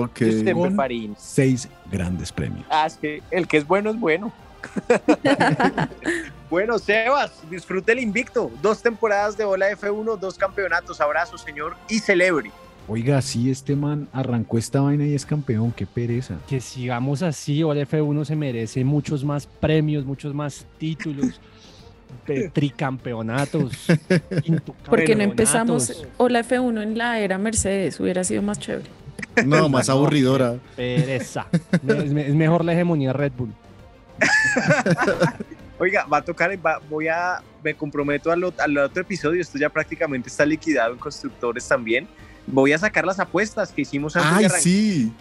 Ok. 0.00 0.20
Con- 0.54 0.74
Farín. 0.74 1.14
seis 1.18 1.68
grandes 1.90 2.32
premios. 2.32 2.64
Ah, 2.70 2.86
es 2.86 2.96
que 2.96 3.22
el 3.30 3.46
que 3.46 3.58
es 3.58 3.66
bueno 3.66 3.90
es 3.90 3.98
bueno. 3.98 4.32
bueno, 6.50 6.78
Sebas, 6.78 7.32
disfrute 7.50 7.92
el 7.92 7.98
invicto. 7.98 8.50
Dos 8.62 8.82
temporadas 8.82 9.36
de 9.36 9.44
bola 9.44 9.70
F1, 9.70 10.18
dos 10.18 10.38
campeonatos. 10.38 11.00
Abrazo, 11.00 11.36
señor, 11.38 11.76
y 11.88 11.98
celebre. 11.98 12.50
Oiga, 12.88 13.22
sí, 13.22 13.50
este 13.50 13.76
man 13.76 14.08
arrancó 14.12 14.58
esta 14.58 14.80
vaina 14.80 15.06
y 15.06 15.14
es 15.14 15.24
campeón, 15.24 15.72
qué 15.72 15.86
pereza. 15.86 16.34
Que 16.48 16.60
sigamos 16.60 17.22
así, 17.22 17.60
el 17.60 17.86
F1 17.88 18.24
se 18.24 18.34
merece 18.34 18.84
muchos 18.84 19.24
más 19.24 19.46
premios, 19.46 20.04
muchos 20.04 20.34
más 20.34 20.66
títulos, 20.78 21.40
de 22.26 22.48
tricampeonatos. 22.50 23.72
Porque 24.88 25.14
no 25.14 25.22
empezamos 25.22 26.04
o 26.16 26.28
la 26.28 26.42
F1 26.42 26.82
en 26.82 26.98
la 26.98 27.20
era 27.20 27.38
Mercedes, 27.38 28.00
hubiera 28.00 28.24
sido 28.24 28.42
más 28.42 28.58
chévere. 28.58 28.90
No, 29.46 29.68
más 29.68 29.88
aburridora. 29.88 30.54
Pereza. 30.76 31.46
Es, 31.88 32.12
me- 32.12 32.26
es 32.28 32.34
mejor 32.34 32.64
la 32.64 32.72
hegemonía 32.72 33.12
Red 33.12 33.32
Bull. 33.36 33.52
Oiga, 35.78 36.04
va 36.04 36.18
a 36.18 36.22
tocar, 36.22 36.50
va- 36.64 36.80
voy 36.88 37.08
a, 37.08 37.42
me 37.64 37.74
comprometo 37.74 38.30
al, 38.30 38.42
ot- 38.42 38.60
al 38.60 38.76
otro 38.78 39.02
episodio, 39.02 39.40
esto 39.40 39.58
ya 39.58 39.68
prácticamente 39.68 40.28
está 40.28 40.46
liquidado 40.46 40.92
en 40.92 40.98
constructores 40.98 41.66
también. 41.66 42.06
Voy 42.46 42.72
a 42.72 42.78
sacar 42.78 43.04
las 43.04 43.18
apuestas 43.18 43.72
que 43.72 43.82
hicimos 43.82 44.14
antes 44.16 44.52
Ay, 44.54 44.60
sí. 44.60 45.12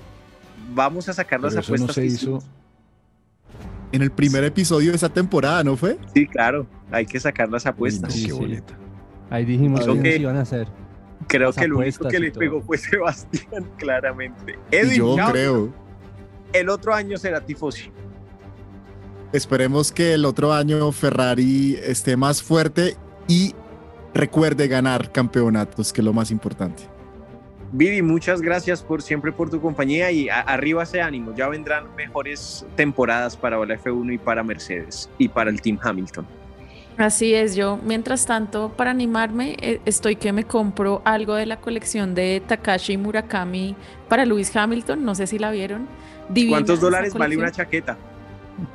Vamos 0.74 1.10
a 1.10 1.14
sacar 1.14 1.40
las 1.40 1.54
Pero 1.54 1.62
eso 1.62 1.70
apuestas. 1.74 1.88
no 1.88 1.94
se 1.94 2.02
que 2.02 2.08
hizo. 2.08 2.16
hicimos. 2.18 2.46
En 3.92 4.02
el 4.04 4.12
primer 4.12 4.44
episodio 4.44 4.92
de 4.92 4.96
esa 4.98 5.10
temporada, 5.10 5.64
¿no 5.64 5.76
fue? 5.76 5.98
Sí, 6.14 6.26
claro, 6.28 6.66
hay 6.92 7.06
que 7.06 7.20
sacar 7.20 7.50
las 7.50 7.66
apuestas. 7.66 8.10
No, 8.10 8.16
Sí, 8.16 8.26
qué 8.28 8.32
sí. 8.32 8.38
boleta. 8.38 8.78
Ahí 9.30 9.46
dijimos 9.46 9.86
que 9.86 10.00
que- 10.02 10.18
iban 10.18 10.38
a 10.38 10.42
hacer. 10.42 10.68
Creo 11.32 11.52
que 11.54 11.64
el 11.66 11.74
único 11.74 12.08
que 12.08 12.20
le 12.20 12.32
pegó 12.32 12.62
fue 12.62 12.78
Sebastián, 12.78 13.70
claramente. 13.78 14.58
Y 14.72 14.98
yo 14.98 15.16
chao. 15.16 15.32
creo. 15.32 15.74
el 16.54 16.70
otro 16.70 16.94
año 16.94 17.18
será 17.18 17.40
tifosi. 17.42 17.90
Esperemos 19.34 19.92
que 19.92 20.14
el 20.14 20.26
otro 20.26 20.52
año 20.54 20.92
Ferrari 20.92 21.78
esté 21.82 22.18
más 22.18 22.44
fuerte 22.44 22.98
y 23.28 23.56
recuerde 24.14 24.68
ganar 24.68 25.12
campeonatos, 25.12 25.94
que 25.94 26.02
es 26.02 26.06
lo 26.06 26.12
más 26.14 26.32
importante. 26.32 26.84
Vivi, 27.74 28.02
muchas 28.02 28.42
gracias 28.42 28.84
por 28.84 29.02
siempre 29.02 29.32
por 29.32 29.50
tu 29.50 29.62
compañía 29.62 30.12
y 30.12 30.28
a- 30.28 30.42
arriba 30.42 30.84
ese 30.84 31.02
ánimo. 31.02 31.34
Ya 31.34 31.48
vendrán 31.48 31.96
mejores 31.96 32.66
temporadas 32.76 33.38
para 33.38 33.58
la 33.66 33.76
F1 33.76 34.14
y 34.14 34.18
para 34.18 34.44
Mercedes 34.44 35.10
y 35.18 35.30
para 35.30 35.50
el 35.50 35.62
Team 35.62 35.80
Hamilton. 35.82 36.28
Así 36.98 37.34
es, 37.34 37.56
yo 37.56 37.80
mientras 37.84 38.26
tanto, 38.26 38.70
para 38.70 38.92
animarme, 38.92 39.56
eh, 39.62 39.82
estoy 39.86 40.16
que 40.16 40.32
me 40.34 40.44
compro 40.44 41.02
algo 41.06 41.36
de 41.36 41.46
la 41.46 41.58
colección 41.58 42.14
de 42.14 42.42
Takashi 42.46 42.98
Murakami 42.98 43.76
para 44.08 44.26
Lewis 44.26 44.56
Hamilton, 44.56 45.04
no 45.04 45.16
sé 45.16 45.26
si 45.26 45.40
la 45.40 45.52
vieron. 45.52 45.88
Divina 46.30 46.58
¿Cuántos 46.58 46.82
dólares 46.82 47.14
vale 47.14 47.38
una 47.38 47.52
chaqueta? 47.52 47.98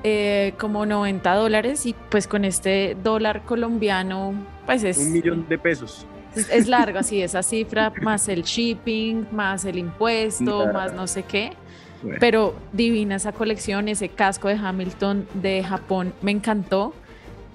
Eh, 0.03 0.55
como 0.59 0.87
90 0.87 1.35
dólares 1.35 1.87
y 1.87 1.95
pues 2.11 2.27
con 2.27 2.45
este 2.45 2.97
dólar 3.03 3.43
colombiano, 3.45 4.35
pues 4.65 4.83
es, 4.83 4.99
Un 4.99 5.13
millón 5.13 5.47
de 5.49 5.59
pesos. 5.59 6.07
es, 6.35 6.51
es 6.51 6.67
largo 6.67 6.99
así, 6.99 7.23
esa 7.23 7.43
cifra, 7.43 7.93
más 8.03 8.29
el 8.29 8.43
shipping, 8.43 9.27
más 9.31 9.65
el 9.65 9.79
impuesto, 9.79 10.73
más 10.73 10.93
no 10.95 11.07
sé 11.07 11.23
qué. 11.23 11.53
Bueno. 12.03 12.19
Pero 12.21 12.55
divina 12.73 13.17
esa 13.17 13.33
colección, 13.33 13.89
ese 13.89 14.09
casco 14.09 14.49
de 14.49 14.55
Hamilton 14.55 15.29
de 15.35 15.63
Japón, 15.63 16.13
me 16.23 16.33
encantó. 16.33 16.93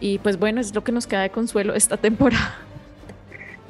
Y 0.01 0.17
pues 0.17 0.37
bueno, 0.37 0.59
es 0.59 0.75
lo 0.75 0.83
que 0.83 0.91
nos 0.91 1.07
queda 1.07 1.21
de 1.21 1.29
consuelo 1.29 1.73
esta 1.75 1.95
temporada. 1.95 2.57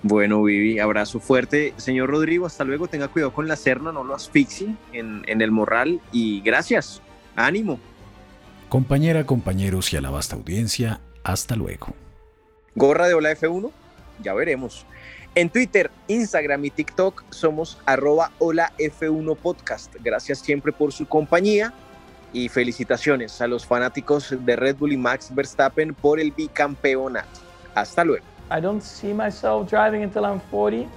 Bueno, 0.01 0.41
Vivi, 0.41 0.79
abrazo 0.79 1.19
fuerte. 1.19 1.75
Señor 1.77 2.09
Rodrigo, 2.09 2.47
hasta 2.47 2.63
luego. 2.63 2.87
Tenga 2.87 3.09
cuidado 3.09 3.33
con 3.33 3.47
la 3.47 3.55
cerna, 3.55 3.91
no 3.91 4.03
lo 4.03 4.15
asfixie 4.15 4.75
en, 4.93 5.23
en 5.27 5.41
el 5.41 5.51
morral. 5.51 6.01
Y 6.11 6.41
gracias. 6.41 7.01
Ánimo. 7.35 7.79
Compañera, 8.69 9.25
compañeros 9.25 9.93
y 9.93 9.97
a 9.97 10.01
la 10.01 10.09
vasta 10.09 10.35
audiencia, 10.35 11.01
hasta 11.23 11.55
luego. 11.55 11.93
Gorra 12.73 13.07
de 13.07 13.13
Hola 13.13 13.33
F1, 13.33 13.69
ya 14.23 14.33
veremos. 14.33 14.85
En 15.35 15.49
Twitter, 15.49 15.91
Instagram 16.07 16.63
y 16.65 16.71
TikTok 16.71 17.23
somos 17.29 17.77
arroba 17.85 18.31
Hola 18.39 18.71
F1 18.77 19.35
Podcast. 19.35 19.93
Gracias 20.01 20.39
siempre 20.39 20.71
por 20.71 20.93
su 20.93 21.05
compañía 21.05 21.73
y 22.33 22.49
felicitaciones 22.49 23.41
a 23.41 23.47
los 23.47 23.65
fanáticos 23.65 24.35
de 24.45 24.55
Red 24.55 24.77
Bull 24.77 24.93
y 24.93 24.97
Max 24.97 25.33
Verstappen 25.33 25.93
por 25.93 26.19
el 26.19 26.31
bicampeonato. 26.31 27.39
Hasta 27.75 28.03
luego. 28.03 28.25
I 28.49 28.59
don't 28.59 28.81
see 28.81 29.13
myself 29.13 29.69
driving 29.69 30.03
until 30.03 30.25
I'm 30.25 30.41
40 30.51 30.87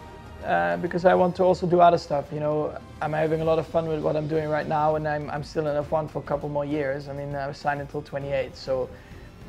uh, 0.44 0.76
because 0.78 1.04
I 1.04 1.14
want 1.14 1.36
to 1.36 1.44
also 1.44 1.66
do 1.66 1.80
other 1.80 1.98
stuff. 1.98 2.26
You 2.32 2.40
know, 2.40 2.72
I'm 3.00 3.12
having 3.12 3.40
a 3.40 3.44
lot 3.44 3.58
of 3.58 3.66
fun 3.66 3.86
with 3.86 4.00
what 4.00 4.16
I'm 4.16 4.26
doing 4.26 4.48
right 4.48 4.66
now, 4.66 4.96
and 4.96 5.06
I'm, 5.06 5.30
I'm 5.30 5.44
still 5.44 5.66
in 5.66 5.84
F1 5.84 6.10
for 6.10 6.18
a 6.18 6.22
couple 6.22 6.48
more 6.48 6.64
years. 6.64 7.08
I 7.08 7.12
mean, 7.12 7.34
I 7.34 7.46
was 7.46 7.56
signed 7.56 7.80
until 7.80 8.02
28. 8.02 8.56
So 8.56 8.88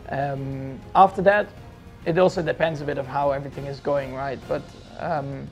um, 0.09 0.79
after 0.93 1.21
that, 1.23 1.47
it 2.05 2.17
also 2.19 2.43
depends 2.43 2.81
a 2.81 2.85
bit 2.85 2.97
of 2.97 3.07
how 3.07 3.31
everything 3.31 3.65
is 3.65 3.79
going, 3.79 4.13
right? 4.13 4.39
But 4.47 4.61
um, 4.99 5.47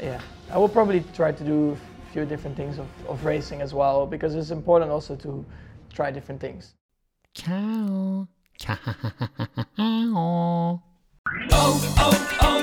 yeah, 0.00 0.20
I 0.50 0.58
will 0.58 0.68
probably 0.68 1.02
try 1.14 1.32
to 1.32 1.44
do 1.44 1.76
few 2.12 2.24
different 2.26 2.56
things 2.56 2.78
of, 2.78 2.86
of 3.08 3.24
racing 3.24 3.62
as 3.62 3.72
well 3.72 4.06
because 4.06 4.34
it's 4.34 4.50
important 4.50 4.90
also 4.90 5.16
to 5.16 5.44
try 5.92 6.10
different 6.10 6.40
things. 6.40 6.74
Ciao. 7.34 8.28
Ciao. 8.58 8.76
Oh, 9.78 10.80
oh, 11.50 12.22
oh, 12.40 12.62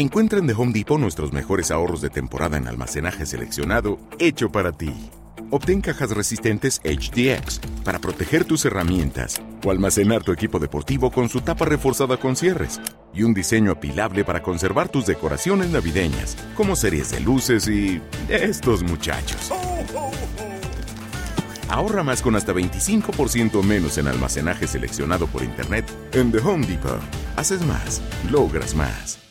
Encuentra 0.00 0.38
en 0.38 0.46
The 0.46 0.52
Home 0.52 0.72
Depot 0.72 0.96
nuestros 0.96 1.32
mejores 1.32 1.72
ahorros 1.72 2.00
de 2.00 2.08
temporada 2.08 2.56
en 2.56 2.68
almacenaje 2.68 3.26
seleccionado, 3.26 3.98
hecho 4.20 4.48
para 4.48 4.70
ti. 4.70 4.94
Obtén 5.50 5.80
cajas 5.80 6.10
resistentes 6.10 6.80
HDX 6.84 7.58
para 7.82 7.98
proteger 7.98 8.44
tus 8.44 8.64
herramientas 8.64 9.42
o 9.66 9.72
almacenar 9.72 10.22
tu 10.22 10.30
equipo 10.30 10.60
deportivo 10.60 11.10
con 11.10 11.28
su 11.28 11.40
tapa 11.40 11.64
reforzada 11.64 12.16
con 12.16 12.36
cierres 12.36 12.80
y 13.12 13.24
un 13.24 13.34
diseño 13.34 13.72
apilable 13.72 14.24
para 14.24 14.40
conservar 14.40 14.88
tus 14.88 15.04
decoraciones 15.04 15.70
navideñas, 15.70 16.36
como 16.54 16.76
series 16.76 17.10
de 17.10 17.18
luces 17.18 17.66
y 17.66 18.00
estos 18.28 18.84
muchachos. 18.84 19.50
Ahorra 21.68 22.04
más 22.04 22.22
con 22.22 22.36
hasta 22.36 22.52
25% 22.52 23.64
menos 23.64 23.98
en 23.98 24.06
almacenaje 24.06 24.68
seleccionado 24.68 25.26
por 25.26 25.42
Internet 25.42 25.90
en 26.12 26.30
The 26.30 26.38
Home 26.38 26.68
Depot. 26.68 27.00
Haces 27.34 27.66
más, 27.66 28.00
logras 28.30 28.76
más. 28.76 29.27